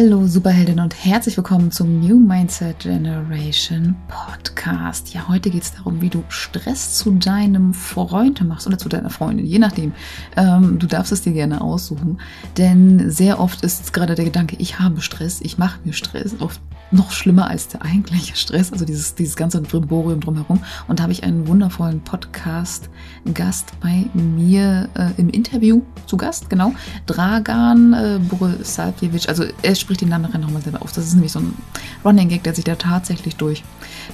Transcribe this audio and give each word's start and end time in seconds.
Hallo 0.00 0.28
Superheldin 0.28 0.78
und 0.78 0.94
herzlich 1.04 1.36
willkommen 1.36 1.72
zum 1.72 1.98
New 1.98 2.20
Mindset 2.20 2.78
Generation 2.78 3.96
Podcast. 4.06 5.12
Ja, 5.12 5.26
heute 5.26 5.50
geht 5.50 5.64
es 5.64 5.74
darum, 5.74 6.00
wie 6.00 6.08
du 6.08 6.22
Stress 6.28 6.96
zu 6.96 7.10
deinem 7.16 7.74
Freund 7.74 8.46
machst 8.46 8.68
oder 8.68 8.78
zu 8.78 8.88
deiner 8.88 9.10
Freundin, 9.10 9.44
je 9.44 9.58
nachdem. 9.58 9.92
Ähm, 10.36 10.78
du 10.78 10.86
darfst 10.86 11.10
es 11.10 11.22
dir 11.22 11.32
gerne 11.32 11.60
aussuchen, 11.60 12.20
denn 12.56 13.10
sehr 13.10 13.40
oft 13.40 13.64
ist 13.64 13.92
gerade 13.92 14.14
der 14.14 14.26
Gedanke, 14.26 14.54
ich 14.60 14.78
habe 14.78 15.00
Stress, 15.00 15.40
ich 15.40 15.58
mache 15.58 15.80
mir 15.82 15.92
Stress, 15.92 16.36
oft 16.38 16.60
noch 16.90 17.10
schlimmer 17.10 17.48
als 17.48 17.68
der 17.68 17.82
eigentliche 17.82 18.36
Stress, 18.36 18.72
also 18.72 18.84
dieses, 18.84 19.14
dieses 19.14 19.36
ganze 19.36 19.60
Brimborium 19.60 20.20
drumherum. 20.20 20.60
Und 20.86 20.98
da 20.98 21.02
habe 21.04 21.12
ich 21.12 21.24
einen 21.24 21.46
wundervollen 21.46 22.00
Podcast-Gast 22.00 23.72
bei 23.80 24.06
mir 24.14 24.88
äh, 24.94 25.10
im 25.18 25.28
Interview 25.30 25.82
zu 26.06 26.16
Gast, 26.16 26.48
genau. 26.50 26.72
Dragan 27.06 27.92
äh, 27.92 28.18
Borisavljevic, 28.28 29.28
also 29.28 29.44
er 29.62 29.74
spricht 29.74 30.00
den 30.00 30.08
Namen 30.08 30.24
nachher 30.24 30.38
nochmal 30.38 30.62
selber 30.62 30.82
auf. 30.82 30.92
Das 30.92 31.06
ist 31.06 31.14
nämlich 31.14 31.32
so 31.32 31.40
ein 31.40 31.54
Running 32.04 32.28
Gag, 32.28 32.42
der 32.44 32.54
sich 32.54 32.64
da 32.64 32.74
tatsächlich 32.74 33.36
durch 33.36 33.64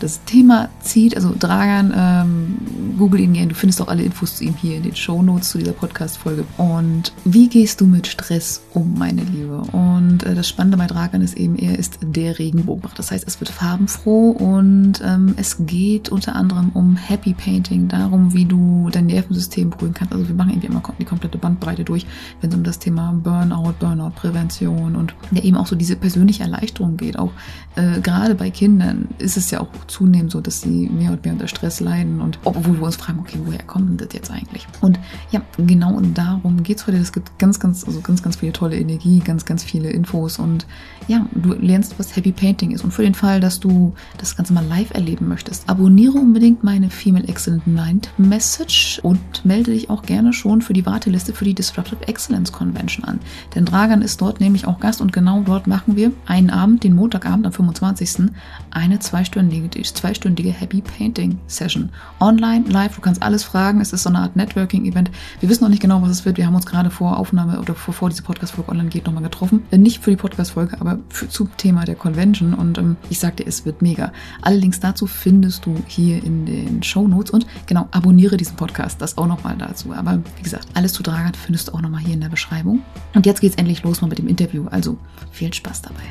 das 0.01 0.25
Thema 0.25 0.69
zieht. 0.81 1.17
Also 1.17 1.35
Dragan, 1.39 1.93
ähm, 1.97 2.57
google 2.99 3.21
ihn 3.21 3.35
gerne, 3.35 3.49
du 3.49 3.55
findest 3.55 3.81
auch 3.81 3.89
alle 3.89 4.03
Infos 4.03 4.37
zu 4.37 4.45
ihm 4.45 4.55
hier 4.55 4.77
in 4.77 4.83
den 4.83 4.97
Show 4.97 5.23
Notes 5.23 5.51
zu 5.51 5.59
dieser 5.59 5.73
Podcast-Folge. 5.73 6.45
Und 6.57 7.13
wie 7.25 7.49
gehst 7.49 7.81
du 7.81 7.87
mit 7.87 8.07
Stress 8.07 8.63
um, 8.73 8.95
meine 8.99 9.23
Liebe? 9.23 9.59
Und 9.73 10.25
äh, 10.25 10.35
das 10.35 10.49
Spannende 10.49 10.77
bei 10.77 10.87
Dragan 10.87 11.23
ist 11.23 11.37
eben, 11.37 11.57
er 11.57 11.79
ist 11.79 11.99
der 12.03 12.39
Regenbogenmacher. 12.65 12.95
Das 12.97 13.11
heißt, 13.11 13.27
es 13.27 13.41
wird 13.41 13.51
farbenfroh 13.51 14.31
und 14.31 15.01
ähm, 15.05 15.35
es 15.37 15.67
geht 15.67 16.09
unter 16.09 16.35
anderem 16.35 16.71
um 16.75 16.97
Happy 16.97 17.35
Painting, 17.35 17.89
darum, 17.89 18.35
wie 18.35 18.45
du 18.45 18.89
dein 18.91 19.07
Nervensystem 19.07 19.71
beruhigen 19.71 19.95
kannst. 19.95 20.13
Also 20.13 20.29
wir 20.29 20.35
machen 20.35 20.51
irgendwie 20.51 20.69
immer 20.69 20.83
die 20.99 21.05
komplette 21.05 21.39
Bandbreite 21.39 21.85
durch, 21.85 22.07
wenn 22.41 22.51
es 22.51 22.57
um 22.57 22.65
das 22.65 22.79
Thema 22.79 23.13
Burnout, 23.13 23.75
Burnout-Prävention 23.79 24.97
und 24.97 25.15
der 25.31 25.45
eben 25.45 25.57
auch 25.57 25.67
so 25.67 25.77
diese 25.77 25.97
persönliche 25.97 26.43
Erleichterung 26.43 26.97
geht. 26.97 27.19
Auch 27.19 27.33
äh, 27.77 28.01
gerade 28.01 28.35
bei 28.35 28.51
Kindern 28.51 29.09
ist 29.19 29.37
es 29.37 29.51
ja 29.51 29.61
auch 29.61 29.69
zunehmend 29.87 30.33
so, 30.33 30.41
dass 30.41 30.63
sie 30.63 30.89
mehr 30.89 31.13
und 31.13 31.25
mehr 31.25 31.35
unter 31.35 31.49
Stress 31.49 31.81
leiden 31.81 32.21
und 32.21 32.39
obwohl 32.45 32.79
wir 32.79 32.85
uns 32.85 32.97
fragen, 32.97 33.21
okay, 33.21 33.39
woher 33.45 33.63
kommt 33.63 34.01
das 34.01 34.09
jetzt 34.13 34.31
eigentlich? 34.31 34.67
Und 34.81 34.99
ja, 35.31 35.41
genau 35.59 36.01
darum 36.01 36.63
geht 36.63 36.79
es 36.79 36.87
heute. 36.87 36.99
Es 36.99 37.13
gibt 37.13 37.39
ganz, 37.39 37.61
ganz, 37.61 37.85
also 37.85 38.01
ganz, 38.01 38.23
ganz 38.23 38.37
viele 38.37 38.53
tolle 38.53 38.77
Energie, 38.77 39.21
ganz, 39.21 39.45
ganz 39.45 39.63
viele 39.63 39.91
Infos 39.91 40.39
und 40.39 40.67
ja, 41.07 41.27
du 41.33 41.53
lernst, 41.55 41.99
was 41.99 42.17
Happy 42.17 42.33
Painting 42.33 42.71
ist. 42.71 42.83
Und 42.83 42.93
für 42.93 43.03
den 43.03 43.15
Fall, 43.15 43.41
dass 43.41 43.61
du 43.61 43.93
das 44.19 44.37
Ganze 44.37 44.53
mal 44.53 44.65
live 44.65 44.93
erleben 44.93 45.29
möchtest, 45.29 45.69
abonniere 45.69 46.15
unbedingt 46.15 46.65
meine 46.65 46.91
Female 46.91 47.27
Excellent 47.29 47.67
Mind 47.67 48.11
Message 48.17 49.01
und 49.03 49.45
melde 49.45 49.73
dich 49.73 49.91
auch 49.91 50.03
gerne 50.03 50.33
schon 50.33 50.63
für 50.63 50.73
die 50.73 50.87
Warteliste 50.87 51.33
für 51.33 51.45
die 51.45 51.55
Disruptive 51.55 52.09
Excellence 52.09 52.53
Convention 52.53 53.05
an. 53.05 53.21
Denn 53.55 53.65
Dragan 53.65 54.03
ist 54.03 54.21
dort 54.21 54.41
nämlich 54.41 54.67
auch 54.67 54.81
Gast 54.81 55.01
und 55.01 55.13
genau 55.13 55.43
dort 55.43 55.67
machen 55.67 55.97
wir 55.97 56.13
einen 56.27 56.51
Abend, 56.51 56.85
den 56.85 56.95
Montagabend 56.95 57.47
am 57.47 57.53
25. 57.53 58.31
eine 58.71 58.99
zweistündige, 58.99 59.83
zweistündige 59.83 60.53
Happy 60.53 60.81
Painting 60.81 61.39
Session. 61.47 61.91
Online, 62.21 62.65
live, 62.69 62.95
du 62.97 63.01
kannst 63.01 63.23
alles 63.23 63.45
fragen. 63.45 63.81
Es 63.81 63.93
ist 63.93 64.05
so 64.05 64.09
eine 64.09 64.19
Art 64.21 64.37
Networking-Event. 64.37 65.11
Wir 65.45 65.51
wissen 65.51 65.63
noch 65.63 65.69
nicht 65.69 65.83
genau, 65.83 66.01
was 66.01 66.09
es 66.09 66.25
wird. 66.25 66.39
Wir 66.39 66.47
haben 66.47 66.55
uns 66.55 66.65
gerade 66.65 66.89
vor 66.89 67.19
Aufnahme 67.19 67.61
oder 67.61 67.75
bevor 67.75 68.09
diese 68.09 68.23
Podcast-Folge 68.23 68.71
online 68.71 68.89
geht, 68.89 69.05
nochmal 69.05 69.25
getroffen. 69.25 69.63
Äh, 69.71 69.77
nicht 69.77 70.03
für 70.03 70.09
die 70.09 70.17
Podcast-Folge, 70.17 70.81
aber 70.81 71.01
für, 71.11 71.29
zum 71.29 71.55
Thema 71.59 71.85
der 71.85 71.97
Convention. 71.97 72.55
Und 72.55 72.79
ähm, 72.79 72.97
ich 73.11 73.19
sagte, 73.19 73.45
es 73.45 73.67
wird 73.67 73.83
mega. 73.83 74.11
Alle 74.41 74.57
Links 74.57 74.81
dazu 74.81 75.07
findest 75.07 75.67
du 75.67 75.77
hier 75.87 76.25
in 76.25 76.47
den 76.47 76.83
Show 76.83 77.07
Notes. 77.07 77.31
Und 77.31 77.47
genau, 77.67 77.89
abonniere 77.91 78.39
diesen 78.39 78.57
Podcast. 78.57 79.03
Das 79.03 79.19
auch 79.19 79.27
nochmal 79.27 79.55
dazu. 79.59 79.93
Aber 79.93 80.19
wie 80.39 80.43
gesagt, 80.43 80.67
alles 80.73 80.95
zu 80.95 81.03
Dragan 81.03 81.35
findest 81.35 81.69
du 81.69 81.75
auch 81.75 81.83
nochmal 81.83 82.01
hier 82.01 82.15
in 82.15 82.23
der 82.23 82.31
Beschreibung. 82.31 82.81
Und 83.13 83.27
jetzt 83.27 83.43
geht's 83.43 83.57
endlich 83.57 83.83
los 83.83 84.01
mal 84.01 84.09
mit 84.09 84.17
dem 84.17 84.29
Interview. 84.29 84.67
Also 84.71 84.97
viel 85.31 85.53
Spaß 85.53 85.83
dabei. 85.83 86.05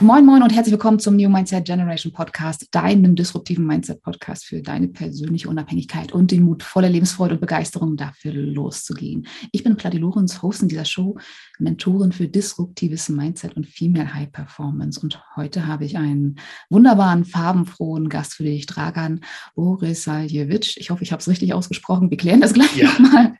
Moin, 0.00 0.24
moin 0.24 0.44
und 0.44 0.54
herzlich 0.54 0.70
willkommen 0.70 1.00
zum 1.00 1.16
New 1.16 1.28
Mindset 1.28 1.64
Generation 1.64 2.12
Podcast, 2.12 2.68
deinem 2.70 3.16
disruptiven 3.16 3.66
Mindset-Podcast 3.66 4.44
für 4.44 4.62
deine 4.62 4.86
persönliche 4.86 5.48
Unabhängigkeit 5.48 6.12
und 6.12 6.30
den 6.30 6.44
Mut, 6.44 6.62
voller 6.62 6.88
Lebensfreude 6.88 7.34
und 7.34 7.40
Begeisterung 7.40 7.96
dafür 7.96 8.32
loszugehen. 8.32 9.26
Ich 9.50 9.64
bin 9.64 9.74
Platti 9.74 9.98
Lorenz, 9.98 10.40
Host 10.40 10.62
in 10.62 10.68
dieser 10.68 10.84
Show, 10.84 11.18
Mentorin 11.58 12.12
für 12.12 12.26
disruptives 12.26 13.10
Mindset 13.10 13.56
und 13.56 13.66
Female 13.66 14.14
High 14.14 14.32
Performance. 14.32 14.98
Und 15.00 15.22
heute 15.36 15.66
habe 15.66 15.84
ich 15.84 15.98
einen 15.98 16.36
wunderbaren, 16.70 17.24
farbenfrohen 17.24 18.08
Gast 18.08 18.34
für 18.34 18.44
dich, 18.44 18.66
Dragan 18.66 19.20
Borisaljewitsch. 19.54 20.76
Ich 20.78 20.90
hoffe, 20.90 21.02
ich 21.02 21.12
habe 21.12 21.20
es 21.20 21.28
richtig 21.28 21.52
ausgesprochen. 21.52 22.10
Wir 22.10 22.16
klären 22.16 22.40
das 22.40 22.54
gleich 22.54 22.76
ja. 22.76 22.86
nochmal. 22.86 23.34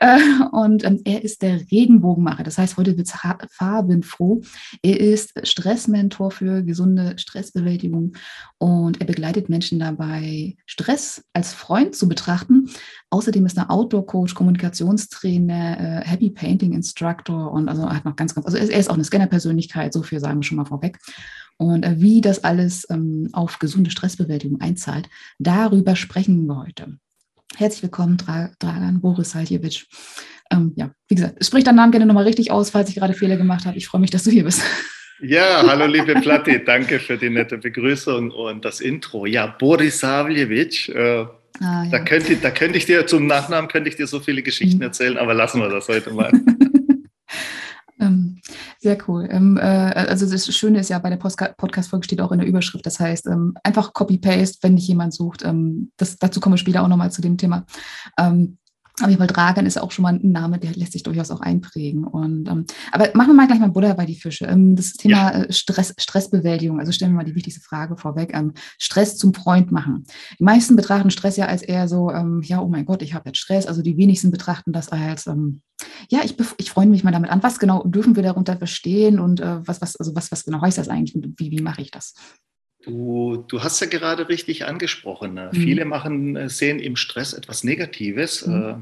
Äh, 0.00 0.18
und 0.52 0.84
ähm, 0.84 1.00
er 1.04 1.22
ist 1.22 1.42
der 1.42 1.60
Regenbogenmacher. 1.70 2.42
Das 2.42 2.58
heißt, 2.58 2.76
heute 2.76 2.96
wird 2.96 3.08
es 3.08 3.14
farbenfroh. 3.50 4.42
Er 4.82 4.98
ist 5.00 5.32
Stressmensch 5.46 6.08
Mentor 6.08 6.30
für 6.30 6.62
gesunde 6.62 7.18
Stressbewältigung 7.18 8.14
und 8.56 9.00
er 9.00 9.06
begleitet 9.06 9.50
Menschen 9.50 9.78
dabei, 9.78 10.56
Stress 10.64 11.22
als 11.34 11.52
Freund 11.52 11.94
zu 11.94 12.08
betrachten. 12.08 12.70
Außerdem 13.10 13.44
ist 13.44 13.58
er 13.58 13.70
Outdoor-Coach, 13.70 14.34
Kommunikationstrainer, 14.34 16.02
äh, 16.02 16.04
Happy 16.06 16.30
Painting 16.30 16.72
Instructor 16.72 17.52
und 17.58 17.68
also 17.68 17.88
hat 17.88 18.04
noch 18.04 18.16
ganz, 18.16 18.34
ganz, 18.34 18.46
also 18.46 18.56
er 18.56 18.78
ist 18.78 18.88
auch 18.88 18.94
eine 18.94 19.04
Scanner-Persönlichkeit, 19.04 19.92
so 19.92 20.02
viel 20.02 20.20
sagen 20.20 20.40
wir 20.40 20.44
schon 20.44 20.56
mal 20.56 20.64
vorweg. 20.64 20.98
Und 21.58 21.84
äh, 21.84 21.96
wie 21.98 22.20
das 22.20 22.44
alles 22.44 22.86
ähm, 22.88 23.28
auf 23.32 23.58
gesunde 23.58 23.90
Stressbewältigung 23.90 24.60
einzahlt, 24.60 25.08
darüber 25.38 25.96
sprechen 25.96 26.46
wir 26.46 26.56
heute. 26.56 26.98
Herzlich 27.56 27.82
willkommen, 27.82 28.16
Dra 28.16 28.50
Dragan 28.60 29.00
Boris 29.00 29.30
Saljewitsch. 29.30 29.86
Ähm, 30.50 30.72
ja, 30.76 30.92
wie 31.08 31.16
gesagt, 31.16 31.44
sprich 31.44 31.64
deinen 31.64 31.76
Namen 31.76 31.92
gerne 31.92 32.06
nochmal 32.06 32.24
richtig 32.24 32.50
aus, 32.50 32.70
falls 32.70 32.88
ich 32.88 32.94
gerade 32.94 33.14
Fehler 33.14 33.36
gemacht 33.36 33.66
habe. 33.66 33.76
Ich 33.76 33.88
freue 33.88 34.00
mich, 34.00 34.10
dass 34.10 34.24
du 34.24 34.30
hier 34.30 34.44
bist. 34.44 34.62
Ja, 35.20 35.64
hallo 35.66 35.86
liebe 35.86 36.14
Platti, 36.14 36.62
danke 36.64 37.00
für 37.00 37.18
die 37.18 37.28
nette 37.28 37.58
Begrüßung 37.58 38.30
und 38.30 38.64
das 38.64 38.80
Intro. 38.80 39.26
Ja, 39.26 39.48
Boris 39.48 39.98
Savljevic, 39.98 40.90
äh, 40.90 41.26
ah, 41.60 41.84
ja. 41.84 41.88
da, 41.90 41.98
könnte, 41.98 42.36
da 42.36 42.52
könnte 42.52 42.78
ich 42.78 42.86
dir 42.86 43.04
zum 43.04 43.26
Nachnamen 43.26 43.68
könnte 43.68 43.88
ich 43.88 43.96
dir 43.96 44.06
so 44.06 44.20
viele 44.20 44.42
Geschichten 44.44 44.76
mhm. 44.76 44.82
erzählen, 44.84 45.18
aber 45.18 45.34
lassen 45.34 45.60
wir 45.60 45.68
das 45.70 45.88
heute 45.88 46.12
mal. 46.12 46.30
ähm, 48.00 48.40
sehr 48.78 48.98
cool. 49.08 49.28
Ähm, 49.30 49.56
äh, 49.56 49.60
also 49.60 50.28
das 50.28 50.54
Schöne 50.54 50.80
ist 50.80 50.90
ja, 50.90 50.98
bei 50.98 51.10
der 51.10 51.16
Podcast-Folge 51.16 52.04
steht 52.04 52.20
auch 52.20 52.32
in 52.32 52.38
der 52.38 52.48
Überschrift, 52.48 52.86
das 52.86 53.00
heißt 53.00 53.26
ähm, 53.26 53.54
einfach 53.62 53.92
Copy-Paste, 53.92 54.58
wenn 54.62 54.76
dich 54.76 54.88
jemand 54.88 55.14
sucht. 55.14 55.44
Das, 55.96 56.16
dazu 56.16 56.40
kommen 56.40 56.54
wir 56.54 56.58
später 56.58 56.82
auch 56.82 56.88
nochmal 56.88 57.12
zu 57.12 57.22
dem 57.22 57.36
Thema. 57.36 57.64
Auf 59.00 59.08
jeden 59.08 59.18
Fall 59.18 59.28
Dragan 59.28 59.66
ist 59.66 59.80
auch 59.80 59.92
schon 59.92 60.02
mal 60.02 60.14
ein 60.14 60.32
Name, 60.32 60.58
der 60.58 60.72
lässt 60.72 60.92
sich 60.92 61.04
durchaus 61.04 61.30
auch 61.30 61.40
einprägen. 61.40 62.04
Und, 62.04 62.48
ähm, 62.48 62.66
aber 62.90 63.08
machen 63.14 63.28
wir 63.28 63.34
mal 63.34 63.46
gleich 63.46 63.60
mal 63.60 63.70
Buddha 63.70 63.92
bei 63.94 64.06
die 64.06 64.16
Fische. 64.16 64.46
Ähm, 64.46 64.74
das 64.74 64.94
Thema 64.94 65.32
ja. 65.32 65.42
Äh, 65.44 65.52
Stress, 65.52 65.94
Stressbewältigung, 65.96 66.80
also 66.80 66.90
stellen 66.90 67.12
wir 67.12 67.18
mal 67.18 67.24
die 67.24 67.34
wichtigste 67.34 67.60
Frage 67.60 67.96
vorweg. 67.96 68.32
Ähm, 68.34 68.54
Stress 68.78 69.16
zum 69.16 69.34
Freund 69.34 69.70
machen. 69.70 70.04
Die 70.38 70.44
meisten 70.44 70.74
betrachten 70.74 71.10
Stress 71.10 71.36
ja 71.36 71.46
als 71.46 71.62
eher 71.62 71.86
so, 71.88 72.10
ja, 72.42 72.60
oh 72.60 72.68
mein 72.68 72.86
Gott, 72.86 73.02
ich 73.02 73.14
habe 73.14 73.28
jetzt 73.28 73.38
Stress. 73.38 73.66
Also 73.66 73.82
die 73.82 73.96
wenigsten 73.96 74.30
betrachten 74.30 74.72
das 74.72 74.88
als, 74.88 75.28
ja, 76.10 76.20
ich, 76.24 76.34
ich 76.56 76.70
freue 76.70 76.86
mich 76.86 77.04
mal 77.04 77.12
damit 77.12 77.30
an. 77.30 77.42
Was 77.42 77.58
genau 77.58 77.84
dürfen 77.84 78.16
wir 78.16 78.22
darunter 78.22 78.56
verstehen 78.56 79.20
und 79.20 79.40
äh, 79.40 79.66
was, 79.66 79.80
was, 79.82 79.96
also 79.96 80.14
was, 80.14 80.32
was 80.32 80.44
genau 80.44 80.62
heißt 80.62 80.78
das 80.78 80.88
eigentlich 80.88 81.14
und 81.14 81.38
wie, 81.38 81.50
wie 81.50 81.60
mache 81.60 81.82
ich 81.82 81.90
das? 81.90 82.14
Du, 82.82 83.44
du 83.48 83.62
hast 83.62 83.80
ja 83.80 83.86
gerade 83.86 84.28
richtig 84.28 84.64
angesprochen. 84.64 85.34
Ne? 85.34 85.50
Mhm. 85.52 85.56
Viele 85.56 85.84
machen, 85.84 86.36
äh, 86.36 86.48
sehen 86.48 86.78
im 86.78 86.96
Stress 86.96 87.34
etwas 87.34 87.62
Negatives. 87.62 88.46
Mhm. 88.46 88.54
Äh, 88.54 88.74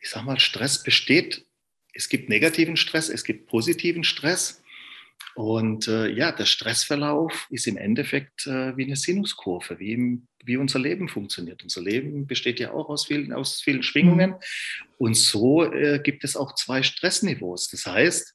ich 0.00 0.10
sage 0.10 0.26
mal, 0.26 0.38
Stress 0.38 0.82
besteht. 0.82 1.44
Es 1.92 2.08
gibt 2.08 2.28
negativen 2.28 2.76
Stress, 2.76 3.08
es 3.08 3.24
gibt 3.24 3.46
positiven 3.46 4.04
Stress. 4.04 4.62
Und 5.34 5.88
äh, 5.88 6.08
ja, 6.08 6.30
der 6.30 6.44
Stressverlauf 6.44 7.48
ist 7.50 7.66
im 7.66 7.76
Endeffekt 7.76 8.46
äh, 8.46 8.76
wie 8.76 8.84
eine 8.84 8.96
Sinuskurve, 8.96 9.80
wie, 9.80 9.92
im, 9.92 10.28
wie 10.44 10.56
unser 10.56 10.78
Leben 10.78 11.08
funktioniert. 11.08 11.62
Unser 11.62 11.82
Leben 11.82 12.26
besteht 12.26 12.60
ja 12.60 12.72
auch 12.72 12.88
aus 12.88 13.06
vielen, 13.06 13.32
aus 13.32 13.60
vielen 13.60 13.82
Schwingungen. 13.82 14.34
Und 14.98 15.16
so 15.16 15.64
äh, 15.64 16.00
gibt 16.02 16.24
es 16.24 16.36
auch 16.36 16.54
zwei 16.54 16.82
Stressniveaus. 16.82 17.68
Das 17.68 17.86
heißt, 17.86 18.34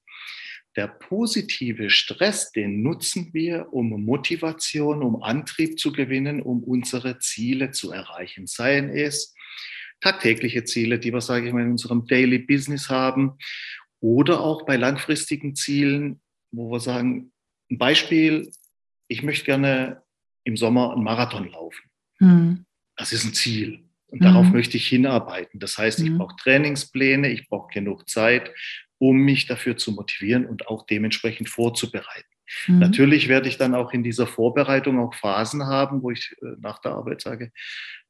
der 0.75 0.87
positive 0.87 1.89
Stress, 1.89 2.51
den 2.51 2.81
nutzen 2.81 3.33
wir, 3.33 3.73
um 3.73 3.89
Motivation, 4.05 5.03
um 5.03 5.23
Antrieb 5.23 5.79
zu 5.79 5.91
gewinnen, 5.91 6.41
um 6.41 6.63
unsere 6.63 7.19
Ziele 7.19 7.71
zu 7.71 7.91
erreichen. 7.91 8.47
Seien 8.47 8.89
es 8.89 9.33
tagtägliche 9.99 10.63
Ziele, 10.63 10.99
die 10.99 11.11
wir, 11.11 11.21
sage 11.21 11.47
ich 11.47 11.53
mal, 11.53 11.63
in 11.63 11.71
unserem 11.71 12.05
Daily 12.07 12.39
Business 12.39 12.89
haben, 12.89 13.37
oder 14.01 14.39
auch 14.39 14.65
bei 14.65 14.77
langfristigen 14.77 15.55
Zielen, 15.55 16.21
wo 16.51 16.71
wir 16.71 16.79
sagen, 16.79 17.33
ein 17.69 17.77
Beispiel, 17.77 18.49
ich 19.07 19.23
möchte 19.23 19.45
gerne 19.45 20.03
im 20.45 20.55
Sommer 20.55 20.93
einen 20.93 21.03
Marathon 21.03 21.51
laufen. 21.51 21.88
Hm. 22.19 22.65
Das 22.95 23.13
ist 23.13 23.25
ein 23.25 23.33
Ziel. 23.33 23.85
Und 24.07 24.23
darauf 24.23 24.47
hm. 24.47 24.53
möchte 24.53 24.77
ich 24.77 24.87
hinarbeiten. 24.87 25.59
Das 25.59 25.77
heißt, 25.77 25.99
ich 25.99 26.07
hm. 26.07 26.17
brauche 26.17 26.35
Trainingspläne, 26.37 27.29
ich 27.29 27.47
brauche 27.47 27.71
genug 27.71 28.09
Zeit 28.09 28.51
um 28.99 29.17
mich 29.17 29.47
dafür 29.47 29.77
zu 29.77 29.93
motivieren 29.93 30.45
und 30.45 30.67
auch 30.67 30.85
dementsprechend 30.85 31.49
vorzubereiten. 31.49 32.27
Mhm. 32.67 32.79
Natürlich 32.79 33.27
werde 33.27 33.47
ich 33.47 33.57
dann 33.57 33.73
auch 33.73 33.93
in 33.93 34.03
dieser 34.03 34.27
Vorbereitung 34.27 34.99
auch 34.99 35.13
Phasen 35.15 35.65
haben, 35.65 36.03
wo 36.03 36.11
ich 36.11 36.35
äh, 36.41 36.55
nach 36.59 36.79
der 36.79 36.91
Arbeit 36.91 37.21
sage, 37.21 37.51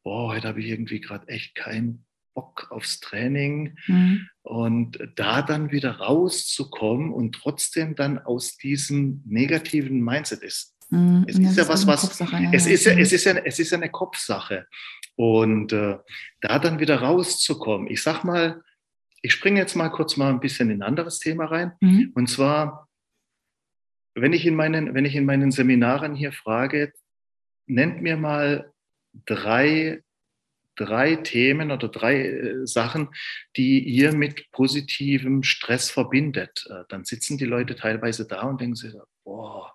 boah, 0.03 0.33
heute 0.33 0.47
habe 0.47 0.59
ich 0.59 0.67
irgendwie 0.67 0.99
gerade 0.99 1.27
echt 1.27 1.55
keinen 1.55 2.05
Bock 2.33 2.67
aufs 2.71 2.99
Training. 2.99 3.77
Mhm. 3.87 4.29
Und 4.41 4.97
da 5.15 5.41
dann 5.41 5.71
wieder 5.71 5.97
rauszukommen 5.97 7.13
und 7.13 7.35
trotzdem 7.35 7.95
dann 7.95 8.17
aus 8.17 8.57
diesem 8.57 9.21
negativen 9.25 10.03
Mindset 10.03 10.41
ist. 10.41 10.75
Mhm. 10.89 11.25
Es 11.27 11.37
ist 11.37 11.57
ja 11.57 11.67
was, 11.67 11.85
was, 11.85 12.03
es 12.03 12.65
ist 12.65 12.85
ja, 12.85 12.93
es 12.93 13.11
ist 13.11 13.25
ja, 13.25 13.33
es 13.37 13.59
ist 13.59 13.71
ja 13.71 13.77
eine 13.77 13.89
Kopfsache. 13.89 14.67
Und 15.15 15.73
äh, 15.73 15.97
da 16.41 16.59
dann 16.59 16.79
wieder 16.79 17.01
rauszukommen, 17.01 17.89
ich 17.89 18.01
sag 18.01 18.23
mal, 18.23 18.63
ich 19.21 19.33
springe 19.33 19.59
jetzt 19.59 19.75
mal 19.75 19.89
kurz 19.89 20.17
mal 20.17 20.29
ein 20.29 20.39
bisschen 20.39 20.69
in 20.69 20.81
ein 20.81 20.87
anderes 20.87 21.19
Thema 21.19 21.45
rein. 21.45 21.73
Mhm. 21.81 22.11
Und 22.15 22.27
zwar, 22.27 22.87
wenn 24.15 24.33
ich 24.33 24.45
in 24.45 24.55
meinen, 24.55 24.93
wenn 24.93 25.05
ich 25.05 25.15
in 25.15 25.25
meinen 25.25 25.51
Seminaren 25.51 26.15
hier 26.15 26.31
frage, 26.31 26.93
nennt 27.65 28.01
mir 28.01 28.17
mal 28.17 28.71
drei, 29.25 30.03
drei 30.75 31.17
Themen 31.17 31.71
oder 31.71 31.89
drei 31.89 32.25
äh, 32.25 32.65
Sachen, 32.67 33.09
die 33.57 33.79
ihr 33.79 34.13
mit 34.13 34.49
positivem 34.51 35.43
Stress 35.43 35.91
verbindet. 35.91 36.65
Äh, 36.69 36.85
dann 36.89 37.03
sitzen 37.05 37.37
die 37.37 37.45
Leute 37.45 37.75
teilweise 37.75 38.25
da 38.25 38.43
und 38.43 38.61
denken 38.61 38.75
sich, 38.75 38.93
boah, 39.23 39.73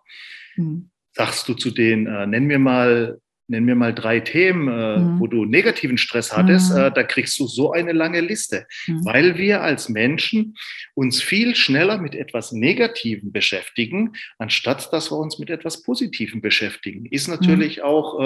mhm. 0.56 0.90
Sagst 1.14 1.48
du 1.48 1.54
zu 1.54 1.70
denen, 1.70 2.06
äh, 2.06 2.26
nenn 2.26 2.44
mir 2.44 2.58
mal 2.58 3.18
nenn 3.46 3.64
mir 3.64 3.74
mal 3.74 3.94
drei 3.94 4.20
Themen, 4.20 4.68
äh, 4.68 4.98
mhm. 4.98 5.20
wo 5.20 5.26
du 5.26 5.44
negativen 5.44 5.98
Stress 5.98 6.34
hattest, 6.34 6.72
mhm. 6.72 6.78
äh, 6.78 6.90
da 6.90 7.02
kriegst 7.02 7.38
du 7.38 7.46
so 7.46 7.72
eine 7.72 7.92
lange 7.92 8.20
Liste, 8.20 8.66
mhm. 8.86 9.04
weil 9.04 9.36
wir 9.36 9.62
als 9.62 9.88
Menschen 9.88 10.56
uns 10.94 11.22
viel 11.22 11.54
schneller 11.54 11.98
mit 11.98 12.14
etwas 12.14 12.52
Negativem 12.52 13.32
beschäftigen, 13.32 14.12
anstatt 14.38 14.92
dass 14.92 15.10
wir 15.10 15.18
uns 15.18 15.38
mit 15.38 15.50
etwas 15.50 15.82
Positivem 15.82 16.40
beschäftigen. 16.40 17.06
Ist 17.06 17.28
natürlich 17.28 17.78
mhm. 17.78 17.82
auch 17.82 18.20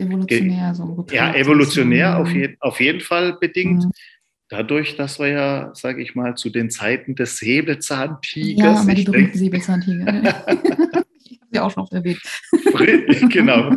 äh, 0.00 0.04
evolutionär, 0.04 0.74
so 0.74 1.06
ja, 1.12 1.34
evolutionär 1.34 2.18
auf, 2.18 2.30
je, 2.32 2.56
auf 2.60 2.80
jeden 2.80 3.00
Fall 3.00 3.36
bedingt. 3.38 3.84
Mhm. 3.84 3.92
Dadurch, 4.48 4.96
dass 4.96 5.18
wir 5.18 5.28
ja, 5.28 5.70
sage 5.74 6.02
ich 6.02 6.14
mal, 6.14 6.36
zu 6.36 6.50
den 6.50 6.70
Zeiten 6.70 7.16
des 7.16 7.38
Säbelzahntigers. 7.38 8.64
Ja, 8.64 8.80
aber 8.80 8.94
die 8.94 9.02
berühmten 9.02 9.36
Säbelzahntiger. 9.36 11.02
ja 11.56 11.64
auch 11.64 11.76
auf 11.76 11.90
der 11.90 12.04
Weg. 12.04 12.18
genau. 13.30 13.76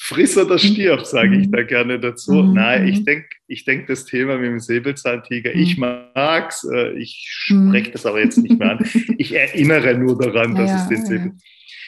Friss 0.00 0.36
oder 0.38 0.58
stirb, 0.58 1.04
sage 1.04 1.36
ich 1.36 1.48
mhm. 1.48 1.52
da 1.52 1.62
gerne 1.62 2.00
dazu. 2.00 2.32
Mhm. 2.32 2.54
Nein, 2.54 2.88
ich 2.88 3.04
denke, 3.04 3.28
ich 3.46 3.64
denk 3.64 3.86
das 3.88 4.04
Thema 4.04 4.38
mit 4.38 4.46
dem 4.46 4.60
Säbelzahntiger, 4.60 5.54
mhm. 5.54 5.60
ich 5.60 5.76
mag's, 5.76 6.64
äh, 6.72 6.92
ich 6.98 7.26
spreche 7.28 7.90
das 7.90 8.06
aber 8.06 8.20
jetzt 8.20 8.38
nicht 8.38 8.58
mehr 8.58 8.72
an. 8.72 8.90
Ich 9.18 9.34
erinnere 9.34 9.98
nur 9.98 10.16
daran, 10.18 10.54
dass 10.54 10.70
ja, 10.70 10.82
es 10.82 10.88
den 10.88 11.06
Säbel. 11.06 11.32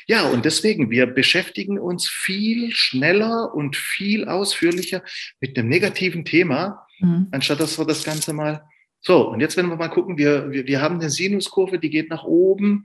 Ja. 0.06 0.22
ja, 0.22 0.28
und 0.28 0.44
deswegen, 0.44 0.90
wir 0.90 1.06
beschäftigen 1.06 1.78
uns 1.78 2.08
viel 2.08 2.72
schneller 2.72 3.54
und 3.54 3.76
viel 3.76 4.26
ausführlicher 4.26 5.02
mit 5.40 5.56
einem 5.56 5.68
negativen 5.68 6.24
Thema, 6.24 6.86
mhm. 6.98 7.28
anstatt 7.30 7.60
dass 7.60 7.78
wir 7.78 7.86
das 7.86 8.04
Ganze 8.04 8.32
mal 8.32 8.62
so, 9.02 9.30
und 9.30 9.40
jetzt, 9.40 9.56
wenn 9.56 9.66
wir 9.66 9.76
mal 9.76 9.88
gucken, 9.88 10.18
wir, 10.18 10.50
wir, 10.50 10.66
wir 10.66 10.82
haben 10.82 10.96
eine 10.96 11.08
Sinuskurve, 11.08 11.78
die 11.78 11.88
geht 11.88 12.10
nach 12.10 12.24
oben 12.24 12.84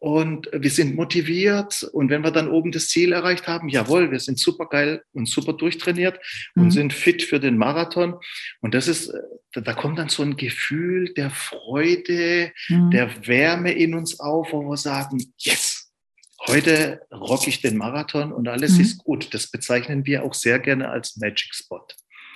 und 0.00 0.48
wir 0.50 0.70
sind 0.70 0.96
motiviert. 0.96 1.82
Und 1.92 2.08
wenn 2.08 2.22
wir 2.22 2.30
dann 2.30 2.48
oben 2.48 2.72
das 2.72 2.88
Ziel 2.88 3.12
erreicht 3.12 3.46
haben, 3.46 3.68
jawohl, 3.68 4.10
wir 4.10 4.18
sind 4.18 4.38
super 4.38 4.66
geil 4.66 5.04
und 5.12 5.28
super 5.28 5.52
durchtrainiert 5.52 6.18
mhm. 6.54 6.62
und 6.62 6.70
sind 6.70 6.92
fit 6.94 7.22
für 7.22 7.38
den 7.38 7.58
Marathon. 7.58 8.14
Und 8.60 8.72
das 8.72 8.88
ist, 8.88 9.12
da 9.52 9.74
kommt 9.74 9.98
dann 9.98 10.08
so 10.08 10.22
ein 10.22 10.36
Gefühl 10.36 11.12
der 11.12 11.28
Freude, 11.30 12.50
mhm. 12.68 12.90
der 12.90 13.26
Wärme 13.26 13.72
in 13.72 13.94
uns 13.94 14.18
auf, 14.18 14.52
wo 14.52 14.62
wir 14.62 14.78
sagen, 14.78 15.22
yes, 15.36 15.92
heute 16.48 17.02
rock 17.12 17.46
ich 17.46 17.60
den 17.60 17.76
Marathon 17.76 18.32
und 18.32 18.48
alles 18.48 18.76
mhm. 18.76 18.80
ist 18.80 19.04
gut. 19.04 19.34
Das 19.34 19.50
bezeichnen 19.50 20.06
wir 20.06 20.24
auch 20.24 20.32
sehr 20.32 20.60
gerne 20.60 20.88
als 20.88 21.18
Magic 21.18 21.54
Spot. 21.54 21.86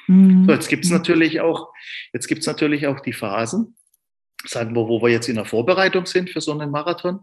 Mhm. 0.06 0.44
So, 0.44 0.52
jetzt 0.52 0.68
gibt's 0.68 0.90
mhm. 0.90 0.96
natürlich 0.96 1.40
auch, 1.40 1.72
jetzt 2.12 2.28
gibt's 2.28 2.46
natürlich 2.46 2.86
auch 2.88 3.00
die 3.00 3.14
Phasen, 3.14 3.74
sagen 4.44 4.76
wir, 4.76 4.86
wo 4.86 5.00
wir 5.00 5.08
jetzt 5.08 5.30
in 5.30 5.36
der 5.36 5.46
Vorbereitung 5.46 6.04
sind 6.04 6.28
für 6.28 6.42
so 6.42 6.52
einen 6.52 6.70
Marathon 6.70 7.20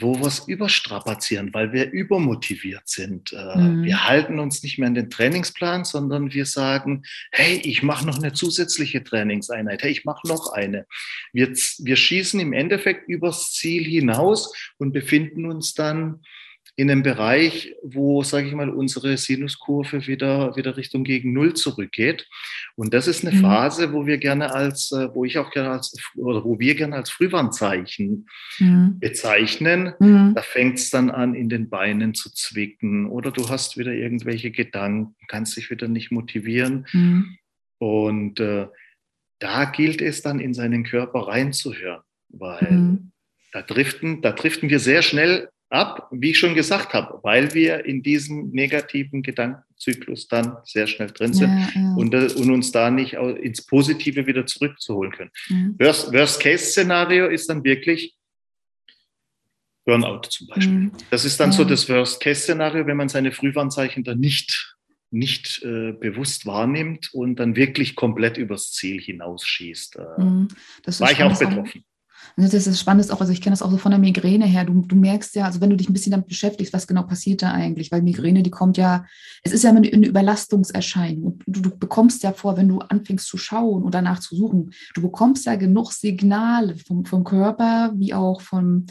wo 0.00 0.18
wir 0.18 0.26
es 0.26 0.40
überstrapazieren, 0.48 1.52
weil 1.52 1.72
wir 1.72 1.90
übermotiviert 1.90 2.88
sind. 2.88 3.32
Äh, 3.32 3.58
mhm. 3.58 3.84
Wir 3.84 4.06
halten 4.06 4.38
uns 4.38 4.62
nicht 4.62 4.78
mehr 4.78 4.88
an 4.88 4.94
den 4.94 5.10
Trainingsplan, 5.10 5.84
sondern 5.84 6.32
wir 6.32 6.46
sagen, 6.46 7.02
hey, 7.30 7.60
ich 7.64 7.82
mache 7.82 8.06
noch 8.06 8.18
eine 8.18 8.32
zusätzliche 8.32 9.04
Trainingseinheit, 9.04 9.82
hey, 9.82 9.90
ich 9.90 10.04
mache 10.04 10.26
noch 10.26 10.52
eine. 10.52 10.86
Wir, 11.32 11.48
wir 11.48 11.96
schießen 11.96 12.40
im 12.40 12.52
Endeffekt 12.52 13.08
übers 13.08 13.52
Ziel 13.52 13.84
hinaus 13.84 14.52
und 14.78 14.92
befinden 14.92 15.46
uns 15.46 15.74
dann 15.74 16.20
in 16.80 16.90
einem 16.90 17.02
Bereich, 17.02 17.74
wo, 17.82 18.22
sage 18.22 18.48
ich 18.48 18.54
mal, 18.54 18.70
unsere 18.70 19.18
Sinuskurve 19.18 20.06
wieder, 20.06 20.56
wieder 20.56 20.78
Richtung 20.78 21.04
gegen 21.04 21.34
Null 21.34 21.52
zurückgeht. 21.52 22.26
Und 22.74 22.94
das 22.94 23.06
ist 23.06 23.22
eine 23.22 23.36
mhm. 23.36 23.42
Phase, 23.42 23.92
wo 23.92 24.06
wir 24.06 24.16
gerne 24.16 24.54
als, 24.54 24.90
äh, 24.90 25.14
wo 25.14 25.26
ich 25.26 25.36
auch 25.36 25.50
gerne 25.50 25.72
als, 25.72 25.94
oder 26.16 26.42
wo 26.42 26.58
wir 26.58 26.74
gerne 26.74 26.96
als 26.96 27.10
Frühwarnzeichen 27.10 28.26
mhm. 28.58 28.98
bezeichnen. 28.98 29.92
Mhm. 29.98 30.32
Da 30.34 30.40
fängt 30.40 30.78
es 30.78 30.88
dann 30.88 31.10
an, 31.10 31.34
in 31.34 31.50
den 31.50 31.68
Beinen 31.68 32.14
zu 32.14 32.32
zwicken 32.32 33.10
oder 33.10 33.30
du 33.30 33.50
hast 33.50 33.76
wieder 33.76 33.92
irgendwelche 33.92 34.50
Gedanken, 34.50 35.14
kannst 35.28 35.58
dich 35.58 35.70
wieder 35.70 35.86
nicht 35.86 36.10
motivieren. 36.10 36.86
Mhm. 36.94 37.36
Und 37.76 38.40
äh, 38.40 38.68
da 39.38 39.66
gilt 39.66 40.00
es 40.00 40.22
dann, 40.22 40.40
in 40.40 40.54
seinen 40.54 40.84
Körper 40.84 41.28
reinzuhören, 41.28 42.00
weil 42.30 42.72
mhm. 42.72 43.12
da 43.52 43.60
driften, 43.60 44.22
da 44.22 44.32
driften 44.32 44.70
wir 44.70 44.78
sehr 44.78 45.02
schnell 45.02 45.50
ab, 45.70 46.08
wie 46.10 46.30
ich 46.30 46.38
schon 46.38 46.54
gesagt 46.54 46.92
habe, 46.92 47.20
weil 47.22 47.54
wir 47.54 47.84
in 47.84 48.02
diesem 48.02 48.50
negativen 48.50 49.22
Gedankenzyklus 49.22 50.28
dann 50.28 50.56
sehr 50.64 50.86
schnell 50.86 51.10
drin 51.10 51.32
sind 51.32 51.50
ja, 51.50 51.68
ja. 51.74 51.94
Und, 51.94 52.12
äh, 52.12 52.28
und, 52.34 52.50
uns 52.50 52.72
da 52.72 52.90
nicht 52.90 53.14
ins 53.14 53.64
Positive 53.64 54.26
wieder 54.26 54.44
zurückzuholen 54.46 55.12
können. 55.12 55.30
Mhm. 55.48 55.76
Worst-Case-Szenario 55.78 57.28
ist 57.28 57.48
dann 57.48 57.64
wirklich 57.64 58.16
Burnout 59.86 60.22
zum 60.28 60.48
Beispiel. 60.48 60.72
Mhm. 60.72 60.92
Das 61.10 61.24
ist 61.24 61.38
dann 61.40 61.50
ja. 61.50 61.56
so 61.56 61.64
das 61.64 61.88
Worst-Case-Szenario, 61.88 62.86
wenn 62.86 62.96
man 62.96 63.08
seine 63.08 63.32
Frühwarnzeichen 63.32 64.04
dann 64.04 64.18
nicht 64.18 64.76
nicht 65.12 65.60
äh, 65.64 65.92
bewusst 65.92 66.46
wahrnimmt 66.46 67.12
und 67.12 67.34
dann 67.40 67.56
wirklich 67.56 67.96
komplett 67.96 68.36
übers 68.36 68.70
Ziel 68.70 69.00
hinausschießt. 69.00 69.96
Äh, 69.96 70.22
mhm. 70.22 70.48
war 70.98 71.10
ich 71.10 71.22
auch 71.24 71.36
betroffen. 71.36 71.84
Und 72.36 72.44
das 72.44 72.66
ist 72.66 72.80
spannend 72.80 73.10
auch, 73.10 73.20
also 73.20 73.32
ich 73.32 73.40
kenne 73.40 73.52
das 73.52 73.62
auch 73.62 73.70
so 73.70 73.76
von 73.76 73.90
der 73.90 73.98
Migräne 73.98 74.46
her. 74.46 74.64
Du, 74.64 74.82
du 74.82 74.96
merkst 74.96 75.34
ja, 75.34 75.44
also 75.44 75.60
wenn 75.60 75.70
du 75.70 75.76
dich 75.76 75.88
ein 75.88 75.92
bisschen 75.92 76.12
damit 76.12 76.28
beschäftigst, 76.28 76.72
was 76.72 76.86
genau 76.86 77.02
passiert 77.02 77.42
da 77.42 77.52
eigentlich, 77.52 77.90
weil 77.92 78.02
Migräne, 78.02 78.42
die 78.42 78.50
kommt 78.50 78.76
ja, 78.76 79.04
es 79.42 79.52
ist 79.52 79.64
ja 79.64 79.70
eine, 79.70 79.86
eine 79.88 80.06
Überlastungserscheinung. 80.06 81.24
Und 81.24 81.44
du, 81.46 81.60
du 81.60 81.70
bekommst 81.70 82.22
ja 82.22 82.32
vor, 82.32 82.56
wenn 82.56 82.68
du 82.68 82.78
anfängst 82.78 83.26
zu 83.26 83.36
schauen 83.36 83.82
und 83.82 83.94
danach 83.94 84.20
zu 84.20 84.36
suchen, 84.36 84.72
du 84.94 85.02
bekommst 85.02 85.46
ja 85.46 85.56
genug 85.56 85.92
Signale 85.92 86.76
vom, 86.76 87.04
vom 87.04 87.24
Körper 87.24 87.92
wie 87.96 88.14
auch 88.14 88.40
vom, 88.40 88.86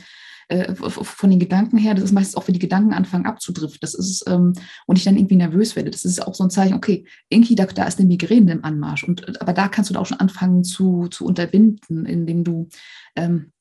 äh, 0.49 0.73
von 0.75 1.29
den 1.29 1.39
Gedanken 1.39 1.77
her, 1.77 1.93
das 1.93 2.03
ist 2.03 2.11
meistens 2.11 2.35
auch, 2.35 2.47
wenn 2.47 2.53
die 2.53 2.59
Gedanken 2.59 2.93
anfangen 2.93 3.25
abzudriften. 3.25 3.79
Das 3.81 3.93
ist, 3.93 4.25
ähm, 4.27 4.53
und 4.87 4.97
ich 4.97 5.03
dann 5.03 5.15
irgendwie 5.15 5.35
nervös 5.35 5.75
werde. 5.75 5.91
Das 5.91 6.05
ist 6.05 6.25
auch 6.25 6.35
so 6.35 6.43
ein 6.43 6.49
Zeichen, 6.49 6.73
okay, 6.73 7.05
irgendwie 7.29 7.55
da, 7.55 7.65
da 7.65 7.85
ist 7.85 7.99
eine 7.99 8.07
Migräne 8.07 8.51
im 8.51 8.65
Anmarsch. 8.65 9.03
Und, 9.03 9.39
aber 9.41 9.53
da 9.53 9.67
kannst 9.67 9.89
du 9.89 9.93
da 9.93 9.99
auch 9.99 10.05
schon 10.05 10.19
anfangen 10.19 10.63
zu, 10.63 11.07
zu 11.07 11.25
unterbinden, 11.25 12.05
indem 12.05 12.43
du 12.43 12.67
ähm, 13.15 13.51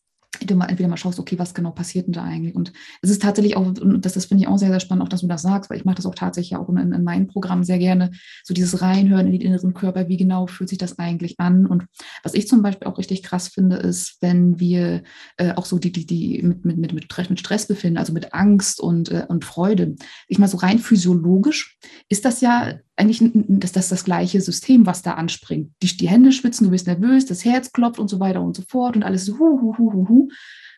du 0.47 0.55
mal 0.55 0.67
entweder 0.67 0.89
mal 0.89 0.97
schaust, 0.97 1.19
okay, 1.19 1.39
was 1.39 1.55
genau 1.55 1.71
passiert 1.71 2.07
denn 2.07 2.13
da 2.13 2.23
eigentlich? 2.23 2.55
Und 2.55 2.73
es 3.03 3.11
ist 3.11 3.23
tatsächlich 3.23 3.57
auch, 3.57 3.67
und 3.67 4.05
das, 4.05 4.13
das 4.13 4.27
finde 4.27 4.43
ich 4.43 4.49
auch 4.49 4.59
sehr, 4.59 4.69
sehr 4.69 4.81
spannend, 4.81 5.05
auch 5.05 5.09
dass 5.09 5.23
du 5.23 5.27
das 5.27 5.43
sagst, 5.43 5.71
weil 5.71 5.79
ich 5.79 5.85
mache 5.85 5.97
das 5.97 6.07
auch 6.07 6.15
tatsächlich 6.15 6.57
auch 6.57 6.69
in, 6.69 6.93
in 6.93 7.05
meinem 7.05 7.27
Programm 7.27 7.65
sehr 7.65 7.79
gerne, 7.79 8.11
so 8.45 8.55
dieses 8.55 8.81
Reinhören 8.81 9.27
in 9.27 9.33
den 9.33 9.41
inneren 9.41 9.75
Körper, 9.75 10.09
wie 10.09 10.17
genau 10.17 10.47
fühlt 10.47 10.69
sich 10.69 10.79
das 10.79 10.99
eigentlich 10.99 11.41
an? 11.41 11.67
Und 11.67 11.87
was 12.23 12.35
ich 12.35 12.47
zum 12.47 12.63
Beispiel 12.63 12.89
auch 12.89 12.99
richtig 12.99 13.23
krass 13.23 13.49
finde, 13.49 13.77
ist, 13.77 14.19
wenn 14.21 14.61
wir 14.61 15.03
äh, 15.37 15.55
auch 15.55 15.67
so 15.67 15.79
die, 15.79 15.93
die, 15.93 16.07
die 16.07 16.43
mit, 16.43 16.65
mit, 16.65 16.79
mit, 16.79 16.93
mit 16.93 17.41
Stress 17.41 17.67
befinden, 17.67 17.99
also 17.99 18.13
mit 18.13 18.33
Angst 18.35 18.81
und, 18.81 19.11
äh, 19.11 19.27
und 19.29 19.45
Freude. 19.45 19.97
Ich 20.29 20.39
mal 20.39 20.49
so 20.49 20.59
rein 20.59 20.79
physiologisch 20.79 21.79
ist 22.09 22.25
das 22.25 22.41
ja 22.41 22.75
eigentlich 22.99 23.31
das, 23.33 23.73
das, 23.73 23.89
das 23.89 24.05
gleiche 24.05 24.41
System, 24.41 24.85
was 24.85 25.03
da 25.03 25.15
anspringt. 25.15 25.73
Die, 25.83 25.97
die 25.97 26.09
Hände 26.09 26.33
schwitzen, 26.33 26.65
du 26.65 26.71
bist 26.71 26.87
nervös, 26.87 27.27
das 27.27 27.45
Herz 27.45 27.73
klopft 27.73 28.01
und 28.01 28.09
so 28.09 28.19
weiter 28.19 28.43
und 28.43 28.57
so 28.57 28.63
fort 28.69 28.97
und 28.97 29.05
alles 29.05 29.25
so 29.25 29.39
hu, 29.39 29.61
hu, 29.61 29.79
hu, 29.79 29.93
hu, 29.93 30.09
hu. 30.09 30.29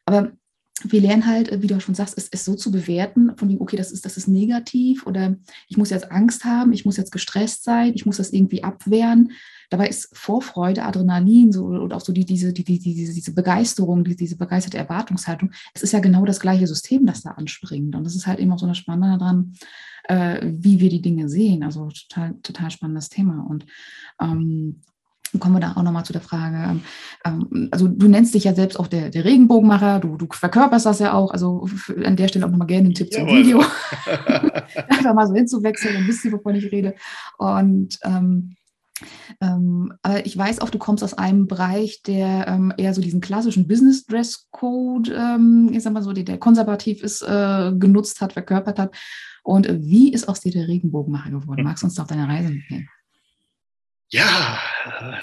Aber 0.05 0.33
wir 0.85 1.01
lernen 1.01 1.27
halt, 1.27 1.63
wie 1.63 1.67
du 1.67 1.81
schon 1.81 1.95
sagst, 1.95 2.17
es, 2.17 2.29
es 2.31 2.45
so 2.45 2.55
zu 2.55 2.71
bewerten, 2.71 3.37
von 3.37 3.49
dem, 3.49 3.61
okay, 3.61 3.77
das 3.77 3.91
ist, 3.91 4.05
das 4.05 4.17
ist 4.17 4.29
negativ 4.29 5.07
oder 5.07 5.37
ich 5.69 5.77
muss 5.77 5.91
jetzt 5.91 6.11
Angst 6.11 6.45
haben, 6.45 6.73
ich 6.73 6.85
muss 6.85 6.97
jetzt 6.97 7.13
gestresst 7.13 7.65
sein, 7.65 7.93
ich 7.95 8.07
muss 8.07 8.19
das 8.19 8.33
irgendwie 8.33 8.65
abwehren. 8.65 9.33
Dabei 9.71 9.89
ist 9.89 10.11
Vorfreude, 10.13 10.85
Adrenalin 10.85 11.53
so, 11.53 11.67
oder 11.67 11.97
auch 11.97 12.01
so 12.01 12.13
die, 12.13 12.25
diese, 12.25 12.53
die, 12.53 12.65
die, 12.65 12.79
diese, 12.79 13.15
diese 13.15 13.33
Begeisterung, 13.33 14.05
die, 14.05 14.17
diese 14.17 14.37
begeisterte 14.37 14.79
Erwartungshaltung, 14.79 15.53
es 15.75 15.83
ist 15.83 15.93
ja 15.93 16.01
genau 16.01 16.25
das 16.25 16.41
gleiche 16.41 16.67
System, 16.67 17.07
das 17.07 17.23
da 17.23 17.31
anspringt. 17.31 17.95
Und 17.95 18.05
das 18.05 18.17
ist 18.17 18.27
halt 18.27 18.41
eben 18.41 18.53
auch 18.53 18.59
so 18.59 18.67
das 18.67 18.79
Spannende 18.79 19.17
daran, 19.17 19.55
äh, 20.09 20.41
wie 20.45 20.81
wir 20.81 20.91
die 20.91 21.03
Dinge 21.03 21.29
sehen. 21.29 21.63
Also 21.63 21.89
total, 21.89 22.35
total 22.43 22.71
spannendes 22.71 23.09
Thema. 23.09 23.47
Und 23.49 23.65
ähm, 24.21 24.83
kommen 25.39 25.55
wir 25.55 25.61
da 25.61 25.75
auch 25.77 25.83
nochmal 25.83 26.05
zu 26.05 26.13
der 26.13 26.23
Frage. 26.23 26.57
Ähm, 26.57 26.81
ähm, 27.25 27.69
also 27.71 27.87
du 27.87 28.09
nennst 28.09 28.35
dich 28.35 28.45
ja 28.45 28.55
selbst 28.55 28.79
auch 28.79 28.89
der, 28.89 29.11
der 29.11 29.25
Regenbogenmacher, 29.25 30.01
du, 30.01 30.17
du 30.17 30.27
verkörperst 30.29 30.87
das 30.87 30.99
ja 30.99 31.13
auch. 31.13 31.31
Also 31.31 31.69
an 32.05 32.17
der 32.17 32.27
Stelle 32.29 32.47
auch 32.47 32.51
nochmal 32.51 32.67
gerne 32.67 32.87
einen 32.87 32.95
Tipp 32.95 33.13
zum 33.13 33.27
Video. 33.27 33.59
Einfach 34.89 35.15
mal 35.15 35.29
so 35.29 35.35
hinzuwechseln, 35.35 35.95
dann 35.95 36.09
wisst 36.09 36.25
ihr, 36.25 36.33
wovon 36.33 36.57
ich 36.57 36.73
rede. 36.73 36.95
Und 37.39 37.99
ähm, 38.03 38.57
ähm, 39.41 39.93
aber 40.03 40.27
ich 40.27 40.37
weiß 40.37 40.61
auch, 40.61 40.71
du 40.71 40.79
kommst 40.79 41.03
aus 41.05 41.15
einem 41.15 41.47
Bereich, 41.47 42.03
der 42.03 42.47
ähm, 42.49 42.73
eher 42.77 42.95
so 42.95 43.01
diesen 43.01 43.21
klassischen 43.21 43.67
Business 43.67 44.05
Dress 44.07 44.49
Code, 44.51 45.13
ähm, 45.15 45.71
ich 45.73 45.83
sag 45.83 45.93
mal 45.93 46.03
so, 46.03 46.13
der, 46.13 46.25
der 46.25 46.39
konservativ 46.39 47.03
ist, 47.03 47.23
äh, 47.23 47.73
genutzt 47.79 48.21
hat, 48.21 48.33
verkörpert 48.33 48.79
hat. 48.79 48.95
Und 49.43 49.67
äh, 49.67 49.79
wie 49.81 50.13
ist 50.13 50.29
aus 50.29 50.41
dir 50.41 50.53
der 50.53 50.69
Regenbogenmacher 50.69 51.31
geworden? 51.31 51.65
Magst 51.65 51.83
du 51.83 51.87
uns 51.87 51.99
auf 51.99 52.07
deine 52.07 52.29
Reise 52.29 52.51
mitnehmen? 52.51 52.89
Ja, 54.13 54.59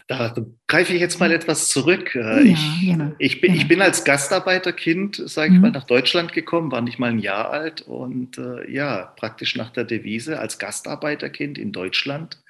da 0.07 0.34
greife 0.65 0.93
ich 0.93 1.01
jetzt 1.01 1.19
mal 1.19 1.34
etwas 1.34 1.67
zurück. 1.67 2.15
Äh, 2.15 2.48
ja, 2.48 3.12
ich, 3.19 3.34
ich, 3.34 3.41
bin, 3.41 3.53
ich 3.53 3.67
bin 3.67 3.81
als 3.81 4.05
Gastarbeiterkind, 4.05 5.22
sage 5.25 5.50
ich 5.50 5.55
mhm. 5.55 5.62
mal, 5.62 5.72
nach 5.72 5.84
Deutschland 5.84 6.31
gekommen, 6.31 6.72
war 6.72 6.79
nicht 6.79 6.98
mal 6.98 7.10
ein 7.10 7.19
Jahr 7.19 7.50
alt 7.50 7.81
und 7.81 8.38
äh, 8.38 8.72
ja, 8.72 9.13
praktisch 9.17 9.57
nach 9.57 9.72
der 9.72 9.84
Devise 9.84 10.39
als 10.39 10.57
Gastarbeiterkind 10.57 11.57
in 11.57 11.74
Deutschland 11.74 12.41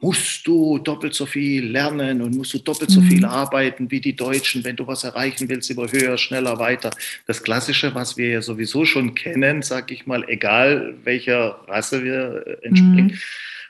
musst 0.00 0.46
du 0.46 0.78
doppelt 0.78 1.14
so 1.14 1.24
viel 1.24 1.70
lernen 1.70 2.20
und 2.20 2.36
musst 2.36 2.52
du 2.52 2.58
doppelt 2.58 2.90
so 2.90 3.00
viel 3.00 3.18
mhm. 3.18 3.24
arbeiten 3.24 3.90
wie 3.90 4.00
die 4.00 4.14
Deutschen, 4.14 4.62
wenn 4.64 4.76
du 4.76 4.86
was 4.86 5.04
erreichen 5.04 5.48
willst, 5.48 5.70
immer 5.70 5.90
höher, 5.90 6.18
schneller, 6.18 6.58
weiter. 6.58 6.90
Das 7.26 7.42
Klassische, 7.42 7.94
was 7.94 8.16
wir 8.16 8.28
ja 8.28 8.42
sowieso 8.42 8.84
schon 8.84 9.14
kennen, 9.14 9.62
sag 9.62 9.90
ich 9.90 10.06
mal, 10.06 10.28
egal 10.28 10.96
welcher 11.04 11.60
Rasse 11.66 12.04
wir 12.04 12.46
äh, 12.46 12.66
entspringen. 12.66 13.06
Mhm. 13.06 13.18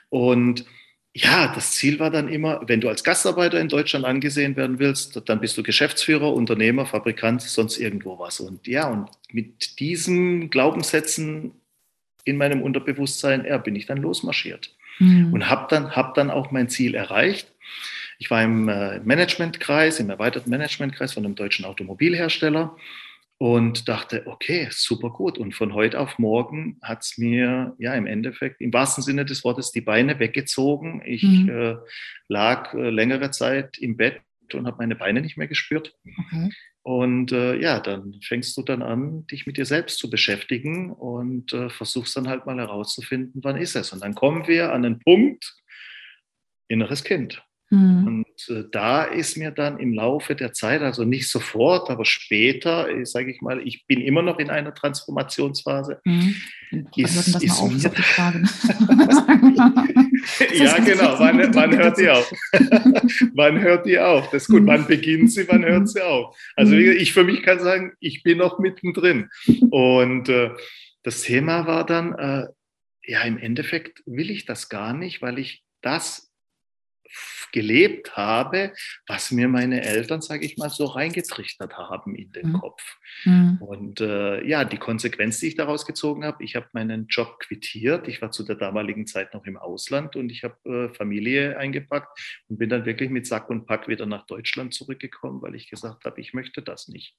Und 0.09 0.65
ja, 1.13 1.51
das 1.55 1.71
Ziel 1.71 1.97
war 1.99 2.11
dann 2.11 2.27
immer, 2.27 2.61
wenn 2.67 2.81
du 2.81 2.89
als 2.89 3.03
Gastarbeiter 3.03 3.59
in 3.59 3.69
Deutschland 3.69 4.05
angesehen 4.05 4.55
werden 4.55 4.79
willst, 4.79 5.21
dann 5.25 5.39
bist 5.39 5.57
du 5.57 5.63
Geschäftsführer, 5.63 6.31
Unternehmer, 6.33 6.85
Fabrikant, 6.85 7.41
sonst 7.41 7.77
irgendwo 7.77 8.19
was. 8.19 8.39
Und 8.41 8.67
ja, 8.67 8.87
und 8.87 9.09
mit 9.31 9.79
diesen 9.79 10.49
Glaubenssätzen 10.49 11.53
in 12.25 12.37
meinem 12.37 12.61
Unterbewusstsein, 12.61 13.45
ja, 13.45 13.57
bin 13.57 13.75
ich 13.75 13.85
dann 13.85 13.97
losmarschiert 13.97 14.76
mhm. 14.99 15.33
und 15.33 15.49
habe 15.49 15.67
dann, 15.69 15.95
hab 15.95 16.13
dann 16.13 16.29
auch 16.29 16.51
mein 16.51 16.69
Ziel 16.69 16.95
erreicht. 16.95 17.53
Ich 18.19 18.31
war 18.31 18.43
im 18.43 18.67
äh, 18.67 18.99
Managementkreis, 18.99 19.99
im 19.99 20.09
erweiterten 20.09 20.49
Managementkreis 20.49 21.13
von 21.13 21.25
einem 21.25 21.35
deutschen 21.35 21.65
Automobilhersteller 21.65 22.75
und 23.37 23.87
dachte, 23.87 24.23
okay, 24.25 24.67
super 24.71 25.11
gut. 25.11 25.37
Und 25.37 25.53
von 25.53 25.73
heute 25.73 25.99
auf 25.99 26.17
morgen 26.17 26.77
hat 26.81 27.03
es 27.03 27.17
mir 27.17 27.75
ja 27.77 27.93
im 27.93 28.07
Endeffekt 28.07 28.61
im 28.61 28.73
wahrsten 28.73 29.03
Sinne 29.03 29.25
des 29.25 29.43
Wortes 29.43 29.71
die 29.71 29.81
Beine 29.81 30.19
weggezogen. 30.19 31.03
Ich 31.05 31.23
mhm. 31.23 31.49
äh, 31.49 31.75
lag 32.27 32.73
äh, 32.73 32.89
längere 32.89 33.29
Zeit 33.29 33.77
im 33.77 33.95
Bett 33.95 34.21
und 34.53 34.65
habe 34.65 34.77
meine 34.79 34.95
Beine 34.95 35.21
nicht 35.21 35.37
mehr 35.37 35.47
gespürt. 35.47 35.93
Okay. 36.03 36.49
Und 36.87 37.33
äh, 37.33 37.59
ja, 37.59 37.81
dann 37.81 38.17
fängst 38.23 38.55
du 38.55 38.61
dann 38.61 38.81
an, 38.81 39.27
dich 39.27 39.45
mit 39.45 39.57
dir 39.57 39.65
selbst 39.65 39.99
zu 39.99 40.09
beschäftigen 40.09 40.93
und 40.93 41.51
äh, 41.51 41.69
versuchst 41.69 42.15
dann 42.15 42.29
halt 42.29 42.45
mal 42.45 42.59
herauszufinden, 42.59 43.41
wann 43.43 43.57
ist 43.57 43.75
es. 43.75 43.91
Und 43.91 44.01
dann 44.01 44.15
kommen 44.15 44.47
wir 44.47 44.71
an 44.71 44.83
den 44.83 44.97
Punkt, 44.99 45.53
inneres 46.69 47.03
Kind. 47.03 47.43
Mhm. 47.71 48.07
Und 48.07 48.55
äh, 48.55 48.63
da 48.71 49.03
ist 49.03 49.35
mir 49.35 49.51
dann 49.51 49.79
im 49.79 49.91
Laufe 49.91 50.33
der 50.33 50.53
Zeit, 50.53 50.81
also 50.81 51.03
nicht 51.03 51.27
sofort, 51.29 51.89
aber 51.89 52.05
später, 52.05 52.87
äh, 52.87 53.05
sage 53.05 53.31
ich 53.31 53.41
mal, 53.41 53.61
ich 53.67 53.85
bin 53.85 53.99
immer 53.99 54.21
noch 54.21 54.39
in 54.39 54.49
einer 54.49 54.73
Transformationsphase. 54.73 55.99
Mhm. 56.05 56.35
Ist, 56.95 57.43
ist 57.43 57.63
mir. 57.63 57.91
ja, 60.53 60.77
genau. 60.79 61.19
Wann, 61.19 61.53
wann 61.53 61.77
hört 61.77 61.97
die 61.97 62.09
auf? 62.09 62.31
wann 63.33 63.59
hört 63.61 63.85
die 63.85 63.99
auf? 63.99 64.29
Das 64.31 64.43
ist 64.43 64.49
gut. 64.49 64.65
Wann 64.65 64.87
beginnt 64.87 65.31
sie? 65.31 65.47
Wann 65.47 65.65
hört 65.65 65.89
sie 65.89 66.01
auf? 66.01 66.35
Also 66.55 66.75
ich 66.75 67.13
für 67.13 67.23
mich 67.23 67.43
kann 67.43 67.59
sagen, 67.59 67.93
ich 67.99 68.23
bin 68.23 68.37
noch 68.37 68.59
mittendrin. 68.59 69.29
Und 69.69 70.29
äh, 70.29 70.51
das 71.03 71.21
Thema 71.21 71.67
war 71.67 71.85
dann, 71.85 72.13
äh, 72.13 72.47
ja, 73.03 73.21
im 73.21 73.37
Endeffekt 73.37 74.03
will 74.05 74.29
ich 74.29 74.45
das 74.45 74.69
gar 74.69 74.93
nicht, 74.93 75.21
weil 75.21 75.39
ich 75.39 75.63
das 75.81 76.26
gelebt 77.51 78.15
habe, 78.15 78.73
was 79.07 79.31
mir 79.31 79.47
meine 79.47 79.83
Eltern, 79.83 80.21
sage 80.21 80.45
ich 80.45 80.57
mal, 80.57 80.69
so 80.69 80.85
reingetrichtert 80.85 81.77
haben 81.77 82.15
in 82.15 82.31
den 82.31 82.49
mhm. 82.49 82.59
Kopf. 82.59 82.97
Mhm. 83.25 83.57
Und 83.61 84.01
äh, 84.01 84.43
ja, 84.45 84.65
die 84.65 84.77
Konsequenz, 84.77 85.39
die 85.39 85.47
ich 85.47 85.55
daraus 85.55 85.85
gezogen 85.85 86.25
habe, 86.25 86.43
ich 86.43 86.55
habe 86.55 86.67
meinen 86.73 87.07
Job 87.07 87.39
quittiert. 87.39 88.07
Ich 88.07 88.21
war 88.21 88.31
zu 88.31 88.43
der 88.43 88.55
damaligen 88.55 89.07
Zeit 89.07 89.33
noch 89.33 89.45
im 89.45 89.57
Ausland 89.57 90.15
und 90.15 90.31
ich 90.31 90.43
habe 90.43 90.89
äh, 90.91 90.93
Familie 90.95 91.57
eingepackt 91.57 92.43
und 92.47 92.57
bin 92.57 92.69
dann 92.69 92.85
wirklich 92.85 93.09
mit 93.09 93.27
Sack 93.27 93.49
und 93.49 93.65
Pack 93.65 93.87
wieder 93.87 94.05
nach 94.05 94.25
Deutschland 94.25 94.73
zurückgekommen, 94.73 95.41
weil 95.41 95.55
ich 95.55 95.69
gesagt 95.69 96.05
habe, 96.05 96.19
ich 96.19 96.33
möchte 96.33 96.61
das 96.61 96.87
nicht. 96.87 97.15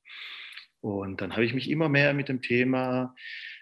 Und 0.80 1.20
dann 1.20 1.32
habe 1.32 1.44
ich 1.44 1.54
mich 1.54 1.68
immer 1.70 1.88
mehr 1.88 2.14
mit 2.14 2.28
dem 2.28 2.40
Thema 2.40 3.14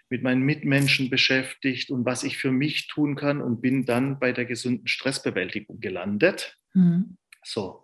mit 0.09 0.23
meinen 0.23 0.41
Mitmenschen 0.41 1.09
beschäftigt 1.09 1.89
und 1.89 2.05
was 2.05 2.23
ich 2.23 2.37
für 2.37 2.51
mich 2.51 2.87
tun 2.87 3.15
kann 3.15 3.41
und 3.41 3.61
bin 3.61 3.85
dann 3.85 4.19
bei 4.19 4.31
der 4.31 4.45
gesunden 4.45 4.87
Stressbewältigung 4.87 5.79
gelandet. 5.79 6.57
Mhm. 6.73 7.17
So. 7.43 7.83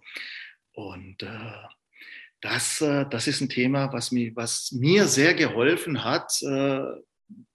Und 0.73 1.21
äh, 1.23 1.51
das, 2.41 2.81
äh, 2.81 3.05
das 3.09 3.27
ist 3.27 3.41
ein 3.41 3.49
Thema, 3.49 3.93
was 3.93 4.11
mir, 4.11 4.35
was 4.35 4.71
mir 4.71 5.07
sehr 5.07 5.33
geholfen 5.33 6.03
hat, 6.03 6.41
äh, 6.41 6.83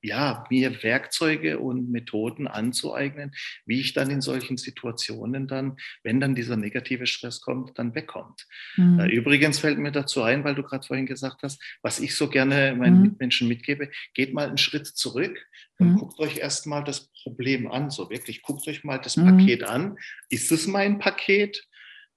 ja, 0.01 0.45
mir 0.51 0.83
Werkzeuge 0.83 1.59
und 1.59 1.91
Methoden 1.91 2.47
anzueignen, 2.47 3.33
wie 3.67 3.81
ich 3.81 3.93
dann 3.93 4.11
in 4.11 4.21
solchen 4.21 4.57
Situationen 4.57 5.49
dann, 5.49 5.77
wenn 6.03 6.21
dann 6.21 6.35
dieser 6.35 6.57
negative 6.57 7.07
Stress 7.07 7.41
kommt, 7.41 7.79
dann 7.79 7.95
wegkommt. 7.95 8.47
Mhm. 8.77 9.01
Äh, 9.01 9.09
übrigens 9.09 9.59
fällt 9.59 9.79
mir 9.79 9.93
dazu 9.93 10.23
ein, 10.23 10.45
weil 10.45 10.55
du 10.55 10.63
gerade 10.63 10.87
vorhin 10.87 11.07
gesagt 11.07 11.43
hast, 11.43 11.63
was 11.83 12.01
ich 12.01 12.15
so 12.15 12.29
gerne 12.29 12.75
meinen 12.77 12.97
mhm. 12.97 13.03
Mitmenschen 13.03 13.49
mitgebe, 13.49 13.91
geht 14.15 14.35
mal 14.35 14.49
einen 14.49 14.59
Schritt 14.59 14.87
zurück 14.87 15.39
und 15.79 15.93
mhm. 15.93 15.97
guckt 15.97 16.19
euch 16.21 16.39
erstmal 16.39 16.85
das 16.85 17.11
Problem 17.23 17.71
an, 17.71 17.91
so 17.91 18.09
wirklich, 18.11 18.43
guckt 18.43 18.67
euch 18.69 18.85
mal 18.85 18.99
das 18.99 19.17
mhm. 19.17 19.39
Paket 19.39 19.65
an. 19.65 19.97
Ist 20.29 20.53
es 20.53 20.67
mein 20.67 20.99
Paket? 20.99 21.65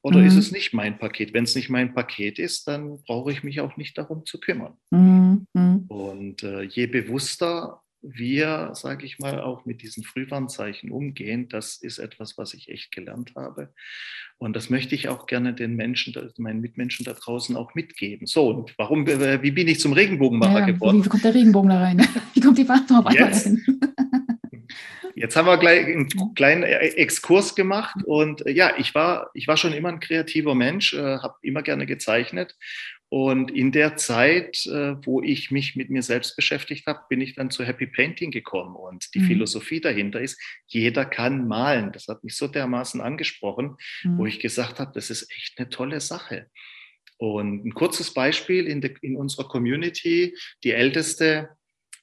Oder 0.04 0.20
mhm. 0.20 0.26
ist 0.26 0.36
es 0.36 0.52
nicht 0.52 0.74
mein 0.74 0.98
Paket? 0.98 1.34
Wenn 1.34 1.44
es 1.44 1.56
nicht 1.56 1.70
mein 1.70 1.94
Paket 1.94 2.40
ist, 2.40 2.68
dann 2.68 3.02
brauche 3.04 3.32
ich 3.32 3.44
mich 3.44 3.62
auch 3.62 3.78
nicht 3.78 3.98
darum 3.98 4.26
zu 4.26 4.40
kümmern. 4.40 4.74
Mhm. 4.90 5.48
mhm. 5.54 5.86
Und 5.88 6.44
äh, 6.44 6.64
je 6.64 6.88
bewusster 6.88 7.82
wir, 8.02 8.72
sage 8.74 9.06
ich 9.06 9.20
mal, 9.20 9.40
auch 9.42 9.66
mit 9.66 9.84
diesen 9.84 10.04
Frühwarnzeichen 10.04 10.92
umgehen, 10.92 11.50
das 11.50 11.78
ist 11.78 12.00
etwas, 12.00 12.38
was 12.38 12.54
ich 12.54 12.70
echt 12.70 12.92
gelernt 12.92 13.34
habe. 13.36 13.74
Und 14.38 14.56
das 14.56 14.72
möchte 14.72 14.96
ich 14.96 15.08
auch 15.08 15.28
gerne 15.28 15.54
den 15.54 15.76
Menschen, 15.76 16.16
meinen 16.38 16.62
Mitmenschen 16.62 17.06
da 17.06 17.14
draußen 17.14 17.56
auch 17.56 17.76
mitgeben. 17.76 18.26
So, 18.26 18.50
und 18.50 18.74
warum, 18.78 19.08
äh, 19.08 19.42
wie 19.44 19.52
bin 19.52 19.68
ich 19.68 19.80
zum 19.80 19.94
Regenbogenmacher 19.94 20.62
ja, 20.62 20.66
geworden? 20.66 21.06
Wie 21.06 21.10
kommt 21.10 21.24
der 21.24 21.36
Regenbogen 21.36 21.70
da 21.70 21.80
rein? 21.80 22.08
Wie 22.34 22.40
kommt 22.40 22.58
die 22.58 22.66
Farbe 22.66 23.06
rein? 23.06 23.62
Jetzt 25.22 25.36
haben 25.36 25.46
wir 25.46 25.58
gleich 25.58 25.86
einen 25.86 26.34
kleinen 26.34 26.64
Exkurs 26.64 27.54
gemacht 27.54 27.96
und 28.06 28.44
äh, 28.48 28.52
ja, 28.52 28.74
ich 28.78 28.96
war, 28.96 29.30
ich 29.36 29.48
war 29.48 29.56
schon 29.56 29.72
immer 29.72 29.90
ein 29.90 30.00
kreativer 30.00 30.56
Mensch, 30.56 30.94
äh, 30.94 31.20
habe 31.20 31.36
immer 31.44 31.62
gerne 31.62 31.86
gezeichnet 31.86 32.56
und 33.10 33.52
in 33.52 33.72
der 33.72 33.98
Zeit, 33.98 34.66
äh, 34.66 34.96
wo 35.06 35.22
ich 35.22 35.52
mich 35.52 35.76
mit 35.76 35.90
mir 35.90 36.02
selbst 36.02 36.36
beschäftigt 36.36 36.88
habe, 36.88 37.02
bin 37.08 37.22
ich 37.22 37.36
dann 37.36 37.52
zu 37.52 37.64
Happy 37.64 37.86
Painting 37.86 38.32
gekommen 38.32 38.76
und 38.76 39.14
die 39.14 39.20
mhm. 39.20 39.28
Philosophie 39.28 39.80
dahinter 39.80 40.22
ist, 40.22 40.42
jeder 40.66 41.06
kann 41.06 41.48
malen. 41.48 41.92
Das 41.92 42.08
hat 42.08 42.24
mich 42.24 42.36
so 42.36 42.48
dermaßen 42.48 43.00
angesprochen, 43.00 43.76
mhm. 44.04 44.18
wo 44.18 44.26
ich 44.26 44.40
gesagt 44.40 44.80
habe, 44.80 44.92
das 44.96 45.12
ist 45.12 45.30
echt 45.30 45.60
eine 45.60 45.70
tolle 45.70 46.00
Sache. 46.00 46.48
Und 47.18 47.66
ein 47.66 47.74
kurzes 47.76 48.16
Beispiel 48.16 48.66
in, 48.66 48.82
de, 48.82 48.96
in 49.02 49.16
unserer 49.16 49.48
Community, 49.48 50.36
die 50.64 50.72
älteste 50.72 51.50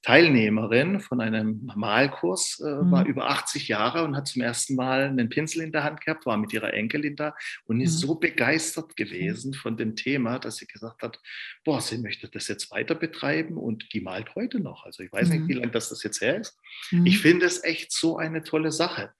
Teilnehmerin 0.02 1.00
von 1.00 1.20
einem 1.20 1.70
Malkurs, 1.74 2.62
äh, 2.64 2.70
mhm. 2.70 2.90
war 2.92 3.04
über 3.04 3.28
80 3.28 3.68
Jahre 3.68 4.04
und 4.04 4.16
hat 4.16 4.28
zum 4.28 4.42
ersten 4.42 4.76
Mal 4.76 5.04
einen 5.04 5.28
Pinsel 5.28 5.62
in 5.62 5.72
der 5.72 5.82
Hand 5.82 6.00
gehabt, 6.00 6.24
war 6.24 6.36
mit 6.36 6.52
ihrer 6.52 6.72
Enkelin 6.72 7.16
da 7.16 7.34
und 7.64 7.80
ist 7.80 7.96
mhm. 7.96 8.06
so 8.06 8.14
begeistert 8.14 8.96
gewesen 8.96 9.54
von 9.54 9.76
dem 9.76 9.96
Thema, 9.96 10.38
dass 10.38 10.56
sie 10.56 10.66
gesagt 10.66 11.02
hat, 11.02 11.20
boah, 11.64 11.80
sie 11.80 11.98
möchte 11.98 12.28
das 12.28 12.46
jetzt 12.46 12.70
weiter 12.70 12.94
betreiben 12.94 13.56
und 13.56 13.92
die 13.92 14.00
malt 14.00 14.34
heute 14.36 14.60
noch. 14.60 14.84
Also 14.84 15.02
ich 15.02 15.12
weiß 15.12 15.28
mhm. 15.28 15.34
nicht, 15.34 15.48
wie 15.48 15.54
lange 15.54 15.72
das, 15.72 15.88
das 15.88 16.02
jetzt 16.04 16.20
her 16.20 16.40
ist. 16.40 16.56
Ich 16.90 16.98
mhm. 16.98 17.10
finde 17.20 17.46
es 17.46 17.64
echt 17.64 17.92
so 17.92 18.18
eine 18.18 18.44
tolle 18.44 18.70
Sache. 18.70 19.12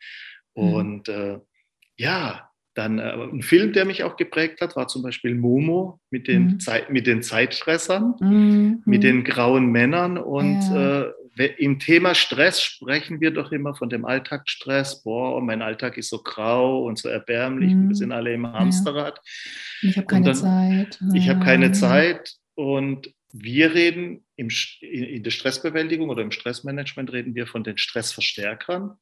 Mhm. 0.54 0.73
Und 0.75 1.08
äh, 1.08 1.40
ja, 1.97 2.48
dann 2.78 3.00
äh, 3.00 3.12
ein 3.12 3.42
Film, 3.42 3.73
der 3.73 3.85
mich 3.85 4.04
auch 4.04 4.16
geprägt 4.16 4.61
hat, 4.61 4.76
war 4.76 4.87
zum 4.87 5.02
Beispiel 5.02 5.35
Momo 5.35 6.00
mit 6.11 6.28
den, 6.28 6.44
mhm. 6.44 6.61
Zeit, 6.61 6.90
mit 6.90 7.06
den 7.06 7.23
Zeitfressern, 7.23 8.14
mhm. 8.20 8.82
mit 8.87 9.02
den 9.02 9.25
grauen 9.25 9.66
Männern. 9.66 10.16
Und 10.16 10.62
ja. 10.62 11.02
äh, 11.02 11.47
im 11.58 11.80
Thema 11.80 12.14
Stress 12.14 12.62
sprechen 12.62 13.20
wir 13.20 13.32
doch 13.32 13.50
immer 13.50 13.75
von 13.75 13.88
dem 13.90 14.04
Alltagsstress. 14.04 15.02
Boah, 15.02 15.40
mein 15.42 15.61
Alltag 15.61 15.99
ist 15.99 16.08
so 16.08 16.23
grau 16.23 16.85
und 16.85 16.99
so 16.99 17.08
erbärmlich. 17.08 17.75
Mhm. 17.75 17.88
Wir 17.88 17.97
sind 17.97 18.12
alle 18.12 18.32
im 18.32 18.47
Hamsterrad. 18.47 19.20
Ja. 19.82 19.90
Ich 19.90 19.97
habe 19.97 20.06
keine 20.06 20.26
dann, 20.26 20.35
Zeit. 20.35 21.00
Ich 21.14 21.28
habe 21.28 21.44
keine 21.44 21.73
Zeit. 21.73 22.35
Und 22.54 23.12
wir 23.32 23.75
reden 23.75 24.25
im, 24.37 24.49
in 24.80 25.23
der 25.23 25.30
Stressbewältigung 25.30 26.08
oder 26.11 26.23
im 26.23 26.30
Stressmanagement 26.30 27.12
reden 27.12 27.35
wir 27.35 27.47
von 27.47 27.64
den 27.64 27.76
Stressverstärkern. 27.76 28.97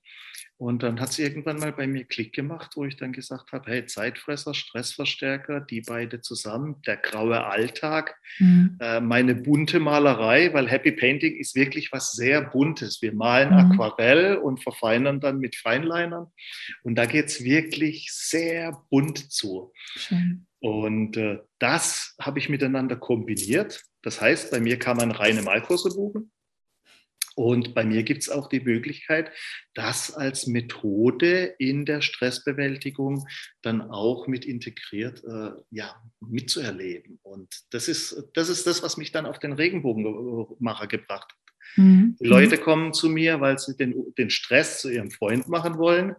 Und 0.59 0.83
dann 0.83 1.01
hat 1.01 1.11
es 1.11 1.19
irgendwann 1.19 1.59
mal 1.59 1.73
bei 1.73 1.87
mir 1.87 2.05
Klick 2.05 2.33
gemacht, 2.33 2.73
wo 2.77 2.87
ich 2.87 2.97
dann 2.97 3.13
gesagt 3.13 3.53
habe, 3.53 3.71
hey, 3.71 3.85
Zeitfresser, 3.85 4.55
Stressverstärker, 4.55 5.61
die 5.61 5.83
beide 5.83 6.23
zusammen, 6.23 6.81
der 6.87 6.97
graue 6.97 7.45
Alltag, 7.45 8.17
mhm. 8.39 8.79
äh, 8.81 9.01
meine 9.01 9.35
bunte 9.35 9.81
Malerei, 9.81 10.55
weil 10.55 10.69
Happy 10.69 10.93
Painting 10.93 11.37
ist 11.37 11.55
wirklich 11.57 11.93
was 11.93 12.13
sehr 12.13 12.41
Buntes. 12.41 13.03
Wir 13.03 13.15
malen 13.15 13.51
mhm. 13.51 13.73
Aquarell 13.73 14.37
und 14.37 14.63
verfeinern 14.63 15.21
dann 15.21 15.41
mit 15.41 15.57
Feinlinern. 15.57 16.29
Und 16.83 16.95
da 16.95 17.05
geht 17.05 17.27
es 17.27 17.45
wirklich 17.45 18.11
sehr 18.13 18.83
bunt 18.89 19.31
zu. 19.31 19.73
Schön. 19.95 20.47
Und 20.61 21.19
äh, 21.19 21.41
das 21.59 22.17
habe 22.19 22.39
ich 22.39 22.49
miteinander 22.49 22.97
kombiniert. 22.97 23.83
Das 24.03 24.23
heißt, 24.23 24.51
bei 24.51 24.61
mir 24.61 24.79
kann 24.79 24.97
man 24.97 25.11
reine 25.11 25.43
Malkurse 25.43 25.91
buchen. 25.91 26.33
Und 27.37 27.75
bei 27.75 27.85
mir 27.85 28.03
gibt 28.03 28.23
es 28.23 28.31
auch 28.31 28.49
die 28.49 28.61
Möglichkeit, 28.61 29.31
das 29.75 30.11
als 30.11 30.47
Methode 30.47 31.55
in 31.59 31.85
der 31.85 32.01
Stressbewältigung 32.01 33.27
dann 33.61 33.83
auch 33.83 34.27
mit 34.27 34.47
integriert 34.47 35.23
äh, 35.23 35.51
ja, 35.71 35.95
mitzuerleben. 36.21 37.21
Und 37.23 37.49
das 37.71 37.89
ist, 37.89 38.31
das 38.33 38.49
ist 38.49 38.67
das, 38.67 38.83
was 38.83 38.97
mich 38.97 39.13
dann 39.13 39.27
auf 39.27 39.39
den 39.39 39.53
Regenbogenmacher 39.53 40.87
gebracht 40.87 41.31
hat. 41.31 41.77
Mhm. 41.77 42.17
Die 42.19 42.27
Leute 42.27 42.57
kommen 42.57 42.95
zu 42.95 43.11
mir, 43.11 43.39
weil 43.43 43.59
sie 43.59 43.77
den, 43.77 44.15
den 44.17 44.31
Stress 44.31 44.81
zu 44.81 44.89
ihrem 44.89 45.11
Freund 45.11 45.47
machen 45.47 45.77
wollen. 45.77 46.17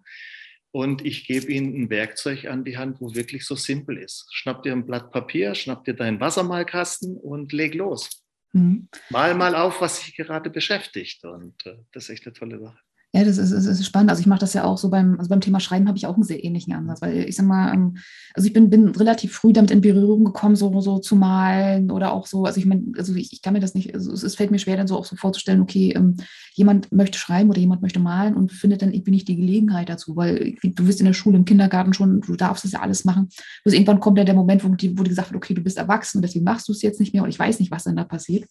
Und 0.70 1.04
ich 1.04 1.26
gebe 1.26 1.52
ihnen 1.52 1.74
ein 1.74 1.90
Werkzeug 1.90 2.46
an 2.46 2.64
die 2.64 2.78
Hand, 2.78 3.02
wo 3.02 3.16
wirklich 3.16 3.44
so 3.48 3.56
simpel 3.56 3.98
ist. 3.98 4.28
Schnapp 4.32 4.62
dir 4.62 4.74
ein 4.74 4.86
Blatt 4.86 5.12
Papier, 5.12 5.56
schnapp 5.56 5.84
dir 5.86 5.96
deinen 5.96 6.20
Wassermalkasten 6.20 7.18
und 7.18 7.54
leg 7.54 7.74
los. 7.74 8.27
Mhm. 8.58 8.90
Mal 9.10 9.36
mal 9.36 9.56
auf, 9.56 9.82
was 9.82 10.00
dich 10.00 10.16
gerade 10.16 10.50
beschäftigt. 10.50 11.24
Und 11.24 11.66
äh, 11.66 11.78
das 11.92 12.06
ist 12.06 12.10
echt 12.10 12.26
eine 12.26 12.34
tolle 12.34 12.60
Sache. 12.60 12.80
Ja, 13.18 13.24
das 13.24 13.40
ist, 13.40 13.52
ist, 13.52 13.66
ist 13.66 13.84
spannend. 13.84 14.12
Also 14.12 14.20
ich 14.20 14.28
mache 14.28 14.42
das 14.42 14.54
ja 14.54 14.64
auch 14.64 14.78
so 14.78 14.90
beim, 14.92 15.18
also 15.18 15.28
beim 15.28 15.42
Thema 15.42 15.60
Schreiben 15.60 15.88
habe 15.88 15.98
ich 15.98 16.06
auch 16.06 16.14
einen 16.14 16.24
sehr 16.24 16.44
ähnlichen 16.44 16.74
Ansatz, 16.74 17.02
weil 17.02 17.28
ich 17.28 17.36
sag 17.36 17.48
mal, 17.48 17.74
ähm, 17.74 17.98
also 18.36 18.46
ich 18.46 18.54
bin, 18.54 18.70
bin 18.70 18.90
relativ 18.90 19.34
früh 19.34 19.54
damit 19.54 19.72
in 19.72 19.82
Berührung 19.82 20.24
gekommen, 20.24 20.56
so, 20.56 20.80
so 20.82 21.00
zu 21.00 21.16
malen 21.16 21.90
oder 21.90 22.14
auch 22.14 22.28
so, 22.28 22.46
also 22.46 22.60
ich 22.60 22.68
meine, 22.68 22.84
also 22.96 23.16
ich, 23.16 23.34
ich, 23.34 23.42
kann 23.42 23.54
mir 23.54 23.60
das 23.60 23.74
nicht, 23.74 23.96
also 23.96 24.14
es, 24.14 24.22
es, 24.22 24.36
fällt 24.36 24.52
mir 24.52 24.60
schwer, 24.60 24.78
dann 24.78 24.86
so 24.86 24.96
auch 24.96 25.06
so 25.06 25.16
vorzustellen, 25.16 25.62
okay, 25.62 25.94
ähm, 25.96 26.18
jemand 26.54 26.92
möchte 26.92 27.18
schreiben 27.18 27.50
oder 27.50 27.60
jemand 27.60 27.82
möchte 27.82 28.00
malen 28.00 28.36
und 28.36 28.52
findet 28.52 28.84
dann 28.84 28.94
irgendwie 28.94 29.12
nicht 29.12 29.28
die 29.28 29.36
Gelegenheit 29.36 29.90
dazu, 29.90 30.16
weil 30.16 30.54
du 30.62 30.86
bist 30.86 31.00
in 31.00 31.08
der 31.08 31.14
Schule, 31.14 31.38
im 31.38 31.46
Kindergarten 31.46 31.94
schon, 31.94 32.22
du 32.22 32.36
darfst 32.36 32.66
das 32.66 32.74
ja 32.74 32.82
alles 32.82 33.04
machen. 33.04 33.30
Bis 33.64 33.74
irgendwann 33.74 34.00
kommt 34.00 34.20
ja 34.20 34.26
der 34.26 34.36
Moment, 34.36 34.64
wo, 34.64 34.70
die, 34.76 34.96
wo 34.96 35.02
gesagt 35.02 35.32
wird, 35.32 35.38
okay, 35.44 35.56
du 35.56 35.62
bist 35.62 35.80
erwachsen 35.80 36.20
und 36.20 36.22
deswegen 36.22 36.46
machst 36.46 36.68
du 36.68 36.72
es 36.72 36.84
jetzt 36.84 37.00
nicht 37.00 37.16
mehr 37.16 37.24
und 37.24 37.30
ich 37.30 37.40
weiß 37.40 37.60
nicht, 37.60 37.72
was 37.72 37.86
dann 37.86 37.96
da 37.96 38.04
passiert. 38.04 38.48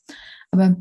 Aber 0.51 0.77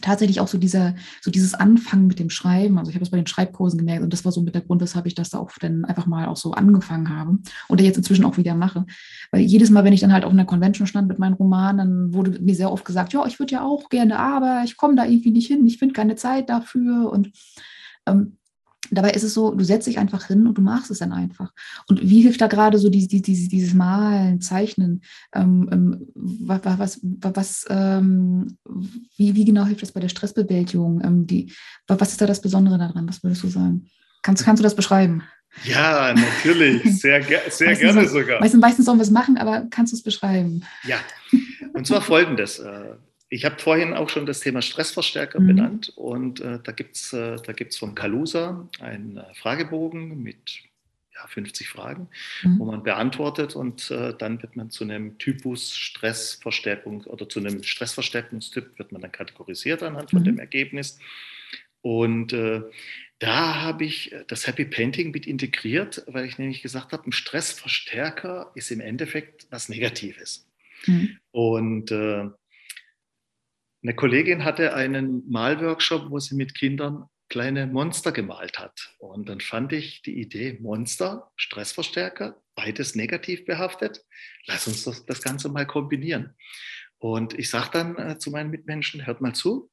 tatsächlich 0.00 0.40
auch 0.40 0.48
so 0.48 0.56
dieser, 0.56 0.94
so 1.20 1.30
dieses 1.30 1.54
Anfangen 1.54 2.06
mit 2.06 2.18
dem 2.18 2.30
Schreiben. 2.30 2.78
Also 2.78 2.90
ich 2.90 2.94
habe 2.94 3.04
das 3.04 3.10
bei 3.10 3.16
den 3.16 3.26
Schreibkursen 3.26 3.78
gemerkt 3.78 4.02
und 4.02 4.12
das 4.12 4.24
war 4.24 4.32
so 4.32 4.40
mit 4.40 4.54
der 4.54 4.62
Grund, 4.62 4.80
weshalb 4.80 5.06
ich 5.06 5.14
das 5.14 5.30
da 5.30 5.38
auch 5.38 5.50
dann 5.60 5.84
einfach 5.84 6.06
mal 6.06 6.26
auch 6.26 6.36
so 6.36 6.52
angefangen 6.52 7.10
habe 7.10 7.38
und 7.68 7.80
jetzt 7.80 7.96
inzwischen 7.96 8.24
auch 8.24 8.36
wieder 8.36 8.54
mache. 8.54 8.86
Weil 9.32 9.42
jedes 9.42 9.70
Mal, 9.70 9.84
wenn 9.84 9.92
ich 9.92 10.00
dann 10.00 10.12
halt 10.12 10.24
auf 10.24 10.32
einer 10.32 10.44
Convention 10.44 10.86
stand 10.86 11.08
mit 11.08 11.18
meinen 11.18 11.34
Romanen, 11.34 11.78
dann 11.78 12.14
wurde 12.14 12.40
mir 12.40 12.54
sehr 12.54 12.72
oft 12.72 12.84
gesagt, 12.84 13.12
ja, 13.12 13.26
ich 13.26 13.38
würde 13.38 13.52
ja 13.52 13.62
auch 13.62 13.88
gerne, 13.88 14.18
aber 14.18 14.62
ich 14.64 14.76
komme 14.76 14.94
da 14.94 15.04
irgendwie 15.04 15.32
nicht 15.32 15.48
hin, 15.48 15.66
ich 15.66 15.78
finde 15.78 15.94
keine 15.94 16.16
Zeit 16.16 16.48
dafür 16.48 17.10
und 17.10 17.32
ähm, 18.06 18.36
Dabei 18.90 19.10
ist 19.10 19.22
es 19.22 19.34
so, 19.34 19.54
du 19.54 19.64
setzt 19.64 19.86
dich 19.86 19.98
einfach 19.98 20.26
hin 20.26 20.46
und 20.46 20.58
du 20.58 20.62
machst 20.62 20.90
es 20.90 20.98
dann 20.98 21.12
einfach. 21.12 21.52
Und 21.88 22.00
wie 22.02 22.22
hilft 22.22 22.40
da 22.40 22.46
gerade 22.46 22.78
so 22.78 22.90
dieses, 22.90 23.08
dieses, 23.08 23.48
dieses 23.48 23.74
Malen, 23.74 24.40
Zeichnen? 24.40 25.02
Ähm, 25.34 25.68
ähm, 25.72 26.06
was, 26.14 26.60
was, 26.64 27.00
was 27.02 27.66
ähm, 27.68 28.56
wie, 29.16 29.34
wie 29.34 29.44
genau 29.44 29.64
hilft 29.64 29.82
das 29.82 29.92
bei 29.92 30.00
der 30.00 30.08
Stressbewältigung? 30.08 31.02
Ähm, 31.04 31.26
die, 31.26 31.52
was 31.86 32.10
ist 32.10 32.20
da 32.20 32.26
das 32.26 32.40
Besondere 32.40 32.78
daran? 32.78 33.08
Was 33.08 33.22
würdest 33.22 33.42
du 33.42 33.48
sagen? 33.48 33.86
Kannst, 34.22 34.44
kannst 34.44 34.60
du 34.60 34.64
das 34.64 34.74
beschreiben? 34.74 35.22
Ja, 35.64 36.14
natürlich. 36.14 36.82
Sehr, 37.00 37.22
sehr 37.22 37.40
meistens 37.40 37.78
gerne 37.78 38.08
sogar. 38.08 38.40
Meistens, 38.40 38.60
meistens 38.60 38.84
sollen 38.86 38.98
wir 38.98 39.02
es 39.02 39.10
machen, 39.10 39.36
aber 39.36 39.66
kannst 39.68 39.92
du 39.92 39.96
es 39.96 40.02
beschreiben? 40.02 40.62
Ja, 40.84 40.98
und 41.72 41.86
zwar 41.86 42.02
folgendes. 42.02 42.62
Äh, 43.30 43.34
ich 43.34 43.44
habe 43.44 43.58
vorhin 43.58 43.94
auch 43.94 44.08
schon 44.08 44.26
das 44.26 44.40
Thema 44.40 44.62
Stressverstärker 44.62 45.40
mhm. 45.40 45.46
benannt 45.46 45.92
und 45.96 46.40
äh, 46.40 46.58
da 46.62 46.72
gibt 46.72 46.96
es 46.96 47.12
äh, 47.12 47.38
vom 47.78 47.94
Kalusa 47.94 48.68
einen 48.80 49.18
äh, 49.18 49.34
Fragebogen 49.34 50.22
mit 50.22 50.60
ja, 51.14 51.26
50 51.26 51.68
Fragen, 51.68 52.08
mhm. 52.42 52.58
wo 52.58 52.64
man 52.66 52.82
beantwortet 52.82 53.54
und 53.54 53.90
äh, 53.90 54.14
dann 54.16 54.42
wird 54.42 54.56
man 54.56 54.70
zu 54.70 54.84
einem 54.84 55.18
Typus 55.18 55.76
Stressverstärkung 55.76 57.04
oder 57.04 57.28
zu 57.28 57.40
einem 57.40 57.62
Stressverstärkungstyp 57.62 58.78
wird 58.78 58.92
man 58.92 59.02
dann 59.02 59.12
kategorisiert 59.12 59.82
anhand 59.82 60.10
von 60.10 60.20
mhm. 60.20 60.24
dem 60.24 60.38
Ergebnis. 60.38 60.98
Und 61.82 62.32
äh, 62.34 62.62
da 63.18 63.60
habe 63.62 63.84
ich 63.84 64.14
das 64.28 64.46
Happy 64.46 64.64
Painting 64.64 65.10
mit 65.10 65.26
integriert, 65.26 66.04
weil 66.06 66.24
ich 66.24 66.38
nämlich 66.38 66.62
gesagt 66.62 66.92
habe, 66.92 67.08
ein 67.08 67.12
Stressverstärker 67.12 68.50
ist 68.54 68.70
im 68.70 68.80
Endeffekt 68.80 69.46
was 69.50 69.68
Negatives. 69.68 70.46
Mhm. 70.86 71.18
Und 71.30 71.90
äh, 71.90 72.30
eine 73.82 73.94
Kollegin 73.94 74.44
hatte 74.44 74.74
einen 74.74 75.28
Malworkshop, 75.30 76.10
wo 76.10 76.18
sie 76.18 76.34
mit 76.34 76.54
Kindern 76.54 77.08
kleine 77.30 77.66
Monster 77.66 78.12
gemalt 78.12 78.58
hat. 78.58 78.94
Und 78.98 79.28
dann 79.28 79.40
fand 79.40 79.72
ich 79.72 80.02
die 80.02 80.20
Idee, 80.20 80.58
Monster, 80.60 81.30
Stressverstärker, 81.36 82.42
beides 82.54 82.94
negativ 82.94 83.46
behaftet. 83.46 84.04
Lass 84.46 84.66
uns 84.66 84.84
das, 84.84 85.06
das 85.06 85.22
Ganze 85.22 85.48
mal 85.48 85.66
kombinieren. 85.66 86.34
Und 86.98 87.38
ich 87.38 87.48
sage 87.48 87.70
dann 87.72 87.96
äh, 87.96 88.18
zu 88.18 88.30
meinen 88.30 88.50
Mitmenschen, 88.50 89.06
hört 89.06 89.22
mal 89.22 89.34
zu, 89.34 89.70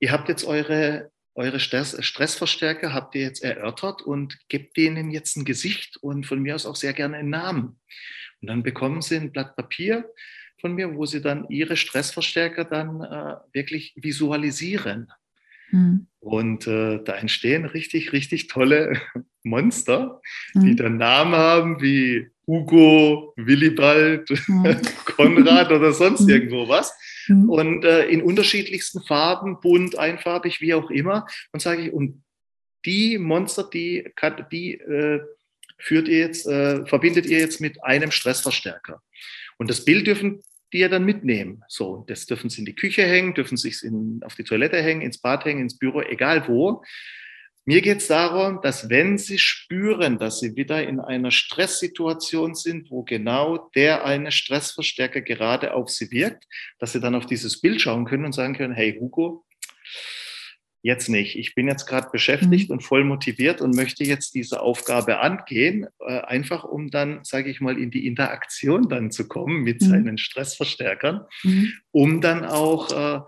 ihr 0.00 0.12
habt 0.12 0.28
jetzt 0.28 0.44
eure, 0.44 1.10
eure 1.34 1.60
Stress, 1.60 1.96
Stressverstärker, 2.04 2.92
habt 2.92 3.14
ihr 3.14 3.22
jetzt 3.22 3.42
erörtert 3.42 4.02
und 4.02 4.36
gebt 4.48 4.76
denen 4.76 5.10
jetzt 5.10 5.36
ein 5.36 5.46
Gesicht 5.46 5.96
und 5.96 6.26
von 6.26 6.40
mir 6.40 6.54
aus 6.54 6.66
auch 6.66 6.76
sehr 6.76 6.92
gerne 6.92 7.16
einen 7.16 7.30
Namen. 7.30 7.80
Und 8.42 8.48
dann 8.48 8.62
bekommen 8.62 9.00
sie 9.00 9.16
ein 9.16 9.32
Blatt 9.32 9.56
Papier 9.56 10.04
von 10.64 10.76
mir, 10.76 10.96
wo 10.96 11.04
sie 11.04 11.20
dann 11.20 11.46
ihre 11.50 11.76
Stressverstärker 11.76 12.64
dann 12.64 13.02
äh, 13.02 13.36
wirklich 13.52 13.92
visualisieren. 13.96 15.12
Mhm. 15.70 16.06
Und 16.20 16.66
äh, 16.66 17.04
da 17.04 17.16
entstehen 17.16 17.66
richtig, 17.66 18.14
richtig 18.14 18.46
tolle 18.46 18.98
Monster, 19.42 20.22
mhm. 20.54 20.64
die 20.64 20.76
dann 20.76 20.96
Namen 20.96 21.34
haben 21.34 21.82
wie 21.82 22.28
Hugo, 22.46 23.34
Willibald, 23.36 24.30
mhm. 24.48 24.80
Konrad 25.04 25.70
oder 25.70 25.92
sonst 25.92 26.22
mhm. 26.22 26.30
irgendwo 26.30 26.66
was. 26.66 26.94
Mhm. 27.28 27.50
Und 27.50 27.84
äh, 27.84 28.06
in 28.06 28.22
unterschiedlichsten 28.22 29.02
Farben, 29.02 29.60
bunt, 29.60 29.98
einfarbig, 29.98 30.62
wie 30.62 30.72
auch 30.72 30.88
immer. 30.88 31.26
Und 31.52 31.60
sage 31.60 31.82
ich, 31.82 31.92
und 31.92 32.24
die 32.86 33.18
Monster, 33.18 33.68
die, 33.70 34.10
die 34.50 34.76
äh, 34.76 35.20
führt 35.76 36.08
ihr 36.08 36.20
jetzt, 36.20 36.46
äh, 36.46 36.86
verbindet 36.86 37.26
ihr 37.26 37.38
jetzt 37.38 37.60
mit 37.60 37.84
einem 37.84 38.10
Stressverstärker. 38.10 39.02
Und 39.58 39.68
das 39.68 39.84
Bild 39.84 40.06
dürfen 40.06 40.42
die 40.74 40.80
ja 40.80 40.88
dann 40.88 41.04
mitnehmen. 41.04 41.62
So, 41.68 42.04
das 42.08 42.26
dürfen 42.26 42.50
sie 42.50 42.58
in 42.58 42.66
die 42.66 42.74
Küche 42.74 43.04
hängen, 43.04 43.32
dürfen 43.32 43.56
sich 43.56 43.80
auf 44.22 44.34
die 44.34 44.42
Toilette 44.42 44.82
hängen, 44.82 45.02
ins 45.02 45.18
Bad 45.18 45.44
hängen, 45.44 45.62
ins 45.62 45.78
Büro, 45.78 46.02
egal 46.02 46.48
wo. 46.48 46.82
Mir 47.64 47.80
geht 47.80 47.98
es 47.98 48.08
darum, 48.08 48.60
dass 48.60 48.90
wenn 48.90 49.16
Sie 49.16 49.38
spüren, 49.38 50.18
dass 50.18 50.40
Sie 50.40 50.54
wieder 50.56 50.86
in 50.86 51.00
einer 51.00 51.30
Stresssituation 51.30 52.54
sind, 52.54 52.90
wo 52.90 53.04
genau 53.04 53.70
der 53.74 54.04
eine 54.04 54.32
Stressverstärker 54.32 55.22
gerade 55.22 55.72
auf 55.72 55.88
Sie 55.88 56.10
wirkt, 56.10 56.44
dass 56.78 56.92
Sie 56.92 57.00
dann 57.00 57.14
auf 57.14 57.24
dieses 57.24 57.62
Bild 57.62 57.80
schauen 57.80 58.04
können 58.04 58.26
und 58.26 58.34
sagen 58.34 58.54
können, 58.54 58.74
hey 58.74 58.98
Hugo, 59.00 59.46
jetzt 60.84 61.08
nicht. 61.08 61.36
Ich 61.38 61.54
bin 61.54 61.66
jetzt 61.66 61.86
gerade 61.86 62.10
beschäftigt 62.12 62.68
mhm. 62.68 62.74
und 62.74 62.82
voll 62.82 63.04
motiviert 63.04 63.62
und 63.62 63.74
möchte 63.74 64.04
jetzt 64.04 64.34
diese 64.34 64.60
Aufgabe 64.60 65.18
angehen, 65.18 65.86
äh, 65.98 66.20
einfach 66.20 66.62
um 66.62 66.90
dann, 66.90 67.20
sage 67.24 67.48
ich 67.48 67.62
mal, 67.62 67.78
in 67.78 67.90
die 67.90 68.06
Interaktion 68.06 68.90
dann 68.90 69.10
zu 69.10 69.26
kommen 69.26 69.62
mit 69.62 69.80
mhm. 69.80 69.86
seinen 69.86 70.18
Stressverstärkern, 70.18 71.22
mhm. 71.42 71.72
um 71.90 72.20
dann 72.20 72.44
auch 72.44 72.92
äh, 72.92 73.20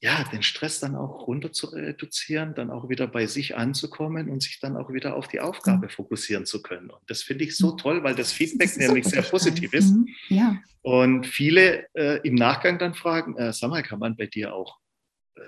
ja, 0.00 0.24
den 0.32 0.42
Stress 0.42 0.80
dann 0.80 0.96
auch 0.96 1.28
runter 1.28 1.52
zu 1.52 1.68
reduzieren, 1.68 2.54
dann 2.56 2.70
auch 2.70 2.88
wieder 2.88 3.06
bei 3.06 3.26
sich 3.26 3.56
anzukommen 3.56 4.28
und 4.28 4.42
sich 4.42 4.58
dann 4.58 4.76
auch 4.76 4.92
wieder 4.92 5.14
auf 5.14 5.28
die 5.28 5.38
Aufgabe 5.38 5.86
mhm. 5.86 5.90
fokussieren 5.90 6.46
zu 6.46 6.62
können. 6.62 6.90
Und 6.90 7.02
das 7.06 7.22
finde 7.22 7.44
ich 7.44 7.56
so 7.56 7.72
mhm. 7.72 7.78
toll, 7.78 8.02
weil 8.02 8.16
das 8.16 8.32
Feedback 8.32 8.70
das 8.70 8.76
nämlich 8.76 9.06
sehr 9.06 9.22
positiv 9.22 9.72
ist. 9.72 9.92
Mhm. 9.92 10.08
Ja. 10.30 10.58
Und 10.82 11.28
viele 11.28 11.86
äh, 11.94 12.18
im 12.26 12.34
Nachgang 12.34 12.80
dann 12.80 12.94
fragen, 12.94 13.36
äh, 13.36 13.52
sag 13.52 13.70
mal, 13.70 13.84
kann 13.84 14.00
man 14.00 14.16
bei 14.16 14.26
dir 14.26 14.52
auch 14.52 14.78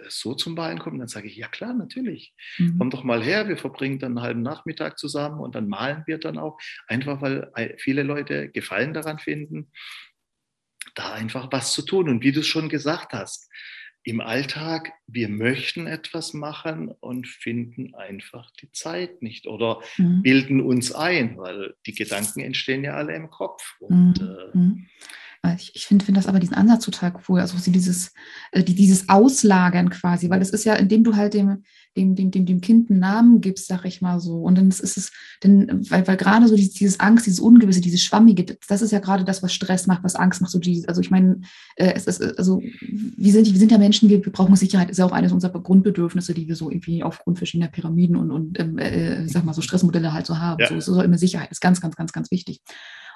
so 0.08 0.34
zum 0.34 0.54
Malen 0.54 0.78
kommen, 0.78 0.98
dann 0.98 1.08
sage 1.08 1.28
ich, 1.28 1.36
ja 1.36 1.48
klar, 1.48 1.74
natürlich. 1.74 2.34
Mhm. 2.58 2.76
Komm 2.78 2.90
doch 2.90 3.04
mal 3.04 3.22
her, 3.22 3.48
wir 3.48 3.56
verbringen 3.56 3.98
dann 3.98 4.12
einen 4.18 4.22
halben 4.22 4.42
Nachmittag 4.42 4.98
zusammen 4.98 5.40
und 5.40 5.54
dann 5.54 5.68
malen 5.68 6.04
wir 6.06 6.18
dann 6.18 6.38
auch, 6.38 6.58
einfach 6.86 7.20
weil 7.22 7.50
äh, 7.54 7.76
viele 7.78 8.02
Leute 8.02 8.48
Gefallen 8.48 8.94
daran 8.94 9.18
finden, 9.18 9.70
da 10.94 11.12
einfach 11.12 11.48
was 11.50 11.72
zu 11.72 11.82
tun. 11.82 12.08
Und 12.08 12.22
wie 12.22 12.32
du 12.32 12.40
es 12.40 12.46
schon 12.46 12.68
gesagt 12.68 13.12
hast, 13.12 13.50
im 14.02 14.20
Alltag, 14.20 14.92
wir 15.06 15.28
möchten 15.28 15.86
etwas 15.86 16.32
machen 16.32 16.88
und 17.00 17.28
finden 17.28 17.94
einfach 17.94 18.50
die 18.52 18.72
Zeit 18.72 19.20
nicht 19.20 19.46
oder 19.46 19.82
mhm. 19.98 20.22
bilden 20.22 20.60
uns 20.62 20.92
ein, 20.92 21.36
weil 21.36 21.74
die 21.84 21.94
Gedanken 21.94 22.40
entstehen 22.40 22.82
ja 22.82 22.94
alle 22.94 23.14
im 23.14 23.28
Kopf. 23.28 23.76
Und 23.78 24.20
mhm. 24.20 24.26
äh, 24.26 24.56
mhm. 24.56 24.86
Äh, 24.86 25.04
ich, 25.56 25.72
ich 25.74 25.86
finde 25.86 26.04
find 26.04 26.18
das 26.18 26.26
aber 26.26 26.38
diesen 26.38 26.54
Ansatz 26.54 26.84
total 26.84 27.14
cool, 27.28 27.40
also 27.40 27.56
dieses, 27.70 28.12
äh, 28.52 28.62
die, 28.62 28.74
dieses 28.74 29.08
Auslagern 29.08 29.88
quasi, 29.88 30.28
weil 30.28 30.40
das 30.40 30.50
ist 30.50 30.64
ja, 30.64 30.74
indem 30.74 31.02
du 31.02 31.16
halt 31.16 31.34
dem, 31.34 31.62
dem, 31.96 32.14
dem, 32.14 32.30
dem, 32.30 32.46
dem 32.46 32.60
Kind 32.60 32.90
einen 32.90 33.00
Namen 33.00 33.40
gibst, 33.40 33.66
sag 33.66 33.84
ich 33.84 34.00
mal 34.00 34.20
so. 34.20 34.42
Und 34.42 34.56
dann 34.56 34.68
ist 34.68 34.82
es, 34.82 35.12
denn, 35.42 35.84
weil, 35.90 36.06
weil 36.06 36.16
gerade 36.16 36.46
so 36.46 36.54
dieses, 36.56 36.74
dieses 36.74 37.00
Angst, 37.00 37.26
dieses 37.26 37.40
Ungewisse, 37.40 37.80
dieses 37.80 38.02
Schwammige, 38.02 38.44
das 38.68 38.82
ist 38.82 38.92
ja 38.92 39.00
gerade 39.00 39.24
das, 39.24 39.42
was 39.42 39.52
Stress 39.52 39.86
macht, 39.86 40.04
was 40.04 40.14
Angst 40.14 40.40
macht. 40.40 40.52
So 40.52 40.58
die, 40.58 40.86
also 40.86 41.00
ich 41.00 41.10
meine, 41.10 41.40
äh, 41.76 41.92
es 41.94 42.06
ist, 42.06 42.22
also 42.38 42.62
wir 42.82 43.32
sind, 43.32 43.50
wir 43.50 43.58
sind 43.58 43.72
ja 43.72 43.78
Menschen, 43.78 44.08
wir, 44.08 44.24
wir 44.24 44.32
brauchen 44.32 44.54
Sicherheit, 44.56 44.90
ist 44.90 44.98
ja 44.98 45.06
auch 45.06 45.12
eines 45.12 45.32
unserer 45.32 45.60
Grundbedürfnisse, 45.60 46.34
die 46.34 46.46
wir 46.46 46.54
so 46.54 46.70
irgendwie 46.70 47.02
aufgrund 47.02 47.38
verschiedener 47.38 47.70
Pyramiden 47.70 48.16
und, 48.16 48.30
und 48.30 48.60
ähm, 48.60 48.78
äh, 48.78 49.26
sag 49.26 49.44
mal 49.44 49.54
so 49.54 49.62
Stressmodelle 49.62 50.12
halt 50.12 50.26
so 50.26 50.38
haben. 50.38 50.60
Ja. 50.60 50.68
So, 50.80 50.94
so 50.94 51.02
immer 51.02 51.18
Sicherheit 51.18 51.50
ist 51.50 51.60
ganz, 51.60 51.80
ganz, 51.80 51.96
ganz, 51.96 52.12
ganz 52.12 52.30
wichtig. 52.30 52.60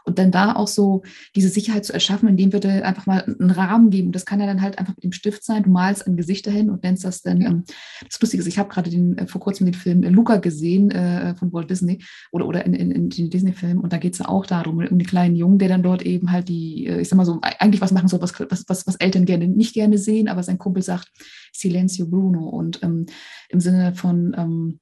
Und 0.05 0.19
dann 0.19 0.31
da 0.31 0.55
auch 0.55 0.69
so 0.69 1.03
diese 1.35 1.49
Sicherheit 1.49 1.85
zu 1.85 1.93
erschaffen, 1.95 2.29
indem 2.29 2.53
wir 2.53 2.61
dir 2.61 2.85
einfach 2.85 3.07
mal 3.07 3.23
einen 3.23 3.51
Rahmen 3.51 3.91
geben. 3.91 4.13
Das 4.13 4.27
kann 4.27 4.39
ja 4.39 4.47
dann 4.47 4.61
halt 4.61 4.79
einfach 4.79 4.95
mit 4.95 5.05
dem 5.05 5.13
Stift 5.13 5.45
sein. 5.45 5.63
Du 5.63 5.71
malst 5.71 6.07
ein 6.07 6.17
Gesicht 6.17 6.47
dahin 6.47 6.69
und 6.69 6.83
nennst 6.83 7.05
das 7.05 7.23
dann. 7.23 7.41
Ähm, 7.41 7.65
das 8.07 8.21
Lustige 8.21 8.43
ist, 8.43 8.47
ich 8.47 8.59
habe 8.59 8.69
gerade 8.69 8.91
äh, 8.91 9.27
vor 9.27 9.41
kurzem 9.41 9.65
den 9.65 9.75
Film 9.75 10.03
Luca 10.03 10.37
gesehen 10.37 10.91
äh, 10.91 11.35
von 11.37 11.53
Walt 11.53 11.71
Disney 11.71 12.03
oder, 12.33 12.47
oder 12.47 12.67
in, 12.67 12.75
in, 12.75 12.91
in 12.91 13.09
den 13.09 13.31
Disney-Filmen. 13.31 13.79
Und 13.79 13.93
da 13.93 13.97
geht 13.97 14.13
es 14.13 14.19
ja 14.19 14.29
auch 14.29 14.47
darum, 14.47 14.79
um 14.79 14.99
den 14.99 15.07
kleinen 15.07 15.37
Jungen, 15.37 15.59
der 15.59 15.69
dann 15.69 15.83
dort 15.83 16.03
eben 16.03 16.31
halt 16.31 16.49
die, 16.49 16.87
äh, 16.87 17.01
ich 17.01 17.09
sag 17.09 17.17
mal 17.17 17.25
so, 17.25 17.41
eigentlich 17.43 17.81
was 17.81 17.93
machen 17.93 18.09
soll, 18.09 18.21
was, 18.21 18.39
was, 18.39 18.65
was, 18.69 18.87
was 18.87 18.97
Eltern 18.97 19.25
gerne 19.25 19.49
nicht 19.49 19.75
gerne 19.75 19.99
sehen, 19.99 20.29
aber 20.29 20.43
sein 20.43 20.59
Kumpel 20.59 20.83
sagt 20.83 21.11
Silencio 21.53 22.07
Bruno. 22.07 22.49
Und 22.49 22.83
ähm, 22.83 23.07
im 23.49 23.61
Sinne 23.61 23.95
von 23.95 24.35
ähm, 24.37 24.81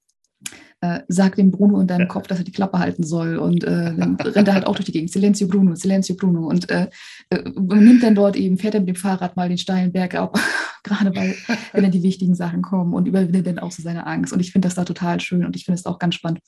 äh, 0.83 1.01
sag 1.07 1.37
dem 1.37 1.53
Bruno 1.53 1.81
in 1.81 1.87
deinem 1.87 2.09
Kopf, 2.09 2.27
dass 2.27 2.38
er 2.38 2.45
die 2.45 2.53
Klappe 2.53 2.79
halten 2.79 3.05
soll 3.05 3.37
und 3.37 3.62
äh, 3.62 3.95
dann 3.95 4.16
rennt 4.16 4.49
er 4.49 4.55
halt 4.55 4.66
auch 4.66 4.75
durch 4.75 4.87
die 4.87 4.92
Gegend. 4.92 5.12
Silenzio 5.12 5.47
Bruno, 5.47 5.77
Silenzio 5.77 6.16
Bruno. 6.16 6.49
Und 6.49 6.68
äh, 6.71 6.88
äh, 7.31 7.42
nimmt 7.55 8.03
dann 8.03 8.16
dort 8.16 8.35
eben, 8.35 8.59
fährt 8.59 8.75
er 8.75 8.81
mit 8.81 8.88
dem 8.88 8.97
Fahrrad 8.97 9.37
mal 9.37 9.49
den 9.49 9.59
steilen 9.59 9.92
Berg 9.92 10.16
ab, 10.16 10.38
gerade 10.92 11.14
weil, 11.14 11.37
wenn 11.73 11.83
dann 11.83 11.92
die 11.92 12.03
wichtigen 12.03 12.35
Sachen 12.35 12.62
kommen 12.62 12.95
und 12.95 13.07
überwindet 13.07 13.47
dann 13.47 13.59
auch 13.59 13.71
so 13.71 13.83
seine 13.83 14.07
Angst. 14.07 14.33
Und 14.33 14.40
ich 14.40 14.53
finde 14.53 14.66
das 14.66 14.75
da 14.75 14.85
total 14.85 15.21
schön 15.21 15.45
und 15.45 15.55
ich 15.55 15.64
finde 15.64 15.79
es 15.79 15.87
auch 15.87 15.99
ganz 15.99 16.16
spannend, 16.16 16.40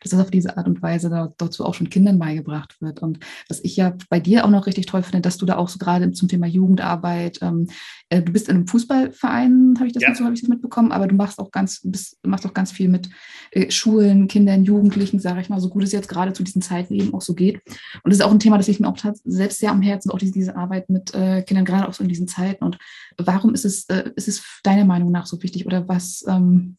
dass 0.00 0.10
das 0.10 0.20
auf 0.20 0.30
diese 0.30 0.56
Art 0.56 0.66
und 0.66 0.82
Weise 0.82 1.10
da, 1.10 1.32
dazu 1.36 1.64
auch 1.64 1.74
schon 1.74 1.90
Kindern 1.90 2.18
beigebracht 2.18 2.80
wird. 2.80 3.02
Und 3.02 3.18
was 3.48 3.60
ich 3.62 3.76
ja 3.76 3.96
bei 4.08 4.20
dir 4.20 4.44
auch 4.44 4.50
noch 4.50 4.66
richtig 4.66 4.86
toll 4.86 5.02
finde, 5.02 5.20
dass 5.20 5.36
du 5.36 5.46
da 5.46 5.56
auch 5.56 5.68
so 5.68 5.78
gerade 5.78 6.10
zum 6.12 6.28
Thema 6.28 6.46
Jugendarbeit, 6.46 7.38
ähm, 7.42 7.68
äh, 8.08 8.22
du 8.22 8.32
bist 8.32 8.48
in 8.48 8.56
einem 8.56 8.66
Fußballverein, 8.66 9.74
habe 9.76 9.86
ich 9.86 9.92
das 9.92 10.02
ja. 10.02 10.14
so, 10.14 10.24
habe 10.24 10.34
ich 10.34 10.40
das 10.40 10.48
mitbekommen, 10.48 10.92
aber 10.92 11.06
du 11.06 11.14
machst 11.14 11.38
auch 11.38 11.50
ganz, 11.50 11.80
bist, 11.84 12.18
machst 12.26 12.46
auch 12.46 12.54
ganz 12.54 12.72
viel 12.72 12.88
mit 12.88 13.10
äh, 13.50 13.70
Schulen, 13.70 14.28
Kindern, 14.28 14.64
Jugendlichen, 14.64 15.18
sage 15.18 15.40
ich 15.40 15.48
mal, 15.48 15.60
so 15.60 15.68
gut 15.68 15.82
es 15.82 15.92
jetzt 15.92 16.08
gerade 16.08 16.32
zu 16.32 16.42
diesen 16.42 16.62
Zeiten 16.62 16.94
eben 16.94 17.14
auch 17.14 17.22
so 17.22 17.34
geht. 17.34 17.60
Und 18.02 18.12
das 18.12 18.18
ist 18.18 18.24
auch 18.24 18.30
ein 18.30 18.40
Thema, 18.40 18.56
das 18.56 18.68
ich 18.68 18.80
mir 18.80 18.88
auch 18.88 18.96
selbst 19.24 19.58
sehr 19.58 19.70
am 19.70 19.82
Herzen, 19.82 20.10
auch 20.10 20.18
diese, 20.18 20.32
diese 20.32 20.56
Arbeit 20.56 20.88
mit 20.88 21.14
äh, 21.14 21.42
Kindern, 21.42 21.64
gerade 21.64 21.88
auch 21.88 21.94
so 21.94 22.02
in 22.02 22.08
diesen 22.08 22.28
Zeiten. 22.28 22.64
Und 22.64 22.78
warum 23.18 23.54
ist 23.54 23.64
es, 23.64 23.81
äh, 23.90 24.10
ist 24.16 24.28
es 24.28 24.60
deiner 24.62 24.84
Meinung 24.84 25.10
nach 25.10 25.26
so 25.26 25.42
wichtig 25.42 25.66
oder 25.66 25.88
was, 25.88 26.24
ähm, 26.28 26.76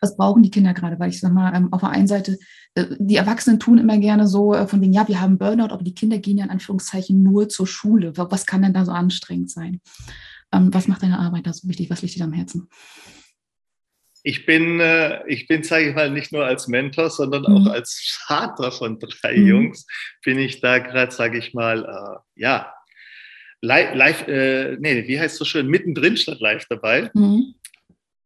was 0.00 0.16
brauchen 0.16 0.42
die 0.42 0.50
Kinder 0.50 0.74
gerade? 0.74 0.98
Weil 0.98 1.10
ich 1.10 1.20
sage 1.20 1.34
mal, 1.34 1.54
ähm, 1.54 1.72
auf 1.72 1.80
der 1.80 1.90
einen 1.90 2.06
Seite, 2.06 2.38
äh, 2.74 2.86
die 2.98 3.16
Erwachsenen 3.16 3.60
tun 3.60 3.78
immer 3.78 3.98
gerne 3.98 4.26
so 4.26 4.54
äh, 4.54 4.66
von 4.66 4.80
wegen, 4.80 4.92
ja, 4.92 5.08
wir 5.08 5.20
haben 5.20 5.38
Burnout, 5.38 5.72
aber 5.72 5.84
die 5.84 5.94
Kinder 5.94 6.18
gehen 6.18 6.38
ja 6.38 6.44
in 6.44 6.50
Anführungszeichen 6.50 7.22
nur 7.22 7.48
zur 7.48 7.66
Schule. 7.66 8.16
Was 8.16 8.46
kann 8.46 8.62
denn 8.62 8.74
da 8.74 8.84
so 8.84 8.92
anstrengend 8.92 9.50
sein? 9.50 9.80
Ähm, 10.52 10.72
was 10.72 10.88
macht 10.88 11.02
deine 11.02 11.18
Arbeit 11.18 11.46
da 11.46 11.52
so 11.52 11.68
wichtig? 11.68 11.90
Was 11.90 12.02
liegt 12.02 12.16
dir 12.16 12.24
am 12.24 12.32
Herzen? 12.32 12.68
ich 14.26 14.44
bin, 14.44 14.80
äh, 14.80 15.24
ich 15.28 15.46
bin, 15.46 15.62
sage 15.62 15.88
ich 15.88 15.94
mal, 15.94 16.10
nicht 16.10 16.32
nur 16.32 16.44
als 16.44 16.66
Mentor, 16.66 17.10
sondern 17.10 17.46
auch 17.46 17.60
mhm. 17.60 17.68
als 17.68 18.18
Vater 18.26 18.72
von 18.72 18.98
drei 18.98 19.36
mhm. 19.36 19.46
Jungs 19.46 19.86
bin 20.24 20.36
ich 20.36 20.60
da 20.60 20.80
gerade, 20.80 21.12
sage 21.12 21.38
ich 21.38 21.54
mal, 21.54 21.84
äh, 21.84 22.40
ja, 22.40 22.74
live, 23.62 23.94
live 23.94 24.28
äh, 24.28 24.76
nee, 24.78 25.06
wie 25.06 25.18
heißt 25.18 25.36
so 25.36 25.44
schön, 25.44 25.66
mittendrin 25.66 26.16
statt 26.16 26.40
live 26.40 26.66
dabei. 26.68 27.10
Mhm. 27.14 27.54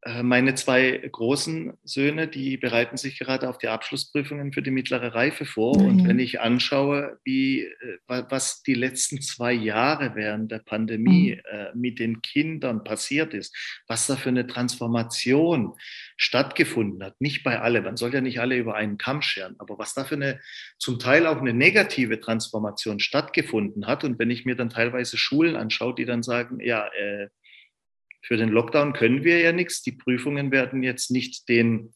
Äh, 0.02 0.22
meine 0.22 0.54
zwei 0.54 0.92
großen 0.92 1.74
Söhne, 1.84 2.26
die 2.26 2.56
bereiten 2.56 2.96
sich 2.96 3.18
gerade 3.18 3.48
auf 3.50 3.58
die 3.58 3.68
Abschlussprüfungen 3.68 4.52
für 4.52 4.62
die 4.62 4.70
mittlere 4.70 5.14
Reife 5.14 5.44
vor. 5.44 5.78
Mhm. 5.78 5.86
Und 5.86 6.08
wenn 6.08 6.18
ich 6.18 6.40
anschaue, 6.40 7.18
wie, 7.24 7.64
äh, 7.64 7.98
was 8.06 8.62
die 8.62 8.74
letzten 8.74 9.20
zwei 9.20 9.52
Jahre 9.52 10.14
während 10.14 10.50
der 10.50 10.60
Pandemie 10.60 11.34
mhm. 11.34 11.40
Äh, 11.50 11.74
mit 11.74 11.98
den 11.98 12.22
Kindern 12.22 12.82
passiert 12.84 13.34
ist, 13.34 13.54
was 13.88 14.06
da 14.06 14.16
für 14.16 14.30
eine 14.30 14.46
Transformation 14.46 15.74
stattgefunden 16.16 17.02
hat, 17.04 17.20
nicht 17.20 17.44
bei 17.44 17.60
alle, 17.60 17.82
man 17.82 17.96
soll 17.96 18.14
ja 18.14 18.20
nicht 18.20 18.40
alle 18.40 18.56
über 18.56 18.74
einen 18.74 18.98
Kamm 18.98 19.20
scheren, 19.22 19.56
aber 19.58 19.78
was 19.78 19.94
da 19.94 20.04
für 20.04 20.14
eine 20.14 20.40
zum 20.78 20.98
Teil 20.98 21.26
auch 21.26 21.38
eine 21.38 21.52
negative 21.52 22.20
Transformation 22.20 23.00
stattgefunden 23.00 23.86
hat. 23.86 24.04
Und 24.04 24.18
wenn 24.18 24.30
ich 24.30 24.44
mir 24.44 24.56
dann 24.56 24.70
teilweise 24.70 25.18
Schulen 25.18 25.56
anschaue, 25.56 25.94
die 25.94 26.04
dann 26.04 26.22
sagen, 26.22 26.60
ja, 26.60 26.86
äh, 26.86 27.28
für 28.22 28.36
den 28.36 28.50
Lockdown 28.50 28.92
können 28.92 29.24
wir 29.24 29.38
ja 29.40 29.52
nichts. 29.52 29.82
Die 29.82 29.92
Prüfungen 29.92 30.50
werden 30.50 30.82
jetzt 30.82 31.10
nicht 31.10 31.48
den 31.48 31.92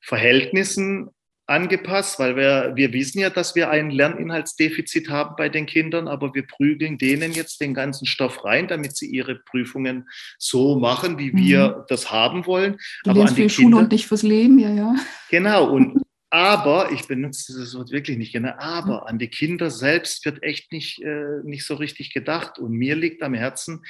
Verhältnissen 0.00 1.10
angepasst, 1.50 2.18
weil 2.18 2.36
wir, 2.36 2.72
wir 2.76 2.92
wissen 2.92 3.18
ja, 3.18 3.28
dass 3.28 3.56
wir 3.56 3.70
ein 3.70 3.90
Lerninhaltsdefizit 3.90 5.10
haben 5.10 5.34
bei 5.36 5.48
den 5.48 5.66
Kindern, 5.66 6.06
aber 6.06 6.32
wir 6.32 6.46
prügeln 6.46 6.96
denen 6.96 7.32
jetzt 7.32 7.60
den 7.60 7.74
ganzen 7.74 8.06
Stoff 8.06 8.44
rein, 8.44 8.68
damit 8.68 8.96
sie 8.96 9.06
ihre 9.06 9.34
Prüfungen 9.34 10.08
so 10.38 10.78
machen, 10.78 11.18
wie 11.18 11.34
wir 11.34 11.68
mhm. 11.68 11.82
das 11.88 12.12
haben 12.12 12.46
wollen. 12.46 12.78
Du 13.02 13.10
aber 13.10 13.22
an 13.22 13.34
die 13.34 13.42
für 13.42 13.48
Schule 13.50 13.76
und 13.76 13.90
nicht 13.90 14.06
fürs 14.06 14.22
Leben, 14.22 14.60
ja, 14.60 14.70
ja. 14.70 14.94
Genau, 15.28 15.70
und 15.70 16.00
aber, 16.30 16.92
ich 16.92 17.08
benutze 17.08 17.52
dieses 17.52 17.76
Wort 17.76 17.90
wirklich 17.90 18.16
nicht 18.16 18.30
gerne, 18.30 18.60
aber 18.60 19.08
an 19.08 19.18
die 19.18 19.28
Kinder 19.28 19.70
selbst 19.70 20.24
wird 20.24 20.44
echt 20.44 20.70
nicht, 20.70 21.02
äh, 21.02 21.40
nicht 21.42 21.66
so 21.66 21.74
richtig 21.74 22.14
gedacht. 22.14 22.60
Und 22.60 22.72
mir 22.72 22.94
liegt 22.94 23.22
am 23.22 23.34
Herzen, 23.34 23.82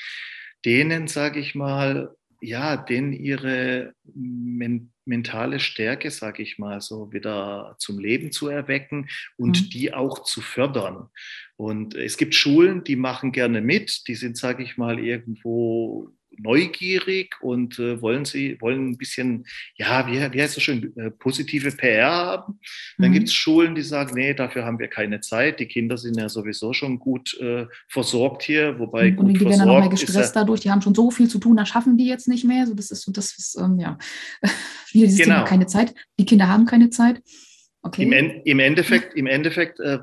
denen, 0.64 1.08
sage 1.08 1.40
ich 1.40 1.54
mal, 1.54 2.14
ja, 2.40 2.76
denen 2.76 3.12
ihre 3.12 3.92
men 4.14 4.92
mentale 5.06 5.58
Stärke, 5.58 6.10
sage 6.10 6.42
ich 6.42 6.58
mal, 6.58 6.80
so 6.80 7.12
wieder 7.12 7.74
zum 7.78 7.98
Leben 7.98 8.30
zu 8.30 8.48
erwecken 8.48 9.08
und 9.36 9.60
mhm. 9.60 9.70
die 9.70 9.92
auch 9.92 10.22
zu 10.22 10.40
fördern. 10.40 11.08
Und 11.56 11.94
es 11.94 12.16
gibt 12.16 12.34
Schulen, 12.34 12.84
die 12.84 12.96
machen 12.96 13.32
gerne 13.32 13.60
mit, 13.60 14.06
die 14.06 14.14
sind, 14.14 14.36
sage 14.36 14.62
ich 14.62 14.76
mal, 14.76 15.00
irgendwo 15.00 16.10
neugierig 16.38 17.34
und 17.40 17.78
äh, 17.78 18.00
wollen 18.00 18.24
sie 18.24 18.60
wollen 18.60 18.90
ein 18.90 18.96
bisschen, 18.96 19.46
ja, 19.76 20.06
wie, 20.06 20.14
wie 20.32 20.42
heißt 20.42 20.56
das 20.56 20.62
schön, 20.62 20.96
äh, 20.96 21.10
positive 21.10 21.70
PR 21.72 22.10
haben. 22.10 22.60
Dann 22.98 23.10
mhm. 23.10 23.14
gibt 23.14 23.28
es 23.28 23.34
Schulen, 23.34 23.74
die 23.74 23.82
sagen, 23.82 24.14
nee, 24.14 24.34
dafür 24.34 24.64
haben 24.64 24.78
wir 24.78 24.88
keine 24.88 25.20
Zeit. 25.20 25.60
Die 25.60 25.66
Kinder 25.66 25.96
sind 25.98 26.16
ja 26.16 26.28
sowieso 26.28 26.72
schon 26.72 26.98
gut 26.98 27.38
äh, 27.40 27.66
versorgt 27.88 28.42
hier, 28.42 28.78
wobei 28.78 29.08
und, 29.08 29.16
gut 29.16 29.26
und 29.26 29.34
die 29.34 29.40
werden 29.40 29.58
dann 29.58 29.68
noch 29.68 29.80
mehr 29.80 29.88
gestresst 29.88 30.34
ja, 30.34 30.40
dadurch. 30.40 30.60
Die 30.60 30.70
haben 30.70 30.82
schon 30.82 30.94
so 30.94 31.10
viel 31.10 31.28
zu 31.28 31.38
tun, 31.38 31.56
da 31.56 31.66
schaffen 31.66 31.96
die 31.96 32.06
jetzt 32.06 32.28
nicht 32.28 32.44
mehr. 32.44 32.66
So, 32.66 32.74
das 32.74 32.90
ist 32.90 33.02
so, 33.02 33.12
das 33.12 33.36
ist 33.36 33.58
ähm, 33.60 33.78
ja, 33.78 33.98
wieder 34.92 35.06
dieses 35.06 35.18
genau. 35.18 35.36
Thema 35.36 35.44
keine 35.46 35.66
Zeit. 35.66 35.94
Die 36.18 36.26
Kinder 36.26 36.48
haben 36.48 36.64
keine 36.64 36.90
Zeit. 36.90 37.22
Okay. 37.82 38.02
Im, 38.02 38.42
im 38.44 38.58
Endeffekt, 38.58 39.14
im 39.14 39.26
Endeffekt 39.26 39.80
äh, 39.80 39.98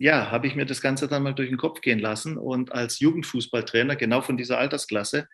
ja, 0.00 0.30
habe 0.30 0.46
ich 0.46 0.56
mir 0.56 0.64
das 0.64 0.80
Ganze 0.80 1.08
dann 1.08 1.22
mal 1.22 1.34
durch 1.34 1.50
den 1.50 1.58
Kopf 1.58 1.82
gehen 1.82 1.98
lassen 1.98 2.38
und 2.38 2.72
als 2.72 3.00
Jugendfußballtrainer 3.00 3.96
genau 3.96 4.22
von 4.22 4.38
dieser 4.38 4.58
Altersklasse, 4.58 5.28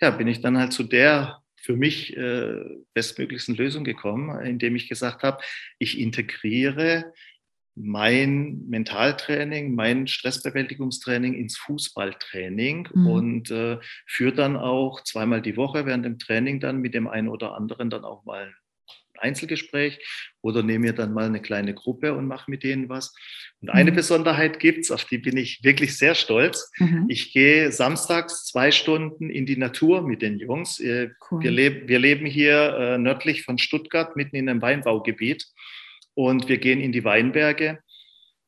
ja, 0.00 0.10
bin 0.10 0.28
ich 0.28 0.40
dann 0.40 0.56
halt 0.56 0.72
zu 0.72 0.84
der 0.84 1.42
für 1.56 1.76
mich 1.76 2.16
äh, 2.16 2.62
bestmöglichsten 2.94 3.56
Lösung 3.56 3.82
gekommen, 3.82 4.40
indem 4.46 4.76
ich 4.76 4.88
gesagt 4.88 5.24
habe, 5.24 5.42
ich 5.80 5.98
integriere 5.98 7.12
mein 7.74 8.64
Mentaltraining, 8.68 9.74
mein 9.74 10.06
Stressbewältigungstraining 10.06 11.34
ins 11.34 11.58
Fußballtraining 11.58 12.88
mhm. 12.94 13.06
und 13.08 13.50
äh, 13.50 13.78
führe 14.06 14.34
dann 14.34 14.56
auch 14.56 15.02
zweimal 15.02 15.42
die 15.42 15.56
Woche 15.56 15.84
während 15.84 16.04
dem 16.04 16.20
Training 16.20 16.60
dann 16.60 16.78
mit 16.78 16.94
dem 16.94 17.08
einen 17.08 17.28
oder 17.28 17.54
anderen 17.54 17.90
dann 17.90 18.04
auch 18.04 18.24
mal 18.24 18.54
Einzelgespräch 19.18 19.98
oder 20.42 20.62
nehme 20.62 20.86
mir 20.86 20.92
dann 20.92 21.12
mal 21.12 21.26
eine 21.26 21.40
kleine 21.40 21.74
Gruppe 21.74 22.14
und 22.14 22.26
mache 22.26 22.50
mit 22.50 22.62
denen 22.62 22.88
was. 22.88 23.14
Und 23.60 23.70
eine 23.70 23.90
mhm. 23.90 23.96
Besonderheit 23.96 24.58
gibt 24.60 24.84
es, 24.84 24.90
auf 24.90 25.04
die 25.04 25.18
bin 25.18 25.36
ich 25.36 25.62
wirklich 25.62 25.96
sehr 25.96 26.14
stolz. 26.14 26.70
Mhm. 26.78 27.06
Ich 27.08 27.32
gehe 27.32 27.72
samstags 27.72 28.46
zwei 28.46 28.70
Stunden 28.70 29.30
in 29.30 29.46
die 29.46 29.56
Natur 29.56 30.06
mit 30.06 30.22
den 30.22 30.38
Jungs. 30.38 30.80
Cool. 30.80 31.42
Wir, 31.42 31.50
leb 31.50 31.88
wir 31.88 31.98
leben 31.98 32.26
hier 32.26 32.76
äh, 32.78 32.98
nördlich 32.98 33.44
von 33.44 33.58
Stuttgart, 33.58 34.16
mitten 34.16 34.36
in 34.36 34.48
einem 34.48 34.62
Weinbaugebiet. 34.62 35.46
Und 36.14 36.48
wir 36.48 36.58
gehen 36.58 36.80
in 36.80 36.92
die 36.92 37.04
Weinberge 37.04 37.78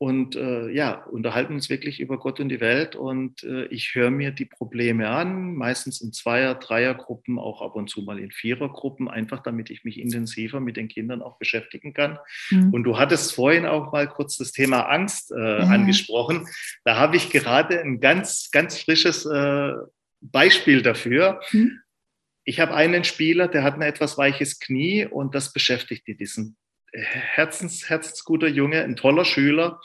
und 0.01 0.37
äh, 0.37 0.71
ja, 0.71 1.03
unterhalten 1.07 1.55
uns 1.55 1.69
wirklich 1.71 1.99
über 1.99 2.19
Gott 2.19 2.39
und 2.39 2.51
die 2.51 2.61
Welt. 2.61 2.95
Und 2.95 3.43
äh, 3.43 3.65
ich 3.65 3.97
höre 3.97 4.13
mir 4.13 4.31
die 4.31 4.45
Probleme 4.45 5.09
an, 5.09 5.57
meistens 5.57 6.01
in 6.01 6.13
Zweier-, 6.13 6.55
Dreiergruppen, 6.55 7.37
auch 7.37 7.63
ab 7.63 7.75
und 7.75 7.91
zu 7.91 8.03
mal 8.03 8.21
in 8.21 8.31
Vierergruppen, 8.31 9.09
einfach 9.09 9.43
damit 9.43 9.71
ich 9.71 9.83
mich 9.83 9.99
intensiver 9.99 10.61
mit 10.61 10.77
den 10.77 10.87
Kindern 10.87 11.21
auch 11.21 11.37
beschäftigen 11.39 11.95
kann. 11.95 12.21
Mhm. 12.51 12.73
Und 12.73 12.85
du 12.85 12.97
hattest 12.97 13.35
vorhin 13.35 13.67
auch 13.67 13.91
mal 13.91 14.07
kurz 14.07 14.37
das 14.37 14.53
Thema 14.53 14.83
Angst 14.83 15.33
äh, 15.33 15.65
mhm. 15.65 15.73
angesprochen. 15.73 16.47
Da 16.85 16.97
habe 16.97 17.17
ich 17.17 17.31
gerade 17.31 17.81
ein 17.81 17.99
ganz, 17.99 18.51
ganz 18.53 18.79
frisches 18.81 19.27
äh, 19.27 19.73
Beispiel 20.21 20.83
dafür. 20.83 21.41
Mhm. 21.51 21.81
Ich 22.45 22.61
habe 22.61 22.73
einen 22.73 23.03
Spieler, 23.03 23.49
der 23.49 23.65
hat 23.65 23.75
ein 23.75 23.83
etwas 23.83 24.17
weiches 24.17 24.61
Knie 24.61 25.07
und 25.07 25.35
das 25.35 25.53
beschäftigt 25.53 26.07
diesen 26.07 26.57
Herzens, 26.93 27.89
herzensguter 27.89 28.49
Junge, 28.49 28.83
ein 28.83 28.97
toller 28.97 29.25
Schüler. 29.25 29.81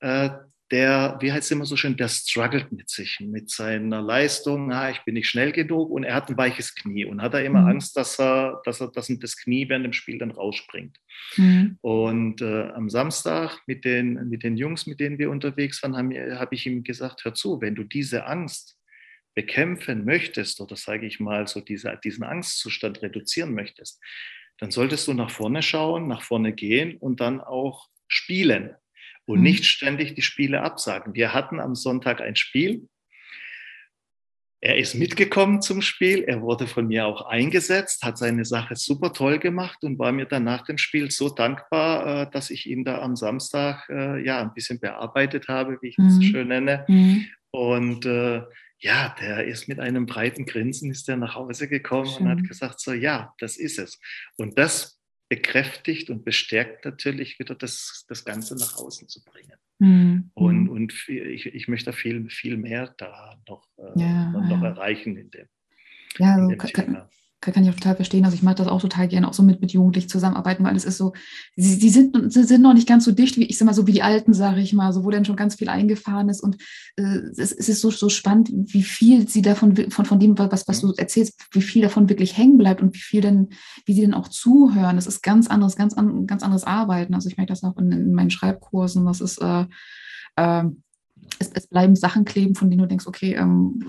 Äh, 0.00 0.30
der, 0.70 1.18
wie 1.20 1.30
heißt 1.30 1.44
es 1.44 1.50
immer 1.50 1.66
so 1.66 1.76
schön, 1.76 1.96
der 1.96 2.08
struggelt 2.08 2.72
mit 2.72 2.88
sich, 2.88 3.20
mit 3.20 3.50
seiner 3.50 4.00
Leistung. 4.00 4.72
Ah, 4.72 4.90
ich 4.90 5.00
bin 5.04 5.14
nicht 5.14 5.28
schnell 5.28 5.52
genug 5.52 5.90
und 5.90 6.04
er 6.04 6.14
hat 6.14 6.30
ein 6.30 6.38
weiches 6.38 6.74
Knie 6.74 7.04
und 7.04 7.20
hat 7.22 7.34
er 7.34 7.44
immer 7.44 7.60
mhm. 7.60 7.68
Angst, 7.68 7.96
dass 7.96 8.18
er, 8.18 8.60
dass 8.64 8.80
er, 8.80 8.88
dass 8.88 9.12
das 9.20 9.36
Knie 9.36 9.68
während 9.68 9.84
dem 9.84 9.92
Spiel 9.92 10.18
dann 10.18 10.30
rausspringt. 10.30 10.98
Mhm. 11.36 11.78
Und 11.82 12.40
äh, 12.40 12.70
am 12.70 12.88
Samstag 12.88 13.60
mit 13.66 13.84
den, 13.84 14.28
mit 14.28 14.42
den 14.42 14.56
Jungs, 14.56 14.86
mit 14.86 15.00
denen 15.00 15.18
wir 15.18 15.30
unterwegs 15.30 15.82
waren, 15.82 15.96
habe 15.96 16.38
hab 16.38 16.52
ich 16.52 16.66
ihm 16.66 16.82
gesagt, 16.82 17.24
hör 17.24 17.34
zu, 17.34 17.60
wenn 17.60 17.74
du 17.74 17.84
diese 17.84 18.26
Angst 18.26 18.78
bekämpfen 19.34 20.04
möchtest 20.04 20.60
oder 20.60 20.76
sage 20.76 21.06
ich 21.06 21.20
mal 21.20 21.46
so 21.46 21.60
diese, 21.60 21.98
diesen 22.02 22.24
Angstzustand 22.24 23.02
reduzieren 23.02 23.54
möchtest, 23.54 24.00
dann 24.58 24.70
solltest 24.70 25.08
du 25.08 25.14
nach 25.14 25.30
vorne 25.30 25.62
schauen, 25.62 26.08
nach 26.08 26.22
vorne 26.22 26.52
gehen 26.52 26.96
und 26.96 27.20
dann 27.20 27.40
auch 27.40 27.88
spielen 28.08 28.74
und 29.26 29.38
mhm. 29.38 29.44
nicht 29.44 29.64
ständig 29.64 30.14
die 30.14 30.22
Spiele 30.22 30.62
absagen. 30.62 31.14
Wir 31.14 31.34
hatten 31.34 31.60
am 31.60 31.74
Sonntag 31.74 32.20
ein 32.20 32.36
Spiel. 32.36 32.88
Er 34.60 34.78
ist 34.78 34.94
mitgekommen 34.94 35.60
zum 35.60 35.82
Spiel. 35.82 36.24
Er 36.24 36.40
wurde 36.40 36.66
von 36.66 36.86
mir 36.86 37.06
auch 37.06 37.26
eingesetzt, 37.26 38.02
hat 38.02 38.16
seine 38.16 38.46
Sache 38.46 38.76
super 38.76 39.12
toll 39.12 39.38
gemacht 39.38 39.84
und 39.84 39.98
war 39.98 40.10
mir 40.10 40.24
dann 40.24 40.44
nach 40.44 40.64
dem 40.64 40.78
Spiel 40.78 41.10
so 41.10 41.28
dankbar, 41.28 42.22
äh, 42.22 42.30
dass 42.30 42.48
ich 42.48 42.66
ihn 42.66 42.84
da 42.84 43.02
am 43.02 43.14
Samstag 43.14 43.86
äh, 43.90 44.24
ja 44.24 44.40
ein 44.40 44.54
bisschen 44.54 44.80
bearbeitet 44.80 45.48
habe, 45.48 45.78
wie 45.82 45.88
ich 45.88 45.98
es 45.98 46.14
mhm. 46.14 46.22
schön 46.22 46.48
nenne. 46.48 46.84
Mhm. 46.88 47.26
Und 47.50 48.06
äh, 48.06 48.42
ja, 48.84 49.14
der 49.18 49.46
ist 49.46 49.66
mit 49.66 49.80
einem 49.80 50.04
breiten 50.04 50.44
Grinsen 50.44 50.90
ist 50.90 51.08
der 51.08 51.16
nach 51.16 51.34
Hause 51.34 51.68
gekommen 51.68 52.06
Schön. 52.06 52.26
und 52.26 52.28
hat 52.28 52.46
gesagt 52.46 52.80
so, 52.80 52.92
ja, 52.92 53.34
das 53.38 53.56
ist 53.56 53.78
es. 53.78 53.98
Und 54.36 54.58
das 54.58 55.00
bekräftigt 55.30 56.10
und 56.10 56.22
bestärkt 56.22 56.84
natürlich 56.84 57.38
wieder 57.38 57.54
das, 57.54 58.04
das 58.08 58.26
Ganze 58.26 58.56
nach 58.56 58.76
außen 58.76 59.08
zu 59.08 59.24
bringen. 59.24 59.56
Mhm. 59.78 60.30
Und, 60.34 60.68
und 60.68 61.08
ich, 61.08 61.46
ich 61.46 61.66
möchte 61.66 61.94
viel, 61.94 62.28
viel 62.28 62.58
mehr 62.58 62.94
da 62.98 63.40
noch, 63.48 63.66
äh, 63.78 63.98
ja, 63.98 64.30
noch 64.30 64.60
ja. 64.60 64.68
erreichen 64.68 65.16
in 65.16 65.30
dem, 65.30 65.48
ja, 66.18 66.36
in 66.36 66.48
dem 66.50 66.58
Thema 66.58 67.08
kann 67.52 67.64
ich 67.64 67.70
auch 67.70 67.74
total 67.74 67.96
verstehen. 67.96 68.24
Also 68.24 68.34
ich 68.34 68.42
mache 68.42 68.56
das 68.56 68.68
auch 68.68 68.80
total 68.80 69.08
gerne, 69.08 69.28
auch 69.28 69.34
so 69.34 69.42
mit, 69.42 69.60
mit 69.60 69.72
Jugendlichen 69.72 70.08
zusammenarbeiten, 70.08 70.64
weil 70.64 70.76
es 70.76 70.84
ist 70.84 70.98
so, 70.98 71.12
sie, 71.56 71.74
sie, 71.74 71.88
sind, 71.88 72.32
sie 72.32 72.44
sind 72.44 72.62
noch 72.62 72.74
nicht 72.74 72.88
ganz 72.88 73.04
so 73.04 73.12
dicht, 73.12 73.36
wie 73.36 73.44
ich 73.44 73.58
sag 73.58 73.66
mal, 73.66 73.74
so 73.74 73.86
wie 73.86 73.92
die 73.92 74.02
Alten, 74.02 74.34
sage 74.34 74.60
ich 74.60 74.72
mal, 74.72 74.92
so 74.92 75.04
wo 75.04 75.10
dann 75.10 75.24
schon 75.24 75.36
ganz 75.36 75.56
viel 75.56 75.68
eingefahren 75.68 76.28
ist. 76.28 76.42
Und 76.42 76.56
äh, 76.96 77.02
es, 77.36 77.52
es, 77.52 77.68
ist 77.68 77.80
so, 77.80 77.90
so 77.90 78.08
spannend, 78.08 78.50
wie 78.52 78.82
viel 78.82 79.28
sie 79.28 79.42
davon, 79.42 79.76
von, 79.90 80.04
von 80.04 80.20
dem, 80.20 80.38
was, 80.38 80.68
was 80.68 80.80
du 80.80 80.92
erzählst, 80.92 81.40
wie 81.52 81.62
viel 81.62 81.82
davon 81.82 82.08
wirklich 82.08 82.36
hängen 82.36 82.58
bleibt 82.58 82.82
und 82.82 82.94
wie 82.94 83.00
viel 83.00 83.20
denn, 83.20 83.48
wie 83.84 83.94
sie 83.94 84.02
denn 84.02 84.14
auch 84.14 84.28
zuhören. 84.28 84.96
Das 84.96 85.06
ist 85.06 85.22
ganz 85.22 85.48
anderes, 85.48 85.76
ganz, 85.76 85.94
an, 85.94 86.26
ganz 86.26 86.42
anderes 86.42 86.64
Arbeiten. 86.64 87.14
Also 87.14 87.28
ich 87.28 87.36
merke 87.36 87.52
das 87.52 87.64
auch 87.64 87.76
in, 87.76 87.92
in 87.92 88.14
meinen 88.14 88.30
Schreibkursen, 88.30 89.04
das 89.06 89.20
ist 89.20 89.38
äh, 89.40 89.66
äh, 90.36 90.64
es, 91.38 91.50
es, 91.52 91.66
bleiben 91.66 91.96
Sachen 91.96 92.24
kleben, 92.24 92.54
von 92.54 92.70
denen 92.70 92.82
du 92.82 92.88
denkst, 92.88 93.06
okay, 93.06 93.34
ähm, 93.34 93.80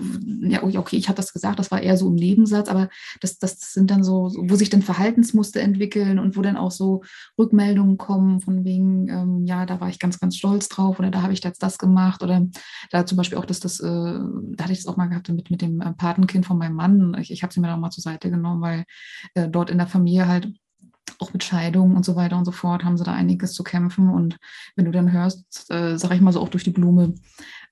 ja, 0.42 0.62
okay, 0.62 0.96
ich 0.96 1.08
habe 1.08 1.16
das 1.16 1.32
gesagt, 1.32 1.58
das 1.58 1.70
war 1.70 1.80
eher 1.80 1.96
so 1.96 2.08
im 2.08 2.14
Nebensatz, 2.14 2.68
aber 2.68 2.88
das, 3.20 3.38
das 3.38 3.72
sind 3.72 3.90
dann 3.90 4.02
so, 4.02 4.32
wo 4.36 4.56
sich 4.56 4.70
dann 4.70 4.82
Verhaltensmuster 4.82 5.60
entwickeln 5.60 6.18
und 6.18 6.36
wo 6.36 6.42
dann 6.42 6.56
auch 6.56 6.70
so 6.70 7.02
Rückmeldungen 7.38 7.96
kommen, 7.96 8.40
von 8.40 8.64
wegen, 8.64 9.08
ähm, 9.08 9.46
ja, 9.46 9.66
da 9.66 9.80
war 9.80 9.88
ich 9.88 9.98
ganz, 9.98 10.18
ganz 10.18 10.36
stolz 10.36 10.68
drauf 10.68 10.98
oder 10.98 11.10
da 11.10 11.22
habe 11.22 11.32
ich 11.32 11.42
jetzt 11.44 11.62
das 11.62 11.78
gemacht 11.78 12.22
oder 12.22 12.46
da 12.90 13.06
zum 13.06 13.16
Beispiel 13.16 13.38
auch, 13.38 13.46
dass 13.46 13.60
das, 13.60 13.80
äh, 13.80 13.86
da 13.86 14.64
hatte 14.64 14.72
ich 14.72 14.80
es 14.80 14.86
auch 14.86 14.96
mal 14.96 15.06
gehabt 15.06 15.28
mit, 15.28 15.50
mit 15.50 15.62
dem 15.62 15.80
äh, 15.80 15.92
Patenkind 15.92 16.46
von 16.46 16.58
meinem 16.58 16.74
Mann. 16.74 17.16
Ich, 17.20 17.30
ich 17.30 17.42
habe 17.42 17.52
sie 17.52 17.60
mir 17.60 17.68
dann 17.68 17.76
auch 17.76 17.80
mal 17.80 17.90
zur 17.90 18.02
Seite 18.02 18.30
genommen, 18.30 18.60
weil 18.60 18.84
äh, 19.34 19.48
dort 19.48 19.70
in 19.70 19.78
der 19.78 19.86
Familie 19.86 20.28
halt 20.28 20.52
auch 21.18 21.32
mit 21.32 21.44
Scheidungen 21.44 21.96
und 21.96 22.04
so 22.04 22.16
weiter 22.16 22.36
und 22.36 22.44
so 22.44 22.52
fort 22.52 22.84
haben 22.84 22.96
sie 22.96 23.04
da 23.04 23.12
einiges 23.12 23.52
zu 23.52 23.62
kämpfen. 23.64 24.10
Und 24.10 24.36
wenn 24.74 24.84
du 24.84 24.90
dann 24.90 25.12
hörst, 25.12 25.70
äh, 25.70 25.98
sag 25.98 26.12
ich 26.12 26.20
mal 26.20 26.32
so 26.32 26.40
auch 26.40 26.48
durch 26.48 26.64
die 26.64 26.70
Blume 26.70 27.14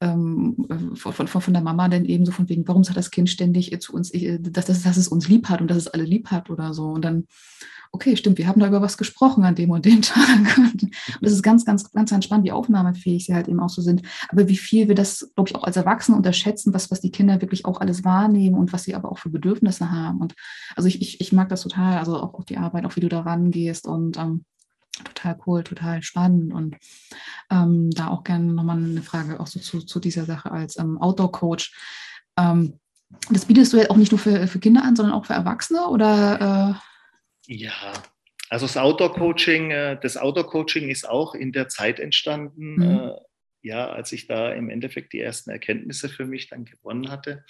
ähm, 0.00 0.66
äh, 0.68 0.96
von, 0.96 1.26
von, 1.26 1.40
von 1.40 1.52
der 1.52 1.62
Mama, 1.62 1.88
dann 1.88 2.04
eben 2.04 2.26
so 2.26 2.32
von 2.32 2.48
wegen, 2.48 2.66
warum 2.66 2.84
sagt 2.84 2.96
das 2.96 3.10
Kind 3.10 3.30
ständig 3.30 3.78
zu 3.80 3.92
uns, 3.92 4.12
ich, 4.12 4.38
dass, 4.40 4.66
dass, 4.66 4.82
dass 4.82 4.96
es 4.96 5.08
uns 5.08 5.28
lieb 5.28 5.48
hat 5.48 5.60
und 5.60 5.68
dass 5.68 5.78
es 5.78 5.88
alle 5.88 6.04
lieb 6.04 6.30
hat 6.30 6.50
oder 6.50 6.74
so. 6.74 6.88
Und 6.88 7.04
dann 7.04 7.26
okay, 7.94 8.16
stimmt, 8.16 8.38
wir 8.38 8.48
haben 8.48 8.60
da 8.60 8.66
über 8.66 8.82
was 8.82 8.98
gesprochen 8.98 9.44
an 9.44 9.54
dem 9.54 9.70
und 9.70 9.84
dem 9.84 10.02
Tag. 10.02 10.58
Und 10.58 10.90
das 11.20 11.32
ist 11.32 11.42
ganz, 11.42 11.64
ganz, 11.64 11.90
ganz 11.92 12.10
entspannt, 12.10 12.44
wie 12.44 12.50
aufnahmefähig 12.50 13.24
sie 13.24 13.34
halt 13.34 13.46
eben 13.46 13.60
auch 13.60 13.68
so 13.68 13.82
sind. 13.82 14.02
Aber 14.28 14.48
wie 14.48 14.56
viel 14.56 14.88
wir 14.88 14.96
das, 14.96 15.30
glaube 15.36 15.48
ich, 15.48 15.56
auch 15.56 15.62
als 15.62 15.76
Erwachsene 15.76 16.16
unterschätzen, 16.16 16.74
was, 16.74 16.90
was 16.90 17.00
die 17.00 17.12
Kinder 17.12 17.40
wirklich 17.40 17.64
auch 17.64 17.80
alles 17.80 18.04
wahrnehmen 18.04 18.56
und 18.56 18.72
was 18.72 18.82
sie 18.82 18.96
aber 18.96 19.12
auch 19.12 19.18
für 19.18 19.30
Bedürfnisse 19.30 19.92
haben. 19.92 20.20
Und 20.20 20.34
also 20.74 20.88
ich, 20.88 21.00
ich, 21.00 21.20
ich 21.20 21.32
mag 21.32 21.48
das 21.48 21.62
total, 21.62 21.98
also 21.98 22.16
auch, 22.16 22.34
auch 22.34 22.44
die 22.44 22.58
Arbeit, 22.58 22.84
auch 22.84 22.96
wie 22.96 23.00
du 23.00 23.08
da 23.08 23.20
rangehst 23.20 23.86
und 23.86 24.18
ähm, 24.18 24.44
total 25.04 25.38
cool, 25.46 25.62
total 25.62 26.02
spannend. 26.02 26.52
Und 26.52 26.76
ähm, 27.48 27.90
da 27.92 28.08
auch 28.08 28.24
gerne 28.24 28.52
nochmal 28.52 28.78
eine 28.78 29.02
Frage 29.02 29.38
auch 29.38 29.46
so 29.46 29.60
zu, 29.60 29.80
zu 29.80 30.00
dieser 30.00 30.24
Sache 30.24 30.50
als 30.50 30.78
ähm, 30.80 30.98
Outdoor-Coach. 30.98 31.72
Ähm, 32.36 32.80
das 33.30 33.44
bietest 33.44 33.72
du 33.72 33.76
ja 33.76 33.90
auch 33.90 33.96
nicht 33.96 34.10
nur 34.10 34.18
für, 34.18 34.48
für 34.48 34.58
Kinder 34.58 34.82
an, 34.82 34.96
sondern 34.96 35.14
auch 35.14 35.26
für 35.26 35.34
Erwachsene 35.34 35.86
oder? 35.86 36.74
Äh 36.80 36.93
ja, 37.46 37.92
also 38.50 38.66
das 38.66 38.76
Outdoor-Coaching, 38.76 39.70
äh, 39.70 39.98
das 40.00 40.16
Outdoor-Coaching 40.16 40.88
ist 40.88 41.08
auch 41.08 41.34
in 41.34 41.52
der 41.52 41.68
Zeit 41.68 42.00
entstanden, 42.00 42.76
mhm. 42.76 42.82
Äh, 42.82 43.10
ja, 43.62 43.88
als 43.88 44.12
ich 44.12 44.26
da 44.26 44.52
im 44.52 44.68
Endeffekt 44.68 45.14
die 45.14 45.20
ersten 45.20 45.50
Erkenntnisse 45.50 46.10
für 46.10 46.26
mich 46.26 46.50
dann 46.50 46.66
gewonnen 46.66 47.10
hatte. 47.10 47.44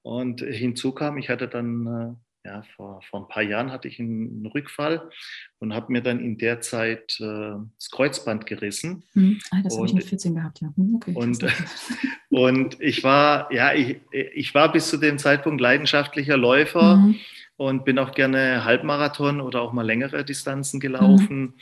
Und 0.00 0.40
hinzu 0.40 0.92
kam, 0.92 1.18
ich 1.18 1.28
hatte 1.28 1.46
dann, 1.46 1.86
äh, 1.86 2.48
ja, 2.48 2.62
vor, 2.74 3.02
vor 3.02 3.20
ein 3.20 3.28
paar 3.28 3.42
Jahren 3.42 3.70
hatte 3.70 3.86
ich 3.86 4.00
einen 4.00 4.46
Rückfall 4.46 5.10
und 5.58 5.74
habe 5.74 5.92
mir 5.92 6.00
dann 6.00 6.20
in 6.20 6.38
der 6.38 6.62
Zeit 6.62 7.20
das 7.20 7.90
Kreuzband 7.90 8.46
gerissen. 8.46 9.04
Mhm. 9.12 9.38
Ah, 9.50 9.60
das 9.62 9.76
habe 9.76 9.86
ich 9.86 9.92
mit 9.92 10.04
14 10.04 10.36
gehabt, 10.36 10.62
ja. 10.62 10.72
Hm, 10.74 10.94
okay, 10.94 11.12
und, 11.12 11.44
und 12.30 12.80
ich 12.80 13.04
war, 13.04 13.52
ja, 13.52 13.74
ich, 13.74 14.00
ich 14.10 14.54
war 14.54 14.72
bis 14.72 14.88
zu 14.88 14.96
dem 14.96 15.18
Zeitpunkt 15.18 15.60
leidenschaftlicher 15.60 16.38
Läufer. 16.38 16.96
Mhm 16.96 17.16
und 17.58 17.84
bin 17.84 17.98
auch 17.98 18.12
gerne 18.12 18.64
Halbmarathon 18.64 19.40
oder 19.40 19.60
auch 19.60 19.72
mal 19.72 19.84
längere 19.84 20.24
Distanzen 20.24 20.78
gelaufen. 20.78 21.40
Mhm. 21.40 21.54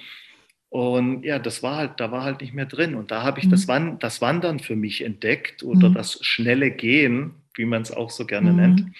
Und 0.69 1.25
ja, 1.25 1.39
das 1.39 1.63
war 1.63 1.77
halt, 1.77 2.01
da 2.01 2.13
war 2.13 2.23
halt 2.23 2.43
nicht 2.43 2.53
mehr 2.53 2.67
drin. 2.67 2.95
Und 2.95 3.11
da 3.11 3.23
habe 3.23 3.41
ich 3.41 3.47
mhm. 3.47 3.51
das, 3.51 3.67
Wand, 3.67 4.03
das 4.03 4.21
Wandern 4.21 4.61
für 4.61 4.77
mich 4.77 5.03
entdeckt 5.03 5.63
oder 5.63 5.89
mhm. 5.89 5.95
das 5.95 6.19
schnelle 6.21 6.71
Gehen, 6.71 7.35
wie 7.55 7.65
man 7.65 7.81
es 7.81 7.93
auch 7.93 8.11
so 8.11 8.27
gerne 8.27 8.53
nennt. 8.53 8.81
Mhm. 8.85 8.95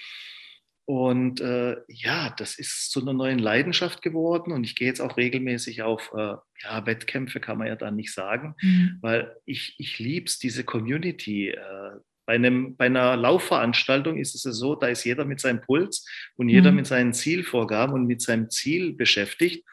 Und 0.87 1.41
äh, 1.43 1.77
ja, 1.89 2.31
das 2.39 2.59
ist 2.59 2.91
zu 2.91 3.03
einer 3.03 3.13
neuen 3.13 3.41
Leidenschaft 3.41 4.01
geworden. 4.01 4.51
Und 4.53 4.65
ich 4.65 4.75
gehe 4.75 4.89
jetzt 4.89 5.01
auch 5.01 5.19
regelmäßig 5.19 5.83
auf 5.83 6.13
äh, 6.17 6.37
ja, 6.63 6.87
Wettkämpfe, 6.87 7.41
kann 7.41 7.59
man 7.59 7.67
ja 7.67 7.77
da 7.77 7.91
nicht 7.91 8.15
sagen, 8.15 8.55
mhm. 8.63 8.99
weil 9.03 9.37
ich, 9.45 9.75
ich 9.77 9.99
liebe 9.99 10.27
es, 10.27 10.39
diese 10.39 10.65
Community. 10.65 11.51
Äh, 11.51 11.91
bei, 12.27 12.35
einem, 12.35 12.77
bei 12.77 12.87
einer 12.87 13.17
Laufveranstaltung 13.17 14.19
ist 14.19 14.35
es 14.35 14.45
ja 14.45 14.53
so, 14.53 14.75
da 14.75 14.89
ist 14.89 15.05
jeder 15.05 15.25
mit 15.25 15.41
seinem 15.41 15.61
Puls 15.61 16.05
und 16.37 16.49
jeder 16.49 16.71
mhm. 16.71 16.77
mit 16.77 16.87
seinen 16.87 17.15
Zielvorgaben 17.15 17.95
und 17.95 18.07
mit 18.07 18.21
seinem 18.21 18.51
Ziel 18.51 18.93
beschäftigt. 18.93 19.65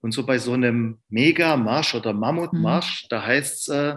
Und 0.00 0.12
so 0.12 0.24
bei 0.24 0.38
so 0.38 0.54
einem 0.54 0.98
Mega-Marsch 1.10 1.94
oder 1.94 2.14
Mammutmarsch, 2.14 3.04
mhm. 3.04 3.06
da 3.10 3.26
heißt 3.26 3.68
es, 3.68 3.68
äh, 3.68 3.96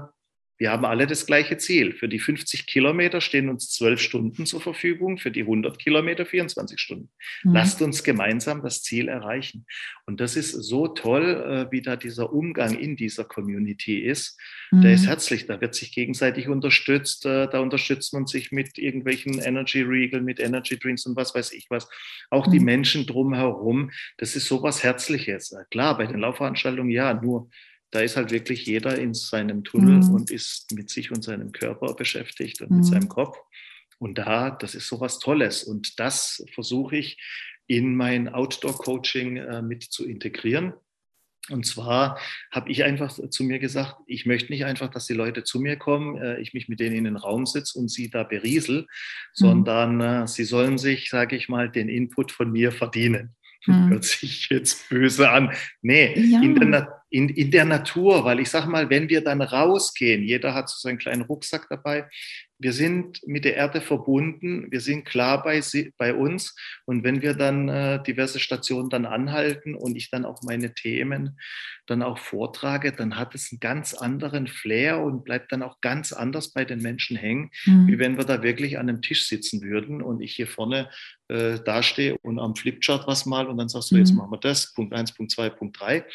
wir 0.63 0.71
haben 0.71 0.85
alle 0.85 1.07
das 1.07 1.25
gleiche 1.25 1.57
Ziel. 1.57 1.91
Für 1.91 2.07
die 2.07 2.19
50 2.19 2.67
Kilometer 2.67 3.19
stehen 3.19 3.49
uns 3.49 3.69
12 3.71 3.99
Stunden 3.99 4.45
zur 4.45 4.61
Verfügung, 4.61 5.17
für 5.17 5.29
die 5.29 5.41
100 5.41 5.77
Kilometer 5.77 6.25
24 6.25 6.79
Stunden. 6.79 7.09
Mhm. 7.43 7.53
Lasst 7.53 7.81
uns 7.81 8.01
gemeinsam 8.01 8.63
das 8.63 8.81
Ziel 8.81 9.09
erreichen. 9.09 9.65
Und 10.05 10.21
das 10.21 10.37
ist 10.37 10.51
so 10.53 10.87
toll, 10.87 11.67
äh, 11.67 11.71
wie 11.73 11.81
da 11.81 11.97
dieser 11.97 12.31
Umgang 12.31 12.79
in 12.79 12.95
dieser 12.95 13.25
Community 13.25 13.99
ist. 13.99 14.39
Mhm. 14.71 14.83
Der 14.83 14.93
ist 14.93 15.05
herzlich, 15.05 15.47
da 15.47 15.59
wird 15.59 15.75
sich 15.75 15.91
gegenseitig 15.91 16.47
unterstützt, 16.47 17.25
äh, 17.25 17.49
da 17.49 17.59
unterstützt 17.59 18.13
man 18.13 18.25
sich 18.25 18.53
mit 18.53 18.77
irgendwelchen 18.77 19.39
Energy-Riegeln, 19.39 20.23
mit 20.23 20.39
Energy-Drinks 20.39 21.05
und 21.05 21.17
was 21.17 21.35
weiß 21.35 21.51
ich 21.51 21.65
was. 21.71 21.89
Auch 22.29 22.47
mhm. 22.47 22.51
die 22.51 22.61
Menschen 22.61 23.05
drumherum, 23.05 23.91
das 24.15 24.37
ist 24.37 24.47
sowas 24.47 24.81
Herzliches. 24.81 25.53
Klar, 25.71 25.97
bei 25.97 26.05
den 26.05 26.21
Laufveranstaltungen 26.21 26.89
ja, 26.89 27.13
nur 27.13 27.49
da 27.93 27.99
ist 27.99 28.17
halt 28.17 28.31
wirklich 28.31 28.65
jeder 28.65 28.97
in 28.97 29.13
seinem 29.13 29.63
Tunnel 29.63 30.01
mhm. 30.01 30.15
und 30.15 30.31
ist 30.31 30.71
mit 30.73 30.89
sich 30.89 31.11
und 31.11 31.23
seinem 31.23 31.51
Körper 31.51 31.93
beschäftigt 31.93 32.61
und 32.61 32.71
mhm. 32.71 32.77
mit 32.77 32.85
seinem 32.85 33.07
Kopf. 33.07 33.37
Und 33.99 34.17
da, 34.17 34.49
das 34.49 34.73
ist 34.73 34.87
so 34.87 34.99
was 34.99 35.19
Tolles. 35.19 35.63
Und 35.63 35.99
das 35.99 36.43
versuche 36.53 36.97
ich 36.97 37.21
in 37.67 37.95
mein 37.95 38.29
Outdoor-Coaching 38.29 39.37
äh, 39.37 39.61
mit 39.61 39.83
zu 39.83 40.07
integrieren. 40.07 40.73
Und 41.49 41.67
zwar 41.67 42.17
habe 42.51 42.71
ich 42.71 42.83
einfach 42.83 43.13
zu 43.29 43.43
mir 43.43 43.59
gesagt, 43.59 43.97
ich 44.07 44.25
möchte 44.25 44.51
nicht 44.51 44.65
einfach, 44.65 44.89
dass 44.89 45.05
die 45.05 45.13
Leute 45.13 45.43
zu 45.43 45.59
mir 45.59 45.75
kommen, 45.75 46.17
äh, 46.17 46.39
ich 46.39 46.55
mich 46.55 46.67
mit 46.69 46.79
denen 46.79 46.95
in 46.95 47.03
den 47.03 47.17
Raum 47.17 47.45
sitze 47.45 47.77
und 47.77 47.89
sie 47.89 48.09
da 48.09 48.23
beriesel, 48.23 48.81
mhm. 48.81 48.87
sondern 49.33 50.01
äh, 50.01 50.27
sie 50.27 50.45
sollen 50.45 50.79
sich, 50.79 51.11
sage 51.11 51.35
ich 51.35 51.47
mal, 51.47 51.69
den 51.69 51.89
Input 51.89 52.31
von 52.31 52.51
mir 52.51 52.71
verdienen. 52.71 53.35
Hm. 53.65 53.91
Hört 53.91 54.03
sich 54.03 54.49
jetzt 54.49 54.89
böse 54.89 55.29
an. 55.29 55.53
Nee, 55.81 56.13
ja. 56.19 56.41
in, 56.41 56.55
der, 56.55 57.02
in, 57.13 57.29
in 57.29 57.51
der 57.51 57.65
Natur, 57.65 58.25
weil 58.25 58.39
ich 58.39 58.49
sage 58.49 58.67
mal, 58.67 58.89
wenn 58.89 59.07
wir 59.07 59.23
dann 59.23 59.43
rausgehen, 59.43 60.23
jeder 60.23 60.55
hat 60.55 60.67
so 60.67 60.77
seinen 60.79 60.97
kleinen 60.97 61.21
Rucksack 61.21 61.67
dabei, 61.69 62.09
wir 62.57 62.73
sind 62.73 63.19
mit 63.27 63.45
der 63.45 63.55
Erde 63.55 63.81
verbunden, 63.81 64.71
wir 64.71 64.81
sind 64.81 65.05
klar 65.05 65.43
bei, 65.43 65.61
bei 65.97 66.13
uns. 66.15 66.55
Und 66.85 67.03
wenn 67.03 67.21
wir 67.21 67.35
dann 67.35 67.69
äh, 67.69 68.01
diverse 68.01 68.39
Stationen 68.39 68.89
dann 68.89 69.05
anhalten 69.05 69.75
und 69.75 69.95
ich 69.95 70.09
dann 70.09 70.25
auch 70.25 70.41
meine 70.41 70.73
Themen 70.73 71.37
dann 71.85 72.01
auch 72.01 72.17
vortrage, 72.17 72.93
dann 72.93 73.17
hat 73.17 73.35
es 73.35 73.51
einen 73.51 73.59
ganz 73.59 73.93
anderen 73.93 74.47
Flair 74.47 74.99
und 74.99 75.23
bleibt 75.23 75.51
dann 75.51 75.61
auch 75.61 75.81
ganz 75.81 76.13
anders 76.13 76.51
bei 76.51 76.65
den 76.65 76.79
Menschen 76.79 77.17
hängen, 77.17 77.51
mhm. 77.65 77.87
wie 77.87 77.99
wenn 77.99 78.17
wir 78.17 78.25
da 78.25 78.41
wirklich 78.41 78.79
an 78.79 78.89
einem 78.89 79.01
Tisch 79.01 79.27
sitzen 79.27 79.61
würden 79.61 80.01
und 80.01 80.21
ich 80.21 80.33
hier 80.33 80.47
vorne 80.47 80.89
äh, 81.33 81.59
dastehe 81.63 82.15
und 82.19 82.39
am 82.39 82.55
Flipchart 82.55 83.07
was 83.07 83.25
mal 83.25 83.47
und 83.47 83.57
dann 83.57 83.67
sagst 83.67 83.89
du, 83.91 83.95
mhm. 83.95 84.01
jetzt 84.01 84.13
machen 84.13 84.31
wir 84.31 84.37
das, 84.37 84.71
Punkt 84.73 84.93
1, 84.93 85.13
Punkt 85.13 85.31
2, 85.31 85.49
Punkt 85.49 85.79
3. 85.79 86.05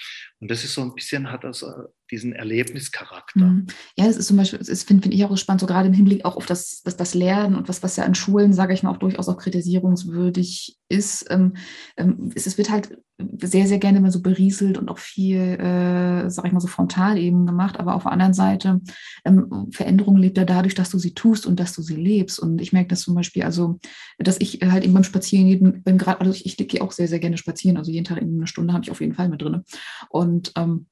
Und 0.40 0.50
das 0.50 0.62
ist 0.62 0.74
so 0.74 0.83
ein 0.83 0.94
bisschen, 0.94 1.33
hat 1.33 1.42
das 1.42 1.62
äh, 1.62 1.72
diesen 2.11 2.33
Erlebnischarakter. 2.33 3.40
Mhm. 3.40 3.66
Ja, 3.96 4.07
das 4.07 4.16
ist 4.16 4.28
zum 4.28 4.37
Beispiel, 4.37 4.61
das 4.61 4.85
finde 4.85 5.02
find 5.02 5.14
ich 5.14 5.24
auch 5.24 5.37
spannend, 5.37 5.61
so 5.61 5.66
gerade 5.66 5.88
im 5.88 5.94
Hinblick 5.94 6.24
auch 6.24 6.37
auf 6.37 6.46
das, 6.46 6.83
das, 6.85 6.96
das 6.96 7.14
Lernen 7.14 7.57
und 7.57 7.68
was, 7.68 7.83
was 7.83 7.96
ja 7.96 8.04
an 8.04 8.14
Schulen, 8.14 8.52
sage 8.52 8.74
ich 8.74 8.83
mal, 8.83 8.90
auch 8.90 8.98
durchaus 8.98 9.28
auch 9.28 9.38
kritisierungswürdig 9.38 10.78
ist. 10.88 11.26
Ähm, 11.31 11.54
ähm, 11.96 12.31
es, 12.35 12.46
es, 12.46 12.57
wird 12.57 12.70
halt 12.70 12.96
sehr, 13.40 13.66
sehr 13.66 13.78
gerne 13.78 13.98
immer 13.98 14.12
so 14.12 14.22
berieselt 14.22 14.78
und 14.78 14.88
auch 14.88 14.98
viel, 14.98 15.38
äh, 15.38 16.31
sage 16.31 16.48
ich 16.48 16.52
mal, 16.54 16.61
so 16.61 16.68
frontal 16.68 17.18
eben 17.18 17.46
gemacht. 17.46 17.78
Aber 17.78 17.94
auf 17.94 18.04
der 18.04 18.12
anderen 18.12 18.35
Seite, 18.35 18.81
ähm, 19.24 19.68
Veränderung 19.72 20.16
lebt 20.16 20.38
ja 20.38 20.44
dadurch, 20.44 20.74
dass 20.74 20.90
du 20.90 20.98
sie 20.98 21.14
tust 21.14 21.46
und 21.46 21.59
dass 21.59 21.74
du 21.74 21.83
sie 21.83 21.96
lebst. 21.96 22.38
Und 22.38 22.61
ich 22.61 22.72
merke 22.72 22.88
das 22.88 23.00
zum 23.00 23.14
Beispiel, 23.14 23.42
also, 23.42 23.78
dass 24.18 24.40
ich 24.40 24.61
halt 24.62 24.85
eben 24.85 24.94
beim 24.94 25.04
Spazierengehen 25.04 25.83
bin, 25.83 25.98
gerade, 25.98 26.20
also 26.20 26.33
ich, 26.33 26.46
ich 26.46 26.68
gehe 26.68 26.81
auch 26.81 26.92
sehr, 26.92 27.09
sehr 27.09 27.18
gerne 27.18 27.38
spazieren. 27.38 27.76
Also 27.76 27.90
jeden 27.90 28.04
Tag 28.04 28.22
in 28.22 28.37
eine 28.37 28.46
Stunde 28.46 28.72
habe 28.72 28.85
ich 28.85 28.90
auf 28.90 29.00
jeden 29.00 29.14
Fall 29.14 29.28
mit 29.28 29.42
drin. 29.42 29.64
Und 30.09 30.52
ähm, 30.57 30.87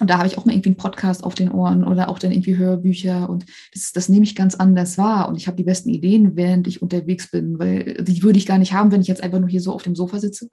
und 0.00 0.08
da 0.10 0.18
habe 0.18 0.28
ich 0.28 0.38
auch 0.38 0.44
mal 0.44 0.52
irgendwie 0.52 0.68
einen 0.68 0.76
Podcast 0.76 1.24
auf 1.24 1.34
den 1.34 1.50
Ohren 1.50 1.84
oder 1.84 2.08
auch 2.08 2.18
dann 2.18 2.30
irgendwie 2.30 2.56
Hörbücher 2.56 3.28
und 3.28 3.46
das, 3.72 3.92
das 3.92 4.08
nehme 4.08 4.24
ich 4.24 4.36
ganz 4.36 4.54
anders 4.54 4.96
wahr. 4.96 5.28
Und 5.28 5.36
ich 5.36 5.46
habe 5.46 5.56
die 5.56 5.64
besten 5.64 5.88
Ideen, 5.88 6.36
während 6.36 6.68
ich 6.68 6.82
unterwegs 6.82 7.30
bin, 7.30 7.58
weil 7.58 7.94
die 8.04 8.22
würde 8.22 8.38
ich 8.38 8.46
gar 8.46 8.58
nicht 8.58 8.72
haben, 8.72 8.92
wenn 8.92 9.00
ich 9.00 9.08
jetzt 9.08 9.22
einfach 9.22 9.40
nur 9.40 9.48
hier 9.48 9.60
so 9.60 9.72
auf 9.72 9.82
dem 9.82 9.96
Sofa 9.96 10.20
sitze. 10.20 10.50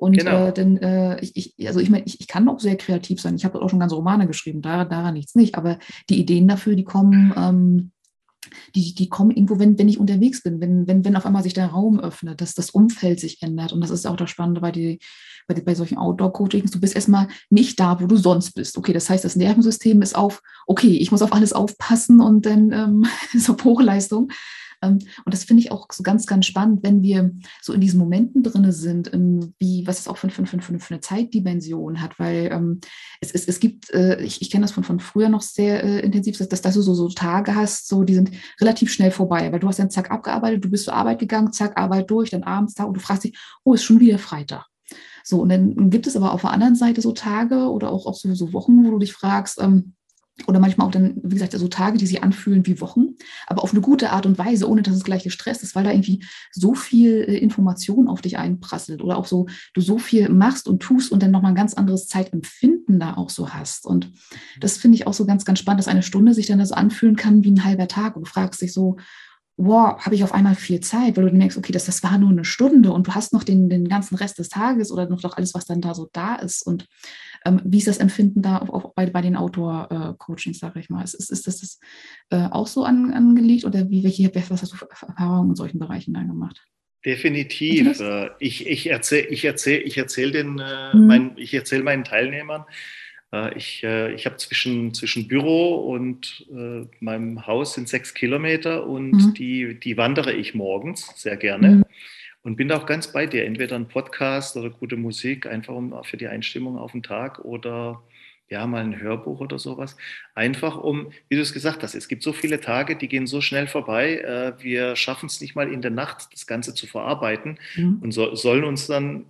Und 0.00 0.16
genau. 0.16 0.46
äh, 0.46 0.52
dann, 0.52 0.78
äh, 0.78 1.20
ich, 1.20 1.36
ich, 1.58 1.68
also 1.68 1.78
ich 1.78 1.90
meine, 1.90 2.04
ich, 2.06 2.20
ich 2.20 2.26
kann 2.26 2.48
auch 2.48 2.58
sehr 2.58 2.76
kreativ 2.76 3.20
sein. 3.20 3.36
Ich 3.36 3.44
habe 3.44 3.60
auch 3.60 3.68
schon 3.68 3.78
ganze 3.78 3.96
Romane 3.96 4.26
geschrieben, 4.26 4.62
da, 4.62 4.86
daran 4.86 5.12
nichts 5.12 5.34
nicht. 5.34 5.56
Aber 5.56 5.78
die 6.08 6.18
Ideen 6.18 6.48
dafür, 6.48 6.74
die 6.74 6.84
kommen, 6.84 7.34
ähm, 7.36 7.90
die, 8.74 8.94
die 8.94 9.10
kommen 9.10 9.30
irgendwo, 9.30 9.58
wenn, 9.58 9.78
wenn 9.78 9.90
ich 9.90 10.00
unterwegs 10.00 10.42
bin, 10.42 10.58
wenn, 10.58 10.86
wenn, 10.88 11.04
wenn 11.04 11.16
auf 11.16 11.26
einmal 11.26 11.42
sich 11.42 11.52
der 11.52 11.66
Raum 11.66 12.00
öffnet, 12.00 12.40
dass 12.40 12.54
das 12.54 12.70
Umfeld 12.70 13.20
sich 13.20 13.42
ändert. 13.42 13.74
Und 13.74 13.82
das 13.82 13.90
ist 13.90 14.06
auch 14.06 14.16
das 14.16 14.30
Spannende 14.30 14.62
bei, 14.62 14.72
die, 14.72 15.00
bei, 15.46 15.52
die, 15.52 15.60
bei 15.60 15.74
solchen 15.74 15.98
Outdoor-Coachings. 15.98 16.70
Du 16.70 16.80
bist 16.80 16.94
erstmal 16.94 17.28
nicht 17.50 17.78
da, 17.78 18.00
wo 18.00 18.06
du 18.06 18.16
sonst 18.16 18.52
bist. 18.52 18.78
Okay, 18.78 18.94
das 18.94 19.10
heißt, 19.10 19.22
das 19.22 19.36
Nervensystem 19.36 20.00
ist 20.00 20.16
auf, 20.16 20.40
okay, 20.66 20.96
ich 20.96 21.10
muss 21.10 21.20
auf 21.20 21.34
alles 21.34 21.52
aufpassen 21.52 22.20
und 22.20 22.46
dann 22.46 22.72
ähm, 22.72 23.06
ist 23.34 23.50
auf 23.50 23.62
Hochleistung. 23.62 24.30
Ähm, 24.82 24.98
und 25.24 25.32
das 25.32 25.44
finde 25.44 25.62
ich 25.62 25.72
auch 25.72 25.86
so 25.92 26.02
ganz, 26.02 26.26
ganz 26.26 26.46
spannend, 26.46 26.82
wenn 26.82 27.02
wir 27.02 27.30
so 27.60 27.72
in 27.72 27.80
diesen 27.80 27.98
Momenten 27.98 28.42
drin 28.42 28.70
sind, 28.72 29.12
ähm, 29.12 29.54
wie, 29.58 29.86
was 29.86 30.00
es 30.00 30.08
auch 30.08 30.16
für, 30.16 30.30
für, 30.30 30.46
für, 30.46 30.60
für 30.60 30.94
eine 30.94 31.00
Zeitdimension 31.00 32.00
hat, 32.00 32.18
weil 32.18 32.50
ähm, 32.52 32.80
es, 33.20 33.32
es, 33.32 33.46
es 33.46 33.60
gibt, 33.60 33.90
äh, 33.90 34.20
ich, 34.22 34.42
ich 34.42 34.50
kenne 34.50 34.62
das 34.62 34.72
von, 34.72 34.84
von 34.84 35.00
früher 35.00 35.28
noch 35.28 35.42
sehr 35.42 35.82
äh, 35.82 36.00
intensiv, 36.00 36.38
dass, 36.38 36.48
dass, 36.48 36.62
dass 36.62 36.74
du 36.74 36.82
so, 36.82 36.94
so 36.94 37.08
Tage 37.08 37.54
hast, 37.54 37.88
so 37.88 38.04
die 38.04 38.14
sind 38.14 38.30
relativ 38.60 38.92
schnell 38.92 39.10
vorbei, 39.10 39.52
weil 39.52 39.60
du 39.60 39.68
hast 39.68 39.78
dann 39.78 39.90
zack 39.90 40.10
abgearbeitet, 40.10 40.64
du 40.64 40.70
bist 40.70 40.84
zur 40.84 40.94
Arbeit 40.94 41.18
gegangen, 41.18 41.52
zack, 41.52 41.78
Arbeit 41.78 42.10
durch, 42.10 42.30
dann 42.30 42.42
abends 42.42 42.74
da 42.74 42.84
und 42.84 42.94
du 42.94 43.00
fragst 43.00 43.24
dich, 43.24 43.38
oh, 43.64 43.74
ist 43.74 43.84
schon 43.84 44.00
wieder 44.00 44.18
Freitag. 44.18 44.66
So, 45.22 45.42
und 45.42 45.50
dann 45.50 45.90
gibt 45.90 46.06
es 46.06 46.16
aber 46.16 46.32
auf 46.32 46.40
der 46.40 46.50
anderen 46.50 46.74
Seite 46.74 47.00
so 47.02 47.12
Tage 47.12 47.70
oder 47.70 47.92
auch, 47.92 48.06
auch 48.06 48.14
so, 48.14 48.34
so 48.34 48.52
Wochen, 48.52 48.84
wo 48.84 48.90
du 48.90 48.98
dich 48.98 49.12
fragst, 49.12 49.60
ähm, 49.60 49.94
oder 50.46 50.60
manchmal 50.60 50.86
auch 50.86 50.90
dann, 50.90 51.16
wie 51.22 51.34
gesagt, 51.34 51.52
so 51.52 51.68
Tage, 51.68 51.98
die 51.98 52.06
sich 52.06 52.22
anfühlen 52.22 52.66
wie 52.66 52.80
Wochen, 52.80 53.16
aber 53.46 53.62
auf 53.62 53.72
eine 53.72 53.80
gute 53.80 54.10
Art 54.10 54.26
und 54.26 54.38
Weise, 54.38 54.68
ohne 54.68 54.82
dass 54.82 54.94
es 54.94 55.04
gleich 55.04 55.24
gestresst 55.24 55.62
ist, 55.62 55.74
weil 55.74 55.84
da 55.84 55.90
irgendwie 55.90 56.24
so 56.52 56.74
viel 56.74 57.24
äh, 57.26 57.38
Information 57.38 58.08
auf 58.08 58.20
dich 58.20 58.38
einprasselt 58.38 59.02
oder 59.02 59.16
auch 59.16 59.26
so, 59.26 59.46
du 59.74 59.80
so 59.80 59.98
viel 59.98 60.28
machst 60.28 60.68
und 60.68 60.80
tust 60.80 61.12
und 61.12 61.22
dann 61.22 61.30
nochmal 61.30 61.52
ein 61.52 61.56
ganz 61.56 61.74
anderes 61.74 62.06
Zeitempfinden 62.06 63.00
da 63.00 63.14
auch 63.14 63.30
so 63.30 63.50
hast. 63.50 63.86
Und 63.86 64.12
das 64.60 64.76
finde 64.76 64.96
ich 64.96 65.06
auch 65.06 65.14
so 65.14 65.26
ganz, 65.26 65.44
ganz 65.44 65.58
spannend, 65.58 65.80
dass 65.80 65.88
eine 65.88 66.02
Stunde 66.02 66.34
sich 66.34 66.46
dann 66.46 66.58
das 66.58 66.72
anfühlen 66.72 67.16
kann 67.16 67.44
wie 67.44 67.50
ein 67.50 67.64
halber 67.64 67.88
Tag 67.88 68.16
und 68.16 68.26
du 68.26 68.30
fragst 68.30 68.62
dich 68.62 68.72
so, 68.72 68.96
wow, 69.62 69.98
habe 70.00 70.14
ich 70.14 70.24
auf 70.24 70.32
einmal 70.32 70.54
viel 70.54 70.80
Zeit, 70.80 71.16
weil 71.16 71.28
du 71.28 71.36
merkst, 71.36 71.58
okay, 71.58 71.72
das, 71.72 71.84
das 71.84 72.02
war 72.02 72.16
nur 72.16 72.30
eine 72.30 72.44
Stunde 72.44 72.92
und 72.92 73.06
du 73.06 73.14
hast 73.14 73.34
noch 73.34 73.44
den, 73.44 73.68
den 73.68 73.88
ganzen 73.88 74.14
Rest 74.14 74.38
des 74.38 74.48
Tages 74.48 74.90
oder 74.90 75.08
noch 75.08 75.20
doch 75.20 75.36
alles, 75.36 75.54
was 75.54 75.66
dann 75.66 75.82
da 75.82 75.94
so 75.94 76.08
da 76.12 76.36
ist. 76.36 76.66
Und 76.66 76.86
ähm, 77.44 77.60
wie 77.64 77.78
ist 77.78 77.86
das 77.86 77.98
Empfinden 77.98 78.42
da 78.42 78.58
auf, 78.58 78.70
auf, 78.70 78.94
bei, 78.94 79.06
bei 79.06 79.22
den 79.22 79.36
Outdoor-Coachings, 79.36 80.58
äh, 80.58 80.60
sage 80.60 80.80
ich 80.80 80.90
mal? 80.90 81.02
Ist, 81.02 81.14
ist, 81.14 81.30
ist 81.30 81.46
das, 81.46 81.80
äh, 82.30 82.48
auch 82.50 82.66
so 82.66 82.84
an, 82.84 83.12
angelegt 83.12 83.64
oder 83.64 83.88
wie, 83.88 84.04
welche, 84.04 84.30
was 84.34 84.62
hast 84.62 84.72
du 84.72 84.76
für 84.76 84.88
Erfahrungen 84.90 85.50
in 85.50 85.56
solchen 85.56 85.78
Bereichen 85.78 86.14
dann 86.14 86.28
gemacht? 86.28 86.62
Definitiv. 87.04 88.00
Äh, 88.00 88.30
ich, 88.40 88.66
ich 88.66 88.90
erzähle 88.90 89.28
ich 89.28 89.44
erzähl, 89.44 89.82
ich 89.86 89.96
erzähl 89.96 90.32
den, 90.32 90.58
äh, 90.58 90.94
mhm. 90.94 91.06
mein, 91.06 91.32
ich 91.36 91.54
erzähl 91.54 91.82
meinen 91.82 92.04
Teilnehmern, 92.04 92.64
äh, 93.32 93.56
ich, 93.56 93.82
ich 93.82 94.26
habe 94.26 94.36
zwischen, 94.36 94.92
zwischen 94.92 95.26
Büro 95.26 95.76
und 95.90 96.46
äh, 96.52 96.86
meinem 97.00 97.46
Haus 97.46 97.74
sind 97.74 97.88
sechs 97.88 98.12
Kilometer 98.12 98.86
und 98.86 99.12
mhm. 99.12 99.34
die, 99.34 99.80
die 99.80 99.96
wandere 99.96 100.32
ich 100.32 100.54
morgens 100.54 101.10
sehr 101.16 101.38
gerne. 101.38 101.68
Mhm. 101.68 101.84
Und 102.42 102.56
bin 102.56 102.68
da 102.68 102.78
auch 102.78 102.86
ganz 102.86 103.12
bei 103.12 103.26
dir. 103.26 103.44
Entweder 103.44 103.76
ein 103.76 103.88
Podcast 103.88 104.56
oder 104.56 104.70
gute 104.70 104.96
Musik, 104.96 105.46
einfach 105.46 105.74
um, 105.74 105.94
für 106.04 106.16
die 106.16 106.28
Einstimmung 106.28 106.78
auf 106.78 106.92
den 106.92 107.02
Tag 107.02 107.40
oder 107.40 108.02
ja, 108.50 108.66
mal 108.66 108.82
ein 108.82 109.00
Hörbuch 109.00 109.40
oder 109.40 109.58
sowas. 109.58 109.96
Einfach 110.34 110.76
um, 110.76 111.12
wie 111.28 111.36
du 111.36 111.42
es 111.42 111.52
gesagt 111.52 111.82
hast, 111.82 111.94
es 111.94 112.08
gibt 112.08 112.22
so 112.22 112.32
viele 112.32 112.60
Tage, 112.60 112.96
die 112.96 113.08
gehen 113.08 113.26
so 113.28 113.40
schnell 113.40 113.68
vorbei. 113.68 114.18
Äh, 114.18 114.62
wir 114.62 114.96
schaffen 114.96 115.26
es 115.26 115.40
nicht 115.40 115.54
mal 115.54 115.72
in 115.72 115.82
der 115.82 115.92
Nacht, 115.92 116.32
das 116.32 116.46
Ganze 116.46 116.74
zu 116.74 116.86
verarbeiten 116.88 117.58
mhm. 117.76 118.00
und 118.02 118.12
so, 118.12 118.34
sollen 118.34 118.64
uns 118.64 118.88
dann 118.88 119.26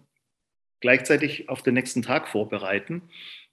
gleichzeitig 0.81 1.51
auf 1.51 1.63
den 1.63 1.75
nächsten 1.75 2.01
Tag 2.01 2.29
vorbereiten. 2.29 3.03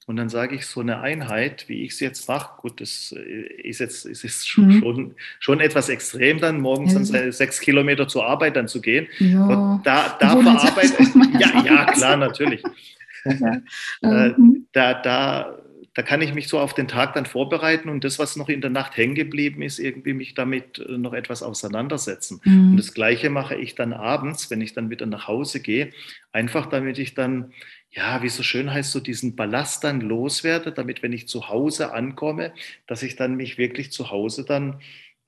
Und 0.07 0.15
dann 0.15 0.29
sage 0.29 0.55
ich, 0.55 0.65
so 0.65 0.79
eine 0.79 1.01
Einheit, 1.01 1.65
wie 1.67 1.83
ich 1.83 1.91
es 1.91 1.99
jetzt 1.99 2.29
mache, 2.29 2.61
gut, 2.61 2.79
das 2.79 3.13
äh, 3.15 3.61
ist 3.61 3.79
jetzt, 3.79 4.05
ist 4.05 4.23
jetzt 4.23 4.47
schon, 4.47 4.67
mhm. 4.67 4.79
schon, 4.79 5.15
schon, 5.39 5.59
etwas 5.59 5.89
extrem, 5.89 6.39
dann 6.39 6.61
morgens 6.61 6.93
ja. 6.93 7.19
dann 7.19 7.31
sechs 7.33 7.59
Kilometer 7.59 8.07
zur 8.07 8.25
Arbeit 8.25 8.55
dann 8.55 8.69
zu 8.69 8.79
gehen. 8.79 9.07
Ja. 9.19 9.81
Da, 9.83 10.17
da 10.17 10.41
verarbeitet. 10.41 10.97
Ja, 11.39 11.63
ja, 11.63 11.85
klar, 11.85 12.17
natürlich. 12.17 12.63
Ja. 13.25 13.61
Äh, 14.01 14.29
mhm. 14.29 14.67
da, 14.71 14.93
da, 14.93 15.57
da 15.93 16.03
kann 16.03 16.21
ich 16.21 16.33
mich 16.35 16.47
so 16.47 16.59
auf 16.59 16.75
den 16.75 16.87
Tag 16.87 17.15
dann 17.15 17.25
vorbereiten 17.25 17.89
und 17.89 18.03
das, 18.03 18.19
was 18.19 18.35
noch 18.35 18.49
in 18.49 18.61
der 18.61 18.69
Nacht 18.69 18.95
hängen 18.95 19.15
geblieben 19.15 19.63
ist, 19.63 19.79
irgendwie 19.79 20.13
mich 20.13 20.35
damit 20.35 20.77
äh, 20.77 20.97
noch 20.97 21.13
etwas 21.13 21.41
auseinandersetzen. 21.41 22.39
Mhm. 22.43 22.71
Und 22.71 22.77
das 22.77 22.93
Gleiche 22.93 23.31
mache 23.31 23.55
ich 23.55 23.73
dann 23.73 23.93
abends, 23.93 24.51
wenn 24.51 24.61
ich 24.61 24.73
dann 24.73 24.91
wieder 24.91 25.07
nach 25.07 25.27
Hause 25.27 25.59
gehe, 25.59 25.89
einfach 26.31 26.67
damit 26.67 26.99
ich 26.99 27.15
dann 27.15 27.51
ja, 27.91 28.21
wie 28.21 28.29
so 28.29 28.43
schön 28.43 28.71
heißt, 28.71 28.91
so 28.91 28.99
diesen 28.99 29.35
Ballast 29.35 29.83
dann 29.83 30.01
loswerde, 30.01 30.71
damit, 30.71 31.01
wenn 31.01 31.13
ich 31.13 31.27
zu 31.27 31.49
Hause 31.49 31.93
ankomme, 31.93 32.53
dass 32.85 33.03
ich 33.03 33.15
dann 33.15 33.35
mich 33.35 33.57
wirklich 33.57 33.91
zu 33.91 34.11
Hause 34.11 34.45
dann 34.45 34.79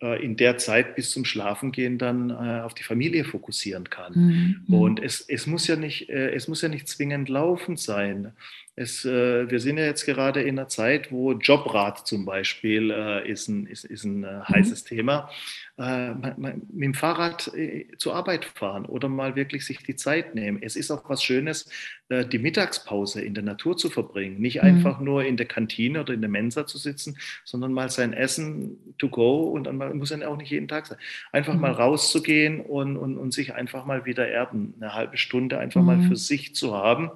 äh, 0.01 0.23
in 0.23 0.37
der 0.37 0.57
Zeit 0.57 0.95
bis 0.95 1.11
zum 1.11 1.25
Schlafengehen 1.25 1.97
dann 1.97 2.29
äh, 2.29 2.61
auf 2.61 2.73
die 2.73 2.83
Familie 2.83 3.25
fokussieren 3.25 3.89
kann. 3.89 4.63
Mhm. 4.67 4.73
Und 4.73 4.99
es, 5.01 5.21
es, 5.21 5.45
muss 5.45 5.67
ja 5.67 5.75
nicht, 5.75 6.09
äh, 6.09 6.31
es 6.31 6.47
muss 6.47 6.61
ja 6.61 6.69
nicht 6.69 6.87
zwingend 6.87 7.27
laufend 7.27 7.79
sein. 7.79 8.33
Es, 8.79 9.03
äh, 9.03 9.51
wir 9.51 9.59
sind 9.59 9.77
ja 9.77 9.83
jetzt 9.83 10.05
gerade 10.05 10.41
in 10.41 10.57
einer 10.57 10.69
Zeit, 10.69 11.11
wo 11.11 11.33
Jobrat 11.33 12.07
zum 12.07 12.23
Beispiel 12.23 12.91
äh, 12.91 13.29
ist 13.29 13.49
ein, 13.49 13.67
ist, 13.67 13.83
ist 13.83 14.05
ein 14.05 14.23
äh, 14.23 14.39
heißes 14.47 14.85
mhm. 14.85 14.87
Thema 14.87 15.29
äh, 15.77 16.13
mit 16.37 16.61
dem 16.69 16.93
Fahrrad 16.93 17.53
äh, 17.55 17.87
zur 17.97 18.15
Arbeit 18.15 18.45
fahren 18.45 18.85
oder 18.85 19.09
mal 19.09 19.35
wirklich 19.35 19.65
sich 19.65 19.79
die 19.79 19.97
Zeit 19.97 20.33
nehmen. 20.33 20.59
Es 20.61 20.77
ist 20.77 20.91
auch 20.91 21.09
was 21.09 21.21
Schönes, 21.21 21.69
äh, 22.07 22.25
die 22.25 22.39
Mittagspause 22.39 23.21
in 23.21 23.33
der 23.33 23.43
Natur 23.43 23.75
zu 23.75 23.89
verbringen. 23.89 24.39
Nicht 24.39 24.61
mhm. 24.61 24.69
einfach 24.69 25.01
nur 25.01 25.25
in 25.25 25.35
der 25.35 25.45
Kantine 25.45 25.99
oder 25.99 26.13
in 26.13 26.21
der 26.21 26.29
Mensa 26.29 26.65
zu 26.65 26.77
sitzen, 26.77 27.17
sondern 27.43 27.73
mal 27.73 27.89
sein 27.89 28.13
Essen 28.13 28.77
to 28.97 29.09
go 29.09 29.43
und 29.43 29.65
dann 29.65 29.97
muss 29.97 30.09
ja 30.11 30.25
auch 30.25 30.37
nicht 30.37 30.51
jeden 30.51 30.69
Tag 30.69 30.87
sein. 30.87 30.97
Einfach 31.33 31.53
mhm. 31.53 31.59
mal 31.59 31.71
rauszugehen 31.71 32.61
und, 32.61 32.95
und, 32.95 33.17
und 33.17 33.33
sich 33.33 33.53
einfach 33.53 33.85
mal 33.85 34.05
wieder 34.05 34.25
erden. 34.25 34.73
Eine 34.79 34.93
halbe 34.93 35.17
Stunde 35.17 35.59
einfach 35.59 35.81
mhm. 35.81 35.87
mal 35.87 36.01
für 36.01 36.15
sich 36.15 36.55
zu 36.55 36.77
haben. 36.77 37.11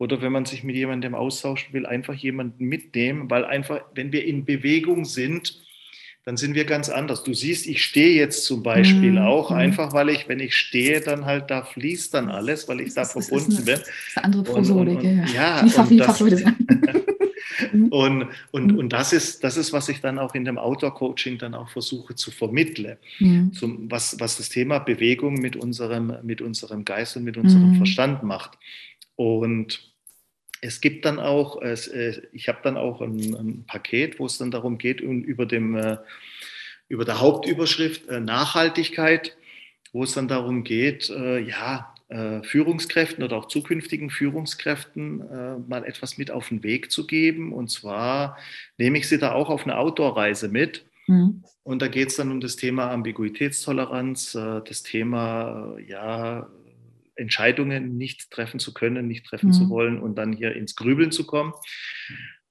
Oder 0.00 0.22
wenn 0.22 0.32
man 0.32 0.46
sich 0.46 0.64
mit 0.64 0.76
jemandem 0.76 1.14
austauschen 1.14 1.74
will, 1.74 1.84
einfach 1.84 2.14
jemanden 2.14 2.64
mitnehmen, 2.64 3.28
weil 3.28 3.44
einfach, 3.44 3.82
wenn 3.94 4.12
wir 4.12 4.24
in 4.24 4.46
Bewegung 4.46 5.04
sind, 5.04 5.60
dann 6.24 6.38
sind 6.38 6.54
wir 6.54 6.64
ganz 6.64 6.88
anders. 6.88 7.22
Du 7.22 7.34
siehst, 7.34 7.66
ich 7.66 7.84
stehe 7.84 8.14
jetzt 8.14 8.46
zum 8.46 8.62
Beispiel 8.62 9.12
mhm. 9.12 9.18
auch, 9.18 9.50
mhm. 9.50 9.56
einfach 9.56 9.92
weil 9.92 10.08
ich, 10.08 10.26
wenn 10.26 10.40
ich 10.40 10.56
stehe, 10.56 11.02
dann 11.02 11.26
halt 11.26 11.50
da 11.50 11.64
fließt 11.64 12.14
dann 12.14 12.30
alles, 12.30 12.66
weil 12.66 12.80
ich 12.80 12.94
da 12.94 13.02
das 13.02 13.12
verbunden 13.12 13.56
eine, 13.56 13.64
bin. 13.64 13.74
Das 13.74 13.88
ist 13.88 14.16
eine 14.16 14.24
andere 14.24 14.42
Prosodik, 14.42 15.02
ja. 15.02 15.24
ja 15.34 15.60
und, 15.60 15.98
das, 15.98 16.20
und, 17.90 18.28
und, 18.52 18.72
mhm. 18.72 18.78
und 18.78 18.88
das 18.94 19.12
ist, 19.12 19.44
das 19.44 19.58
ist, 19.58 19.74
was 19.74 19.90
ich 19.90 20.00
dann 20.00 20.18
auch 20.18 20.34
in 20.34 20.46
dem 20.46 20.56
Outdoor-Coaching 20.56 21.36
dann 21.36 21.54
auch 21.54 21.68
versuche 21.68 22.14
zu 22.14 22.30
vermitteln, 22.30 22.96
mhm. 23.18 23.52
zum, 23.52 23.90
was, 23.90 24.16
was 24.18 24.38
das 24.38 24.48
Thema 24.48 24.78
Bewegung 24.78 25.34
mit 25.34 25.56
unserem, 25.56 26.14
mit 26.22 26.40
unserem 26.40 26.86
Geist 26.86 27.18
und 27.18 27.24
mit 27.24 27.36
unserem 27.36 27.72
mhm. 27.72 27.76
Verstand 27.76 28.22
macht. 28.22 28.52
Und 29.16 29.89
es 30.60 30.80
gibt 30.80 31.04
dann 31.04 31.18
auch, 31.18 31.62
äh, 31.62 31.76
ich 32.32 32.48
habe 32.48 32.58
dann 32.62 32.76
auch 32.76 33.00
ein, 33.00 33.34
ein, 33.34 33.64
Paket, 33.66 34.18
wo 34.18 34.26
es 34.26 34.38
dann 34.38 34.50
darum 34.50 34.78
geht, 34.78 35.00
über 35.00 35.46
dem, 35.46 35.74
äh, 35.76 35.98
über 36.88 37.04
der 37.04 37.20
Hauptüberschrift 37.20 38.08
äh, 38.08 38.20
Nachhaltigkeit, 38.20 39.36
wo 39.92 40.02
es 40.04 40.12
dann 40.12 40.28
darum 40.28 40.62
geht, 40.62 41.08
ja, 41.08 41.92
Führungskräften 42.42 43.24
oder 43.24 43.36
auch 43.36 43.46
zukünftigen 43.46 44.08
Führungskräften 44.08 45.66
mal 45.68 45.84
etwas 45.84 46.16
mit 46.16 46.30
auf 46.30 46.48
den 46.48 46.62
Weg 46.62 46.92
zu 46.92 47.08
geben. 47.08 47.52
Und 47.52 47.72
zwar 47.72 48.38
nehme 48.78 48.98
ich 48.98 49.08
sie 49.08 49.18
da 49.18 49.32
auch 49.32 49.48
auf 49.48 49.64
eine 49.64 49.76
Outdoor-Reise 49.76 50.48
mit. 50.48 50.84
Mhm. 51.08 51.42
Und 51.64 51.82
da 51.82 51.88
geht 51.88 52.10
es 52.10 52.16
dann 52.16 52.30
um 52.30 52.40
das 52.40 52.54
Thema 52.54 52.92
Ambiguitätstoleranz, 52.92 54.32
das 54.32 54.84
Thema, 54.84 55.76
ja, 55.84 56.48
Entscheidungen 57.20 57.96
nicht 57.96 58.30
treffen 58.30 58.58
zu 58.58 58.74
können, 58.74 59.06
nicht 59.06 59.26
treffen 59.26 59.48
mhm. 59.48 59.52
zu 59.52 59.70
wollen 59.70 60.00
und 60.00 60.16
dann 60.16 60.32
hier 60.32 60.56
ins 60.56 60.74
Grübeln 60.74 61.12
zu 61.12 61.26
kommen. 61.26 61.52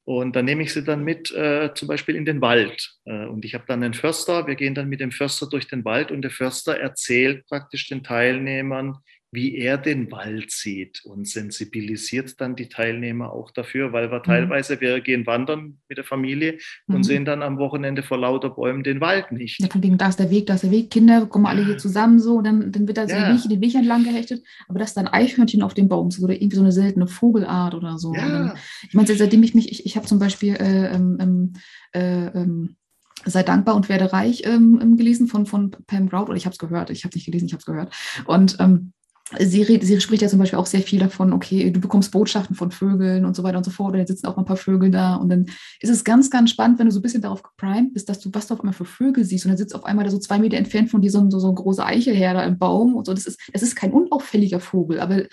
Und 0.05 0.35
dann 0.35 0.45
nehme 0.45 0.63
ich 0.63 0.73
sie 0.73 0.83
dann 0.83 1.03
mit, 1.03 1.31
äh, 1.35 1.71
zum 1.75 1.87
Beispiel 1.87 2.15
in 2.15 2.25
den 2.25 2.41
Wald. 2.41 2.95
Äh, 3.05 3.25
und 3.25 3.45
ich 3.45 3.53
habe 3.53 3.65
dann 3.67 3.83
einen 3.83 3.93
Förster. 3.93 4.47
Wir 4.47 4.55
gehen 4.55 4.73
dann 4.73 4.89
mit 4.89 5.01
dem 5.01 5.11
Förster 5.11 5.47
durch 5.47 5.67
den 5.67 5.85
Wald 5.85 6.09
und 6.11 6.23
der 6.23 6.31
Förster 6.31 6.79
erzählt 6.79 7.45
praktisch 7.47 7.87
den 7.89 8.01
Teilnehmern, 8.01 8.97
wie 9.31 9.55
er 9.55 9.77
den 9.77 10.11
Wald 10.11 10.51
sieht 10.51 11.03
und 11.05 11.27
sensibilisiert 11.27 12.41
dann 12.41 12.55
die 12.55 12.67
Teilnehmer 12.67 13.31
auch 13.31 13.51
dafür, 13.51 13.93
weil 13.93 14.11
wir 14.11 14.19
mhm. 14.19 14.23
teilweise, 14.23 14.81
wir 14.81 15.01
gehen 15.01 15.25
wandern 15.27 15.79
mit 15.87 15.97
der 15.97 16.05
Familie 16.05 16.57
und 16.87 16.97
mhm. 16.97 17.03
sehen 17.03 17.25
dann 17.25 17.43
am 17.43 17.57
Wochenende 17.57 18.01
vor 18.01 18.17
lauter 18.17 18.49
Bäumen 18.49 18.83
den 18.83 19.01
Wald 19.01 19.31
nicht. 19.31 19.61
Ja, 19.61 19.67
von 19.67 19.83
wegen, 19.83 19.97
da 19.97 20.09
ist 20.09 20.19
der 20.19 20.31
Weg, 20.31 20.47
da 20.47 20.55
ist 20.55 20.63
der 20.63 20.71
Weg, 20.71 20.89
Kinder 20.89 21.27
kommen 21.27 21.45
alle 21.45 21.63
hier 21.63 21.77
zusammen 21.77 22.19
so, 22.19 22.37
und 22.37 22.45
dann, 22.45 22.71
dann 22.71 22.87
wird 22.87 22.97
da 22.97 23.05
ja. 23.05 23.33
Weg, 23.33 23.49
den 23.49 23.61
Weg 23.61 23.75
entlang 23.75 24.03
gehechtet, 24.03 24.43
aber 24.67 24.79
das 24.79 24.89
ist 24.89 24.97
dann 24.97 25.07
Eichhörnchen 25.07 25.61
auf 25.61 25.73
dem 25.73 25.87
Baum 25.87 26.09
oder 26.21 26.33
irgendwie 26.33 26.55
so 26.55 26.63
eine 26.63 26.71
seltene 26.71 27.07
Vogelart 27.07 27.75
oder 27.75 27.99
so. 27.99 28.13
Ja. 28.15 28.27
Dann, 28.27 28.53
ich 28.87 28.93
meine, 28.93 29.07
seitdem 29.07 29.43
ich 29.43 29.53
mich, 29.53 29.71
ich, 29.71 29.85
ich 29.85 29.95
habe 29.95 30.07
zum 30.07 30.17
Beispiel 30.17 30.55
äh, 30.55 30.93
ähm, 30.93 31.17
ähm 31.19 31.53
äh, 31.91 32.27
ähm, 32.27 32.75
Sei 33.25 33.43
dankbar 33.43 33.75
und 33.75 33.89
werde 33.89 34.13
reich 34.13 34.43
ähm, 34.45 34.79
ähm, 34.81 34.95
gelesen 34.95 35.27
von, 35.27 35.45
von 35.45 35.71
Pam 35.87 36.07
Brown, 36.07 36.27
oder 36.27 36.35
ich 36.35 36.45
habe 36.45 36.53
es 36.53 36.59
gehört, 36.59 36.89
ich 36.89 37.03
habe 37.03 37.09
es 37.09 37.15
nicht 37.15 37.25
gelesen, 37.25 37.47
ich 37.47 37.51
habe 37.51 37.59
es 37.59 37.65
gehört. 37.65 37.93
Und 38.25 38.57
ähm, 38.59 38.93
sie, 39.37 39.63
sie 39.81 40.01
spricht 40.01 40.21
ja 40.21 40.27
zum 40.27 40.39
Beispiel 40.39 40.57
auch 40.57 40.65
sehr 40.65 40.81
viel 40.81 40.99
davon, 40.99 41.33
okay, 41.33 41.69
du 41.69 41.79
bekommst 41.79 42.11
Botschaften 42.11 42.55
von 42.55 42.71
Vögeln 42.71 43.25
und 43.25 43.35
so 43.35 43.43
weiter 43.43 43.57
und 43.57 43.63
so 43.63 43.71
fort, 43.71 43.93
und 43.93 43.99
jetzt 43.99 44.09
sitzen 44.09 44.25
auch 44.25 44.35
mal 44.35 44.43
ein 44.43 44.47
paar 44.47 44.57
Vögel 44.57 44.89
da 44.89 45.15
und 45.15 45.29
dann 45.29 45.45
ist 45.79 45.89
es 45.89 46.03
ganz, 46.03 46.29
ganz 46.29 46.49
spannend, 46.49 46.79
wenn 46.79 46.87
du 46.87 46.91
so 46.91 46.99
ein 46.99 47.03
bisschen 47.03 47.21
darauf 47.21 47.43
geprimed 47.43 47.93
bist, 47.93 48.09
dass 48.09 48.19
du, 48.19 48.29
was 48.33 48.47
du 48.47 48.55
auf 48.55 48.61
einmal 48.61 48.73
für 48.73 48.85
Vögel 48.85 49.23
siehst 49.23 49.45
und 49.45 49.49
dann 49.49 49.57
sitzt 49.57 49.75
auf 49.75 49.85
einmal 49.85 50.05
da 50.05 50.11
so 50.11 50.19
zwei 50.19 50.39
Meter 50.39 50.57
entfernt 50.57 50.89
von 50.89 51.01
dir 51.01 51.11
so, 51.11 51.29
so, 51.29 51.39
so 51.39 51.49
ein 51.49 51.55
großer 51.55 51.85
Eichelherr 51.85 52.43
im 52.45 52.57
Baum 52.57 52.95
und 52.95 53.05
so, 53.05 53.13
das 53.13 53.27
ist, 53.27 53.39
das 53.53 53.61
ist 53.61 53.75
kein 53.75 53.91
unauffälliger 53.91 54.59
Vogel, 54.59 54.99
aber 54.99 55.23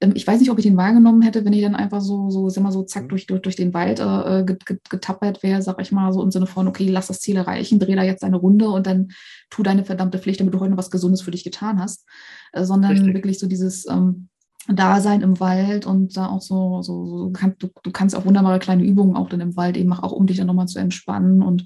ähm, 0.00 0.12
ich 0.14 0.26
weiß 0.26 0.40
nicht, 0.40 0.50
ob 0.50 0.58
ich 0.58 0.64
den 0.64 0.76
wahrgenommen 0.76 1.22
hätte, 1.22 1.44
wenn 1.44 1.52
ich 1.52 1.62
dann 1.62 1.74
einfach 1.74 2.00
so, 2.00 2.30
so, 2.30 2.48
sag 2.48 2.62
mal 2.62 2.72
so, 2.72 2.82
zack, 2.82 3.04
mhm. 3.04 3.08
durch, 3.08 3.26
durch, 3.26 3.42
durch 3.42 3.56
den 3.56 3.72
Wald 3.74 4.00
äh, 4.00 4.44
getappert 4.44 5.42
wäre, 5.42 5.62
sag 5.62 5.80
ich 5.80 5.92
mal, 5.92 6.12
so 6.12 6.22
im 6.22 6.30
Sinne 6.30 6.46
von, 6.46 6.68
okay, 6.68 6.88
lass 6.88 7.06
das 7.06 7.20
Ziel 7.20 7.36
erreichen, 7.36 7.78
dreh 7.78 7.94
da 7.94 8.02
jetzt 8.02 8.24
eine 8.24 8.36
Runde 8.36 8.68
und 8.68 8.86
dann 8.86 9.08
tu 9.50 9.62
deine 9.62 9.84
verdammte 9.84 10.18
Pflicht, 10.18 10.40
damit 10.40 10.54
du 10.54 10.60
heute 10.60 10.70
noch 10.70 10.78
was 10.78 10.90
Gesundes 10.90 11.22
für 11.22 11.30
dich 11.30 11.44
getan 11.44 11.80
hast, 11.80 12.04
äh, 12.45 12.45
sondern 12.52 12.92
Richtig. 12.92 13.14
wirklich 13.14 13.38
so 13.38 13.46
dieses 13.46 13.88
ähm, 13.88 14.28
Dasein 14.68 15.20
im 15.20 15.38
Wald 15.38 15.86
und 15.86 16.16
da 16.16 16.26
auch 16.26 16.42
so, 16.42 16.82
so, 16.82 17.06
so 17.06 17.30
kann, 17.30 17.54
du, 17.58 17.68
du 17.82 17.90
kannst 17.92 18.16
auch 18.16 18.24
wunderbare 18.24 18.58
kleine 18.58 18.84
Übungen 18.84 19.16
auch 19.16 19.28
dann 19.28 19.40
im 19.40 19.56
Wald 19.56 19.76
eben 19.76 19.88
machen, 19.88 20.04
auch 20.04 20.12
um 20.12 20.26
dich 20.26 20.38
dann 20.38 20.48
nochmal 20.48 20.66
zu 20.66 20.78
entspannen 20.78 21.42
und 21.42 21.64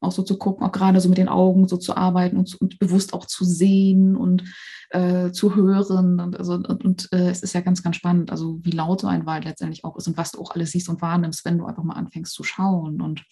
auch 0.00 0.12
so 0.12 0.22
zu 0.22 0.36
gucken, 0.36 0.66
auch 0.66 0.72
gerade 0.72 1.00
so 1.00 1.08
mit 1.08 1.18
den 1.18 1.28
Augen 1.28 1.68
so 1.68 1.76
zu 1.76 1.96
arbeiten 1.96 2.36
und, 2.36 2.60
und 2.60 2.78
bewusst 2.78 3.14
auch 3.14 3.24
zu 3.26 3.44
sehen 3.44 4.16
und 4.16 4.44
äh, 4.90 5.30
zu 5.30 5.54
hören. 5.54 6.20
Und, 6.20 6.36
also, 6.36 6.54
und, 6.54 6.84
und 6.84 7.08
äh, 7.12 7.30
es 7.30 7.42
ist 7.42 7.54
ja 7.54 7.60
ganz, 7.60 7.82
ganz 7.82 7.96
spannend, 7.96 8.30
also 8.30 8.58
wie 8.62 8.72
laut 8.72 9.00
so 9.00 9.06
ein 9.06 9.26
Wald 9.26 9.44
letztendlich 9.44 9.84
auch 9.84 9.96
ist 9.96 10.08
und 10.08 10.16
was 10.16 10.32
du 10.32 10.40
auch 10.40 10.50
alles 10.54 10.72
siehst 10.72 10.88
und 10.88 11.00
wahrnimmst, 11.00 11.44
wenn 11.44 11.58
du 11.58 11.66
einfach 11.66 11.84
mal 11.84 11.94
anfängst 11.94 12.34
zu 12.34 12.42
schauen. 12.42 13.00
Und 13.00 13.22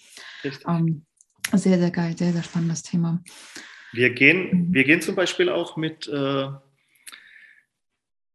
ähm, 0.66 1.04
sehr, 1.52 1.78
sehr 1.78 1.90
geil, 1.90 2.16
sehr, 2.16 2.32
sehr 2.32 2.42
spannendes 2.42 2.82
Thema. 2.82 3.20
Wir 3.92 4.10
gehen, 4.10 4.68
mhm. 4.68 4.74
wir 4.74 4.84
gehen 4.84 5.02
zum 5.02 5.16
Beispiel 5.16 5.48
auch 5.48 5.76
mit 5.76 6.06
äh, 6.08 6.48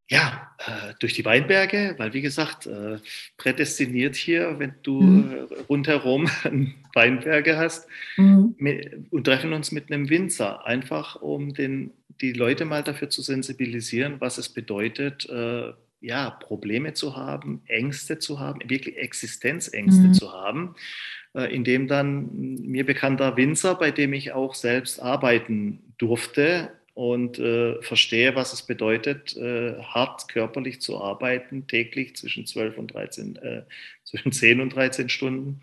ja, 0.07 0.51
äh, 0.59 0.93
durch 0.99 1.13
die 1.13 1.25
Weinberge, 1.25 1.95
weil 1.97 2.13
wie 2.13 2.21
gesagt, 2.21 2.67
äh, 2.67 2.99
prädestiniert 3.37 4.15
hier, 4.15 4.59
wenn 4.59 4.75
du 4.83 5.01
mhm. 5.01 5.31
Äh, 5.31 5.61
rundherum 5.67 6.29
Weinberge 6.93 7.57
hast 7.57 7.87
mhm. 8.17 8.55
und 9.09 9.23
treffen 9.23 9.53
uns 9.53 9.71
mit 9.71 9.91
einem 9.91 10.09
Winzer, 10.09 10.65
einfach 10.65 11.15
um 11.21 11.53
den, 11.53 11.91
die 12.21 12.33
Leute 12.33 12.65
mal 12.65 12.83
dafür 12.83 13.09
zu 13.09 13.21
sensibilisieren, 13.21 14.21
was 14.21 14.37
es 14.37 14.49
bedeutet, 14.49 15.27
ja, 15.99 16.29
Probleme 16.29 16.93
zu 16.93 17.17
haben, 17.17 17.61
Ängste 17.65 18.19
zu 18.19 18.39
haben, 18.39 18.59
wirklich 18.69 18.97
Existenzängste 18.97 20.07
mhm. 20.07 20.13
zu 20.13 20.31
haben, 20.31 20.75
indem 21.33 21.87
dann 21.87 22.29
mir 22.33 22.85
bekannter 22.85 23.35
Winzer, 23.35 23.75
bei 23.75 23.91
dem 23.91 24.13
ich 24.13 24.31
auch 24.31 24.53
selbst 24.53 25.01
arbeiten 25.01 25.93
durfte, 25.97 26.71
und 26.95 27.39
äh, 27.39 27.81
verstehe, 27.81 28.35
was 28.35 28.53
es 28.53 28.63
bedeutet, 28.63 29.35
äh, 29.35 29.75
hart 29.83 30.29
körperlich 30.29 30.79
zu 30.81 30.99
arbeiten, 30.99 31.67
täglich 31.67 32.15
zwischen 32.15 32.45
12 32.45 32.77
und 32.77 32.93
13, 32.93 33.35
äh, 33.35 33.63
zwischen 34.05 34.31
10 34.31 34.61
und 34.61 34.73
13 34.73 35.09
Stunden 35.09 35.61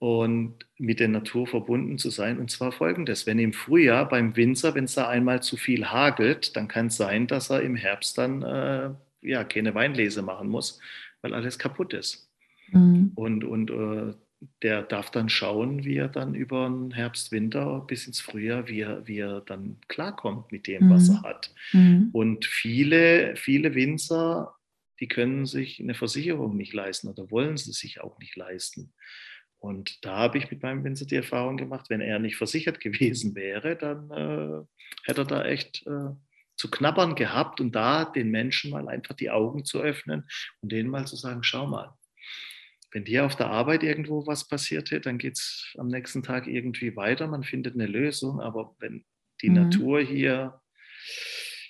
und 0.00 0.66
mit 0.76 0.98
der 0.98 1.06
Natur 1.06 1.46
verbunden 1.46 1.98
zu 1.98 2.10
sein. 2.10 2.38
Und 2.38 2.50
zwar 2.50 2.72
folgendes, 2.72 3.28
wenn 3.28 3.38
im 3.38 3.52
Frühjahr 3.52 4.08
beim 4.08 4.34
Winzer, 4.34 4.74
wenn 4.74 4.84
es 4.84 4.94
da 4.94 5.08
einmal 5.08 5.40
zu 5.40 5.56
viel 5.56 5.86
hagelt, 5.86 6.56
dann 6.56 6.66
kann 6.66 6.88
es 6.88 6.96
sein, 6.96 7.28
dass 7.28 7.50
er 7.50 7.62
im 7.62 7.76
Herbst 7.76 8.18
dann 8.18 8.42
äh, 8.42 8.90
ja, 9.22 9.44
keine 9.44 9.74
Weinlese 9.74 10.22
machen 10.22 10.48
muss, 10.48 10.80
weil 11.22 11.32
alles 11.32 11.60
kaputt 11.60 11.92
ist. 11.92 12.28
Mhm. 12.72 13.12
Und, 13.14 13.44
und 13.44 13.70
äh, 13.70 14.14
der 14.62 14.82
darf 14.82 15.10
dann 15.10 15.28
schauen, 15.28 15.84
wie 15.84 15.96
er 15.96 16.08
dann 16.08 16.34
über 16.34 16.68
den 16.68 16.92
Herbst, 16.92 17.30
Winter 17.30 17.84
bis 17.86 18.06
ins 18.06 18.20
Frühjahr, 18.20 18.68
wie 18.68 18.80
er, 18.80 19.06
wie 19.06 19.18
er 19.18 19.42
dann 19.42 19.78
klarkommt 19.88 20.50
mit 20.50 20.66
dem, 20.66 20.86
mhm. 20.86 20.90
was 20.90 21.08
er 21.08 21.22
hat. 21.22 21.54
Mhm. 21.72 22.10
Und 22.12 22.46
viele, 22.46 23.36
viele 23.36 23.74
Winzer, 23.74 24.54
die 24.98 25.08
können 25.08 25.46
sich 25.46 25.80
eine 25.80 25.94
Versicherung 25.94 26.56
nicht 26.56 26.72
leisten 26.72 27.08
oder 27.08 27.30
wollen 27.30 27.56
sie 27.56 27.72
sich 27.72 28.00
auch 28.00 28.18
nicht 28.18 28.36
leisten. 28.36 28.92
Und 29.58 30.04
da 30.06 30.16
habe 30.16 30.38
ich 30.38 30.50
mit 30.50 30.62
meinem 30.62 30.84
Winzer 30.84 31.04
die 31.04 31.16
Erfahrung 31.16 31.58
gemacht, 31.58 31.90
wenn 31.90 32.00
er 32.00 32.18
nicht 32.18 32.36
versichert 32.36 32.80
gewesen 32.80 33.34
wäre, 33.34 33.76
dann 33.76 34.10
äh, 34.10 34.64
hätte 35.04 35.22
er 35.22 35.26
da 35.26 35.44
echt 35.44 35.86
äh, 35.86 36.14
zu 36.56 36.70
knabbern 36.70 37.14
gehabt 37.14 37.60
und 37.60 37.74
da 37.74 38.06
den 38.06 38.30
Menschen 38.30 38.70
mal 38.70 38.88
einfach 38.88 39.14
die 39.14 39.30
Augen 39.30 39.64
zu 39.64 39.80
öffnen 39.80 40.26
und 40.60 40.72
denen 40.72 40.90
mal 40.90 41.06
zu 41.06 41.16
sagen, 41.16 41.42
schau 41.42 41.66
mal, 41.66 41.94
wenn 42.92 43.04
dir 43.04 43.24
auf 43.24 43.36
der 43.36 43.48
Arbeit 43.48 43.82
irgendwo 43.82 44.26
was 44.26 44.46
passierte, 44.46 45.00
dann 45.00 45.18
geht 45.18 45.34
es 45.34 45.74
am 45.78 45.88
nächsten 45.88 46.22
Tag 46.22 46.46
irgendwie 46.46 46.96
weiter, 46.96 47.28
man 47.28 47.44
findet 47.44 47.74
eine 47.74 47.86
Lösung, 47.86 48.40
aber 48.40 48.74
wenn 48.80 49.04
die 49.42 49.50
mhm. 49.50 49.54
Natur 49.54 50.00
hier, 50.00 50.60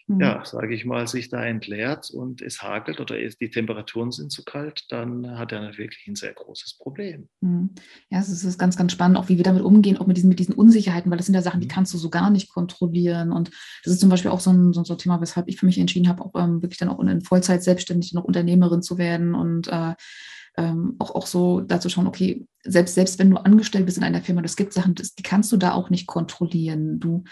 mhm. 0.06 0.20
ja, 0.20 0.42
sage 0.46 0.74
ich 0.74 0.86
mal, 0.86 1.06
sich 1.06 1.28
da 1.28 1.44
entleert 1.44 2.10
und 2.10 2.40
es 2.40 2.62
hagelt 2.62 3.00
oder 3.00 3.16
die 3.16 3.50
Temperaturen 3.50 4.12
sind 4.12 4.32
zu 4.32 4.44
kalt, 4.44 4.86
dann 4.88 5.38
hat 5.38 5.52
er 5.52 5.76
wirklich 5.76 6.06
ein 6.08 6.16
sehr 6.16 6.32
großes 6.32 6.78
Problem. 6.78 7.28
Mhm. 7.42 7.70
Ja, 8.08 8.20
es 8.20 8.30
ist 8.30 8.58
ganz, 8.58 8.78
ganz 8.78 8.92
spannend, 8.92 9.18
auch 9.18 9.28
wie 9.28 9.36
wir 9.36 9.44
damit 9.44 9.62
umgehen, 9.62 9.98
auch 9.98 10.06
mit 10.06 10.16
diesen, 10.16 10.30
mit 10.30 10.38
diesen 10.38 10.54
Unsicherheiten, 10.54 11.10
weil 11.10 11.18
das 11.18 11.26
sind 11.26 11.34
ja 11.34 11.42
Sachen, 11.42 11.60
die 11.60 11.66
mhm. 11.66 11.72
kannst 11.72 11.92
du 11.92 11.98
so 11.98 12.08
gar 12.08 12.30
nicht 12.30 12.48
kontrollieren. 12.48 13.30
Und 13.30 13.50
das 13.84 13.92
ist 13.92 14.00
zum 14.00 14.08
Beispiel 14.08 14.30
auch 14.30 14.40
so 14.40 14.50
ein, 14.50 14.72
so 14.72 14.82
ein 14.82 14.98
Thema, 14.98 15.20
weshalb 15.20 15.48
ich 15.48 15.58
für 15.58 15.66
mich 15.66 15.78
entschieden 15.78 16.08
habe, 16.08 16.24
auch 16.24 16.34
ähm, 16.34 16.62
wirklich 16.62 16.78
dann 16.78 16.88
auch 16.88 16.98
in 16.98 17.20
Vollzeit 17.20 17.62
selbstständig 17.62 18.14
noch 18.14 18.24
Unternehmerin 18.24 18.80
zu 18.80 18.96
werden 18.96 19.34
und 19.34 19.68
äh, 19.68 19.94
ähm, 20.56 20.96
auch, 20.98 21.14
auch 21.14 21.26
so 21.26 21.60
dazu 21.60 21.88
schauen, 21.88 22.06
okay, 22.06 22.46
selbst, 22.62 22.94
selbst 22.94 23.18
wenn 23.18 23.30
du 23.30 23.38
angestellt 23.38 23.86
bist 23.86 23.96
in 23.96 24.04
einer 24.04 24.20
Firma, 24.20 24.42
es 24.42 24.56
gibt 24.56 24.74
Sachen, 24.74 24.94
das, 24.94 25.14
die 25.14 25.22
kannst 25.22 25.50
du 25.50 25.56
da 25.56 25.72
auch 25.72 25.88
nicht 25.88 26.06
kontrollieren. 26.06 27.00
Du, 27.00 27.24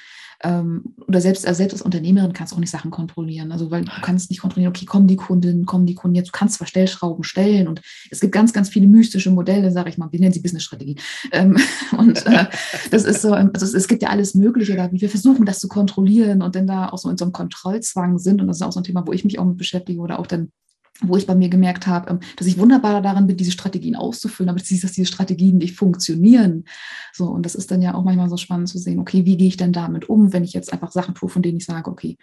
ähm, 0.42 0.94
oder 1.06 1.20
selbst, 1.20 1.46
also 1.46 1.58
selbst 1.58 1.74
als 1.74 1.82
Unternehmerin 1.82 2.32
kannst 2.32 2.52
du 2.52 2.56
auch 2.56 2.60
nicht 2.60 2.70
Sachen 2.70 2.90
kontrollieren. 2.90 3.52
Also, 3.52 3.70
weil 3.70 3.84
du 3.84 3.90
kannst 4.00 4.30
nicht 4.30 4.40
kontrollieren, 4.40 4.70
okay, 4.70 4.86
kommen 4.86 5.06
die 5.06 5.16
Kunden, 5.16 5.66
kommen 5.66 5.84
die 5.84 5.94
Kunden 5.94 6.14
jetzt, 6.14 6.28
du 6.28 6.32
kannst 6.32 6.56
zwar 6.56 6.66
Stellschrauben 6.66 7.24
stellen 7.24 7.68
und 7.68 7.82
es 8.10 8.20
gibt 8.20 8.32
ganz, 8.32 8.54
ganz 8.54 8.70
viele 8.70 8.86
mystische 8.86 9.30
Modelle, 9.30 9.70
sage 9.70 9.90
ich 9.90 9.98
mal, 9.98 10.10
wir 10.10 10.20
nennen 10.20 10.32
sie 10.32 10.40
Business-Strategie. 10.40 10.96
Ähm, 11.32 11.58
und 11.98 12.24
äh, 12.24 12.46
das 12.90 13.04
ist 13.04 13.20
so, 13.20 13.32
also 13.32 13.66
es, 13.66 13.74
es, 13.74 13.88
gibt 13.88 14.02
ja 14.02 14.08
alles 14.08 14.34
Mögliche 14.34 14.76
da, 14.76 14.90
wie 14.92 15.00
wir 15.00 15.10
versuchen, 15.10 15.44
das 15.44 15.58
zu 15.58 15.68
kontrollieren 15.68 16.40
und 16.40 16.54
dann 16.54 16.66
da 16.66 16.88
auch 16.88 16.98
so 16.98 17.10
in 17.10 17.18
so 17.18 17.26
einem 17.26 17.32
Kontrollzwang 17.32 18.18
sind. 18.18 18.40
Und 18.40 18.46
das 18.46 18.58
ist 18.58 18.62
auch 18.62 18.72
so 18.72 18.80
ein 18.80 18.84
Thema, 18.84 19.06
wo 19.06 19.12
ich 19.12 19.24
mich 19.24 19.38
auch 19.38 19.44
mit 19.44 19.58
beschäftige 19.58 20.00
oder 20.00 20.18
auch 20.18 20.26
dann 20.26 20.52
wo 21.00 21.16
ich 21.16 21.26
bei 21.26 21.34
mir 21.34 21.48
gemerkt 21.48 21.86
habe, 21.86 22.10
ähm, 22.10 22.20
dass 22.36 22.46
ich 22.46 22.58
wunderbar 22.58 23.00
darin 23.02 23.26
bin, 23.26 23.36
diese 23.36 23.52
Strategien 23.52 23.96
auszufüllen, 23.96 24.50
aber 24.50 24.58
dass 24.58 24.68
diese 24.68 25.06
Strategien 25.06 25.58
nicht 25.58 25.76
funktionieren. 25.76 26.64
So, 27.12 27.26
und 27.26 27.44
das 27.44 27.54
ist 27.54 27.70
dann 27.70 27.82
ja 27.82 27.94
auch 27.94 28.04
manchmal 28.04 28.28
so 28.28 28.36
spannend 28.36 28.68
zu 28.68 28.78
sehen, 28.78 28.98
okay, 28.98 29.24
wie 29.24 29.36
gehe 29.36 29.48
ich 29.48 29.56
denn 29.56 29.72
damit 29.72 30.08
um, 30.08 30.32
wenn 30.32 30.44
ich 30.44 30.52
jetzt 30.52 30.72
einfach 30.72 30.92
Sachen 30.92 31.14
tue, 31.14 31.28
von 31.28 31.42
denen 31.42 31.58
ich 31.58 31.66
sage, 31.66 31.90
okay, 31.90 32.16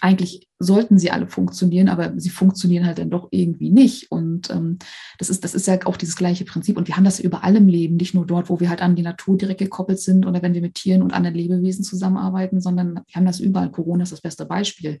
eigentlich 0.00 0.46
sollten 0.60 0.98
sie 0.98 1.10
alle 1.10 1.26
funktionieren, 1.26 1.88
aber 1.88 2.12
sie 2.16 2.30
funktionieren 2.30 2.86
halt 2.86 2.98
dann 2.98 3.10
doch 3.10 3.28
irgendwie 3.32 3.70
nicht. 3.70 4.12
Und 4.12 4.48
ähm, 4.50 4.78
das, 5.18 5.28
ist, 5.28 5.42
das 5.42 5.54
ist 5.54 5.66
ja 5.66 5.78
auch 5.86 5.96
dieses 5.96 6.14
gleiche 6.14 6.44
Prinzip. 6.44 6.76
Und 6.76 6.86
wir 6.86 6.96
haben 6.96 7.04
das 7.04 7.18
überall 7.18 7.56
im 7.56 7.66
Leben, 7.66 7.96
nicht 7.96 8.14
nur 8.14 8.24
dort, 8.24 8.48
wo 8.48 8.60
wir 8.60 8.68
halt 8.68 8.80
an 8.80 8.94
die 8.94 9.02
Natur 9.02 9.36
direkt 9.36 9.58
gekoppelt 9.58 9.98
sind 9.98 10.24
oder 10.24 10.40
wenn 10.40 10.54
wir 10.54 10.60
mit 10.60 10.74
Tieren 10.74 11.02
und 11.02 11.12
anderen 11.12 11.36
Lebewesen 11.36 11.84
zusammenarbeiten, 11.84 12.60
sondern 12.60 12.94
wir 12.94 13.14
haben 13.14 13.26
das 13.26 13.40
überall. 13.40 13.72
Corona 13.72 14.04
ist 14.04 14.12
das 14.12 14.20
beste 14.20 14.46
Beispiel 14.46 15.00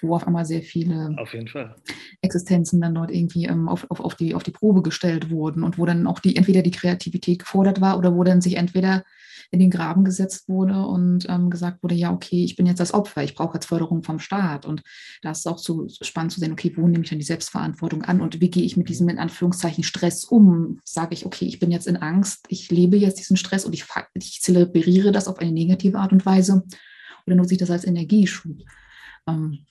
wo 0.00 0.14
auf 0.14 0.26
einmal 0.26 0.44
sehr 0.44 0.62
viele 0.62 1.14
auf. 1.18 1.34
Existenzen 2.20 2.80
dann 2.80 2.94
dort 2.94 3.10
irgendwie 3.10 3.46
ähm, 3.46 3.68
auf, 3.68 3.90
auf, 3.90 4.00
auf, 4.00 4.14
die, 4.14 4.34
auf 4.34 4.42
die 4.42 4.50
Probe 4.50 4.82
gestellt 4.82 5.30
wurden 5.30 5.62
und 5.62 5.78
wo 5.78 5.86
dann 5.86 6.06
auch 6.06 6.20
die 6.20 6.36
entweder 6.36 6.62
die 6.62 6.70
Kreativität 6.70 7.40
gefordert 7.40 7.80
war 7.80 7.98
oder 7.98 8.14
wo 8.14 8.24
dann 8.24 8.40
sich 8.40 8.56
entweder 8.56 9.04
in 9.50 9.60
den 9.60 9.70
Graben 9.70 10.04
gesetzt 10.04 10.48
wurde 10.48 10.86
und 10.86 11.26
ähm, 11.28 11.50
gesagt 11.50 11.82
wurde, 11.82 11.94
ja, 11.94 12.12
okay, 12.12 12.44
ich 12.44 12.56
bin 12.56 12.66
jetzt 12.66 12.80
das 12.80 12.92
Opfer, 12.92 13.22
ich 13.22 13.34
brauche 13.34 13.54
jetzt 13.54 13.66
Förderung 13.66 14.02
vom 14.02 14.18
Staat. 14.18 14.66
Und 14.66 14.82
da 15.22 15.30
ist 15.30 15.38
es 15.38 15.46
auch 15.46 15.58
so 15.58 15.86
spannend 16.00 16.32
zu 16.32 16.40
sehen, 16.40 16.52
okay, 16.52 16.72
wo 16.76 16.86
nehme 16.86 17.04
ich 17.04 17.10
dann 17.10 17.18
die 17.18 17.24
Selbstverantwortung 17.24 18.02
an 18.02 18.20
und 18.20 18.40
wie 18.40 18.50
gehe 18.50 18.64
ich 18.64 18.76
mit 18.76 18.88
diesem 18.88 19.08
in 19.08 19.18
Anführungszeichen 19.18 19.84
Stress 19.84 20.24
um? 20.24 20.80
Sage 20.84 21.14
ich, 21.14 21.26
okay, 21.26 21.44
ich 21.44 21.60
bin 21.60 21.70
jetzt 21.70 21.86
in 21.86 21.96
Angst, 21.96 22.46
ich 22.48 22.70
lebe 22.70 22.96
jetzt 22.96 23.18
diesen 23.18 23.36
Stress 23.36 23.64
und 23.64 23.74
ich, 23.74 23.84
ich 24.14 24.40
zelebriere 24.40 25.12
das 25.12 25.28
auf 25.28 25.38
eine 25.38 25.52
negative 25.52 25.98
Art 25.98 26.12
und 26.12 26.26
Weise 26.26 26.64
oder 27.26 27.36
nutze 27.36 27.54
ich 27.54 27.60
das 27.60 27.70
als 27.70 27.84
Energieschub? 27.84 28.56
Ähm, 29.26 29.64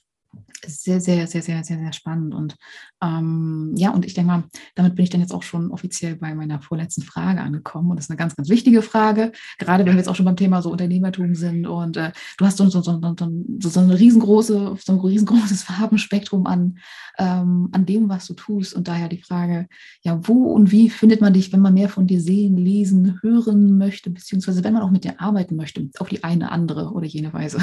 sehr, 0.65 1.01
sehr, 1.01 1.27
sehr, 1.27 1.41
sehr, 1.41 1.63
sehr, 1.63 1.77
sehr 1.77 1.93
spannend. 1.93 2.33
Und 2.33 2.55
ähm, 3.01 3.73
ja, 3.75 3.91
und 3.91 4.05
ich 4.05 4.13
denke 4.13 4.31
mal, 4.31 4.43
damit 4.75 4.95
bin 4.95 5.03
ich 5.03 5.09
dann 5.09 5.21
jetzt 5.21 5.33
auch 5.33 5.43
schon 5.43 5.71
offiziell 5.71 6.15
bei 6.15 6.33
meiner 6.33 6.61
vorletzten 6.61 7.01
Frage 7.01 7.41
angekommen. 7.41 7.89
Und 7.89 7.97
das 7.97 8.05
ist 8.05 8.11
eine 8.11 8.17
ganz, 8.17 8.35
ganz 8.35 8.49
wichtige 8.49 8.81
Frage, 8.81 9.31
gerade 9.57 9.85
wenn 9.85 9.93
wir 9.93 9.99
jetzt 9.99 10.07
auch 10.07 10.15
schon 10.15 10.25
beim 10.25 10.35
Thema 10.35 10.61
so 10.61 10.71
Unternehmertum 10.71 11.35
sind. 11.35 11.67
Und 11.67 11.97
äh, 11.97 12.11
du 12.37 12.45
hast 12.45 12.57
so, 12.57 12.69
so, 12.69 12.81
so, 12.81 12.99
so, 12.99 13.69
so 13.69 13.79
eine 13.79 13.99
riesengroße, 13.99 14.77
so 14.83 14.93
ein 14.93 14.99
riesengroßes 14.99 15.63
Farbenspektrum 15.63 16.45
an, 16.47 16.77
ähm, 17.17 17.69
an 17.71 17.85
dem, 17.85 18.09
was 18.09 18.27
du 18.27 18.33
tust. 18.33 18.73
Und 18.73 18.87
daher 18.87 19.09
die 19.09 19.21
Frage, 19.21 19.67
ja, 20.03 20.19
wo 20.27 20.53
und 20.53 20.71
wie 20.71 20.89
findet 20.89 21.21
man 21.21 21.33
dich, 21.33 21.51
wenn 21.51 21.61
man 21.61 21.73
mehr 21.73 21.89
von 21.89 22.07
dir 22.07 22.21
sehen, 22.21 22.57
lesen, 22.57 23.19
hören 23.21 23.77
möchte, 23.77 24.09
beziehungsweise 24.09 24.63
wenn 24.63 24.73
man 24.73 24.83
auch 24.83 24.91
mit 24.91 25.03
dir 25.03 25.19
arbeiten 25.19 25.55
möchte, 25.55 25.89
auf 25.99 26.09
die 26.09 26.23
eine, 26.23 26.51
andere 26.51 26.91
oder 26.91 27.05
jene 27.05 27.33
Weise? 27.33 27.59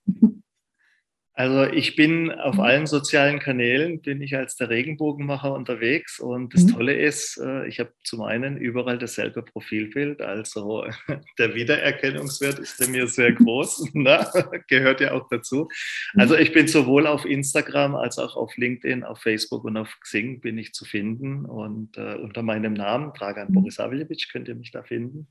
Also 1.41 1.63
ich 1.63 1.95
bin 1.95 2.31
auf 2.31 2.57
mhm. 2.57 2.61
allen 2.61 2.85
sozialen 2.85 3.39
Kanälen, 3.39 3.99
bin 3.99 4.21
ich 4.21 4.35
als 4.35 4.57
der 4.57 4.69
Regenbogenmacher 4.69 5.51
unterwegs 5.55 6.19
und 6.19 6.53
das 6.53 6.65
mhm. 6.65 6.73
Tolle 6.73 6.93
ist, 6.93 7.41
äh, 7.43 7.67
ich 7.67 7.79
habe 7.79 7.91
zum 8.03 8.21
einen 8.21 8.57
überall 8.57 8.99
dasselbe 8.99 9.41
Profilbild, 9.41 10.21
also 10.21 10.85
der 11.39 11.55
Wiedererkennungswert 11.55 12.59
ist 12.59 12.77
bei 12.77 12.85
mir 12.89 13.07
sehr 13.07 13.31
groß, 13.31 13.89
ne? 13.95 14.23
gehört 14.67 15.01
ja 15.01 15.13
auch 15.13 15.29
dazu. 15.29 15.67
Also 16.13 16.35
ich 16.35 16.53
bin 16.53 16.67
sowohl 16.67 17.07
auf 17.07 17.25
Instagram 17.25 17.95
als 17.95 18.19
auch 18.19 18.35
auf 18.35 18.55
LinkedIn, 18.55 19.03
auf 19.03 19.17
Facebook 19.17 19.63
und 19.63 19.77
auf 19.77 19.97
Xing 20.01 20.41
bin 20.41 20.59
ich 20.59 20.73
zu 20.73 20.85
finden 20.85 21.45
und 21.45 21.97
äh, 21.97 22.17
unter 22.17 22.43
meinem 22.43 22.73
Namen, 22.73 23.13
Dragan 23.17 23.47
mhm. 23.47 23.53
Borisavljevic, 23.55 24.27
könnt 24.31 24.47
ihr 24.47 24.53
mich 24.53 24.69
da 24.69 24.83
finden. 24.83 25.25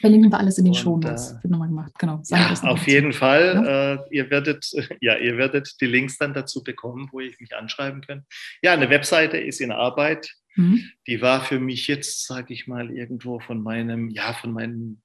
Verlinken 0.00 0.32
wir 0.32 0.38
alles 0.38 0.56
in 0.56 0.64
den 0.64 0.72
Show 0.72 0.96
Notes, 0.96 1.32
äh, 1.32 1.42
wird 1.42 1.50
nochmal 1.50 1.68
gemacht, 1.68 1.92
genau. 1.98 2.22
Ja, 2.28 2.54
auf 2.62 2.86
jeden 2.86 3.12
Fall, 3.12 3.62
ja? 3.62 3.92
Äh, 3.92 3.98
ihr 4.10 4.30
werdet, 4.30 4.66
ja, 5.02 5.18
ihr 5.18 5.36
werdet 5.36 5.49
die 5.50 5.86
Links 5.86 6.18
dann 6.18 6.34
dazu 6.34 6.62
bekommen, 6.62 7.08
wo 7.12 7.20
ich 7.20 7.38
mich 7.40 7.54
anschreiben 7.54 8.00
kann. 8.00 8.24
Ja, 8.62 8.72
eine 8.72 8.90
Webseite 8.90 9.38
ist 9.38 9.60
in 9.60 9.72
Arbeit. 9.72 10.34
Mhm. 10.56 10.90
Die 11.06 11.20
war 11.20 11.44
für 11.44 11.60
mich 11.60 11.86
jetzt, 11.86 12.26
sage 12.26 12.52
ich 12.52 12.66
mal, 12.66 12.90
irgendwo 12.90 13.40
von 13.40 13.62
meinem, 13.62 14.10
ja, 14.10 14.32
von 14.34 14.52
meinem 14.52 15.02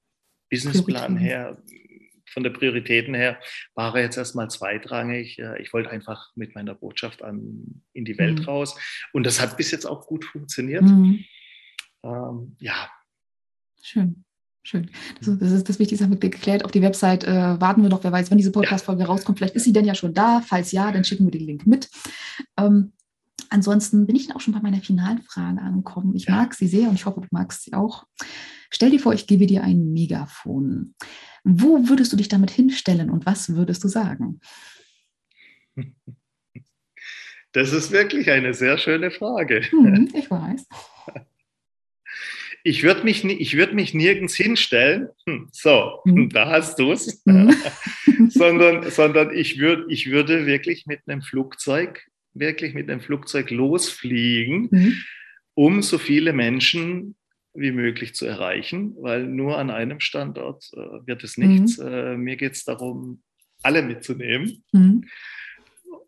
Businessplan 0.50 1.16
her, 1.16 1.62
von 2.28 2.42
der 2.42 2.50
Prioritäten 2.50 3.14
her, 3.14 3.40
war 3.74 3.94
er 3.96 4.02
jetzt 4.02 4.18
erstmal 4.18 4.50
zweitrangig. 4.50 5.38
Ich 5.60 5.72
wollte 5.72 5.90
einfach 5.90 6.30
mit 6.34 6.54
meiner 6.54 6.74
Botschaft 6.74 7.22
an, 7.22 7.82
in 7.92 8.04
die 8.04 8.18
Welt 8.18 8.40
mhm. 8.40 8.44
raus. 8.44 8.78
Und 9.12 9.24
das 9.24 9.40
hat 9.40 9.56
bis 9.56 9.70
jetzt 9.70 9.86
auch 9.86 10.06
gut 10.06 10.24
funktioniert. 10.24 10.82
Mhm. 10.82 11.24
Ähm, 12.04 12.56
ja. 12.60 12.90
Schön. 13.82 14.25
Schön. 14.66 14.90
Das, 15.20 15.38
das 15.38 15.52
ist 15.52 15.68
das 15.68 15.78
Wichtigste 15.78 16.04
haben 16.04 16.10
wir 16.10 16.18
geklärt. 16.18 16.64
Auf 16.64 16.72
die 16.72 16.82
Website 16.82 17.22
äh, 17.22 17.60
warten 17.60 17.82
wir 17.82 17.88
doch, 17.88 18.02
wer 18.02 18.10
weiß, 18.10 18.32
wenn 18.32 18.38
diese 18.38 18.50
Podcast-Folge 18.50 19.04
rauskommt. 19.04 19.38
Vielleicht 19.38 19.54
ist 19.54 19.62
sie 19.62 19.72
denn 19.72 19.84
ja 19.84 19.94
schon 19.94 20.12
da. 20.12 20.42
Falls 20.44 20.72
ja, 20.72 20.90
dann 20.90 21.04
schicken 21.04 21.24
wir 21.24 21.30
den 21.30 21.46
Link 21.46 21.68
mit. 21.68 21.88
Ähm, 22.58 22.92
ansonsten 23.48 24.08
bin 24.08 24.16
ich 24.16 24.26
dann 24.26 24.36
auch 24.36 24.40
schon 24.40 24.54
bei 24.54 24.60
meiner 24.60 24.80
finalen 24.80 25.22
Frage 25.22 25.60
angekommen. 25.60 26.16
Ich 26.16 26.24
ja. 26.24 26.34
mag 26.34 26.52
sie 26.52 26.66
sehr 26.66 26.88
und 26.88 26.96
ich 26.96 27.06
hoffe, 27.06 27.20
du 27.20 27.28
magst 27.30 27.62
sie 27.62 27.74
auch. 27.74 28.08
Stell 28.68 28.90
dir 28.90 28.98
vor, 28.98 29.14
ich 29.14 29.28
gebe 29.28 29.46
dir 29.46 29.62
ein 29.62 29.92
Megafon. 29.92 30.96
Wo 31.44 31.88
würdest 31.88 32.12
du 32.12 32.16
dich 32.16 32.26
damit 32.26 32.50
hinstellen 32.50 33.08
und 33.08 33.24
was 33.24 33.54
würdest 33.54 33.84
du 33.84 33.88
sagen? 33.88 34.40
Das 37.52 37.72
ist 37.72 37.90
wirklich 37.90 38.30
eine 38.30 38.52
sehr 38.52 38.76
schöne 38.76 39.10
Frage. 39.10 39.62
Hm, 39.70 40.10
ich 40.12 40.30
weiß 40.30 40.66
ich 42.66 42.82
würde 42.82 43.04
mich, 43.04 43.22
würd 43.22 43.74
mich 43.74 43.94
nirgends 43.94 44.34
hinstellen, 44.34 45.08
hm, 45.24 45.48
so, 45.52 46.00
mhm. 46.04 46.28
da 46.32 46.50
hast 46.50 46.80
du 46.80 46.90
es, 46.90 47.24
mhm. 47.24 47.54
sondern, 48.28 48.90
sondern 48.90 49.32
ich, 49.32 49.60
würd, 49.60 49.86
ich 49.88 50.10
würde 50.10 50.46
wirklich 50.46 50.84
mit 50.86 51.00
einem 51.06 51.22
Flugzeug, 51.22 52.02
wirklich 52.34 52.74
mit 52.74 52.90
einem 52.90 53.00
Flugzeug 53.00 53.50
losfliegen, 53.52 54.68
mhm. 54.72 54.94
um 55.54 55.80
so 55.80 55.96
viele 55.96 56.32
Menschen 56.32 57.14
wie 57.54 57.70
möglich 57.70 58.16
zu 58.16 58.26
erreichen, 58.26 58.96
weil 58.98 59.26
nur 59.26 59.58
an 59.58 59.70
einem 59.70 60.00
Standort 60.00 60.68
äh, 60.74 61.06
wird 61.06 61.22
es 61.22 61.38
nichts. 61.38 61.78
Mhm. 61.78 61.86
Äh, 61.86 62.16
mir 62.16 62.36
geht 62.36 62.54
es 62.54 62.64
darum, 62.64 63.22
alle 63.62 63.82
mitzunehmen 63.82 64.64
mhm. 64.72 65.04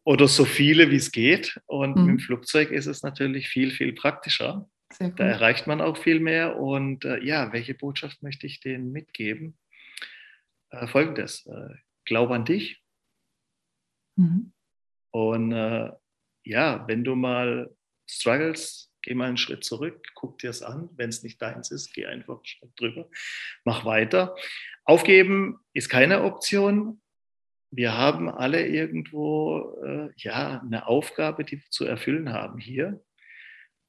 oder 0.02 0.26
so 0.26 0.44
viele 0.44 0.90
wie 0.90 0.96
es 0.96 1.12
geht. 1.12 1.60
Und 1.66 1.90
mit 1.90 2.06
dem 2.06 2.14
mhm. 2.14 2.18
Flugzeug 2.18 2.72
ist 2.72 2.86
es 2.86 3.04
natürlich 3.04 3.48
viel, 3.48 3.70
viel 3.70 3.92
praktischer. 3.92 4.68
Cool. 5.00 5.12
Da 5.16 5.24
erreicht 5.24 5.66
man 5.66 5.80
auch 5.80 5.96
viel 5.96 6.20
mehr. 6.20 6.56
Und 6.56 7.04
äh, 7.04 7.22
ja, 7.22 7.52
welche 7.52 7.74
Botschaft 7.74 8.22
möchte 8.22 8.46
ich 8.46 8.60
denen 8.60 8.92
mitgeben? 8.92 9.56
Äh, 10.70 10.86
Folgendes: 10.86 11.46
äh, 11.46 11.74
Glaub 12.04 12.30
an 12.30 12.44
dich. 12.44 12.82
Mhm. 14.16 14.52
Und 15.10 15.52
äh, 15.52 15.90
ja, 16.44 16.86
wenn 16.88 17.04
du 17.04 17.14
mal 17.14 17.74
struggles, 18.06 18.90
geh 19.02 19.14
mal 19.14 19.28
einen 19.28 19.36
Schritt 19.36 19.64
zurück, 19.64 20.08
guck 20.14 20.38
dir 20.38 20.50
es 20.50 20.62
an. 20.62 20.88
Wenn 20.96 21.10
es 21.10 21.22
nicht 21.22 21.40
deins 21.40 21.70
ist, 21.70 21.92
geh 21.92 22.06
einfach 22.06 22.36
einen 22.36 22.46
Schritt 22.46 22.70
drüber, 22.76 23.08
mach 23.64 23.84
weiter. 23.84 24.34
Aufgeben 24.84 25.58
ist 25.74 25.88
keine 25.88 26.22
Option. 26.24 27.00
Wir 27.70 27.98
haben 27.98 28.30
alle 28.30 28.66
irgendwo 28.66 29.76
äh, 29.84 30.10
ja 30.16 30.62
eine 30.62 30.86
Aufgabe, 30.86 31.44
die 31.44 31.58
wir 31.58 31.70
zu 31.70 31.84
erfüllen 31.84 32.32
haben 32.32 32.58
hier 32.58 33.02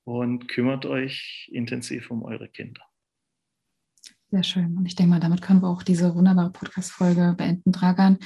und 0.09 0.47
kümmert 0.47 0.87
euch 0.87 1.49
intensiv 1.53 2.09
um 2.09 2.23
eure 2.23 2.47
Kinder. 2.47 2.81
Sehr 4.31 4.43
schön. 4.43 4.75
Und 4.75 4.85
ich 4.85 4.95
denke 4.95 5.11
mal, 5.11 5.19
damit 5.19 5.41
können 5.41 5.61
wir 5.61 5.67
auch 5.67 5.83
diese 5.83 6.15
wunderbare 6.15 6.51
Podcast-Folge 6.51 7.35
beenden, 7.37 7.71
Dragan. 7.71 8.17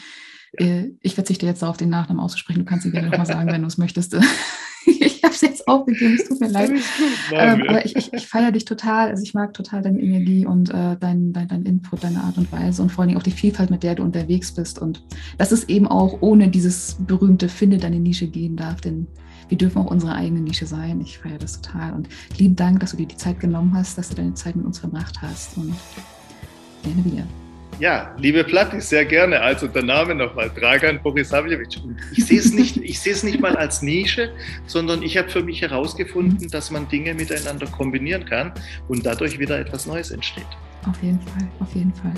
Ja. 0.57 0.65
Äh, 0.65 0.91
ich 1.01 1.15
verzichte 1.15 1.45
jetzt 1.45 1.61
darauf, 1.61 1.77
den 1.77 1.89
Nachnamen 1.89 2.23
auszusprechen. 2.23 2.59
Du 2.59 2.65
kannst 2.65 2.85
ihn 2.85 2.91
gerne 2.93 3.09
nochmal 3.09 3.25
sagen, 3.25 3.51
wenn 3.51 3.61
du 3.61 3.67
es 3.67 3.77
möchtest. 3.77 4.13
ich 4.85 5.23
habe 5.23 5.33
es 5.33 5.41
jetzt 5.41 5.67
aufgegeben, 5.67 6.15
es 6.15 6.27
tut 6.27 6.39
mir 6.39 6.49
leid. 6.49 6.71
Ähm, 7.31 7.63
aber 7.67 7.83
ich, 7.83 7.95
ich, 7.95 8.13
ich 8.13 8.27
feiere 8.27 8.51
dich 8.51 8.65
total. 8.65 9.09
Also 9.09 9.23
ich 9.23 9.33
mag 9.33 9.53
total 9.53 9.81
deine 9.81 9.99
Energie 9.99 10.45
und 10.45 10.69
äh, 10.69 10.97
dein, 10.97 11.33
dein, 11.33 11.47
dein 11.47 11.63
Input, 11.63 12.03
deine 12.03 12.21
Art 12.23 12.37
und 12.37 12.51
Weise 12.51 12.81
und 12.81 12.91
vor 12.91 13.01
allen 13.01 13.09
Dingen 13.09 13.19
auch 13.19 13.23
die 13.23 13.31
Vielfalt, 13.31 13.71
mit 13.71 13.81
der 13.83 13.95
du 13.95 14.03
unterwegs 14.03 14.53
bist. 14.53 14.79
Und 14.79 15.03
dass 15.37 15.51
es 15.51 15.67
eben 15.67 15.87
auch 15.87 16.21
ohne 16.21 16.49
dieses 16.49 16.97
berühmte 16.99 17.49
Finde 17.49 17.77
deine 17.77 17.99
Nische 17.99 18.27
gehen 18.27 18.55
darf. 18.55 18.81
Denn 18.81 19.07
wir 19.53 19.57
dürfen 19.59 19.83
auch 19.83 19.91
unsere 19.91 20.15
eigene 20.15 20.39
Nische 20.39 20.65
sein. 20.65 20.99
Ich 21.01 21.19
feiere 21.19 21.37
das 21.37 21.61
total. 21.61 21.93
Und 21.93 22.09
lieben 22.39 22.55
Dank, 22.55 22.79
dass 22.79 22.89
du 22.89 22.97
dir 22.97 23.05
die 23.05 23.17
Zeit 23.17 23.39
genommen 23.39 23.71
hast, 23.75 23.99
dass 23.99 24.09
du 24.09 24.15
deine 24.15 24.33
Zeit 24.33 24.55
mit 24.55 24.65
uns 24.65 24.79
verbracht 24.79 25.21
hast. 25.21 25.57
Und 25.57 25.75
gerne 26.81 27.05
wieder. 27.05 27.23
Ja, 27.79 28.15
liebe 28.17 28.43
Platti, 28.43 28.81
sehr 28.81 29.05
gerne. 29.05 29.39
Also 29.39 29.67
der 29.67 29.83
Name 29.83 30.15
nochmal, 30.15 30.49
Dragan 30.49 30.99
Borisavljevic. 31.03 31.81
Ich 32.15 32.25
sehe 32.25 32.39
es 32.39 32.51
nicht, 32.51 32.77
ich 32.77 32.99
sehe 32.99 33.13
es 33.13 33.21
nicht 33.21 33.39
mal 33.39 33.55
als 33.55 33.83
Nische, 33.83 34.31
sondern 34.65 35.03
ich 35.03 35.17
habe 35.17 35.29
für 35.29 35.43
mich 35.43 35.61
herausgefunden, 35.61 36.49
dass 36.49 36.71
man 36.71 36.87
Dinge 36.87 37.13
miteinander 37.13 37.67
kombinieren 37.67 38.25
kann 38.25 38.53
und 38.87 39.05
dadurch 39.05 39.37
wieder 39.37 39.59
etwas 39.59 39.85
Neues 39.85 40.09
entsteht. 40.09 40.47
Auf 40.87 41.01
jeden 41.03 41.21
Fall, 41.21 41.47
auf 41.59 41.75
jeden 41.75 41.93
Fall. 41.93 42.13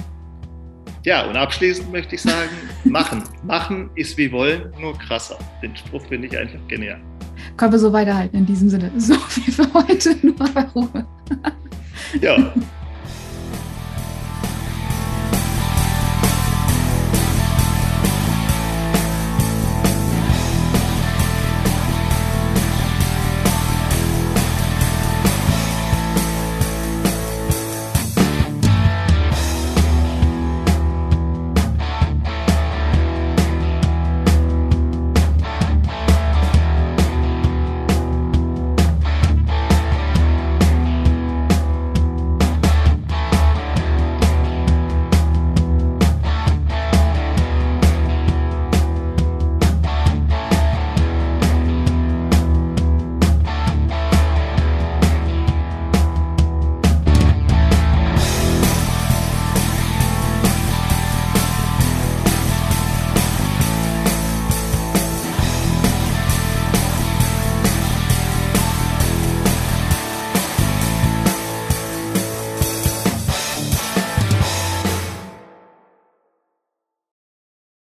Ja, 1.04 1.28
und 1.28 1.36
abschließend 1.36 1.92
möchte 1.92 2.16
ich 2.16 2.22
sagen, 2.22 2.50
machen. 2.86 3.24
Machen 3.44 3.90
ist 3.96 4.18
wie 4.18 4.32
wollen, 4.32 4.72
nur 4.80 4.98
krasser. 4.98 5.38
Den 5.62 5.76
Spruch 5.76 6.06
finde 6.08 6.28
ich 6.28 6.38
einfach 6.38 6.66
genial. 6.70 7.02
Können 7.58 7.72
wir 7.72 7.80
so 7.80 7.94
weiterhalten 7.94 8.38
in 8.38 8.46
diesem 8.46 8.70
Sinne. 8.70 8.92
So 8.98 9.16
viel 9.16 9.54
für 9.54 9.74
heute. 9.74 10.16
Nur 10.22 10.36
ja, 12.22 12.38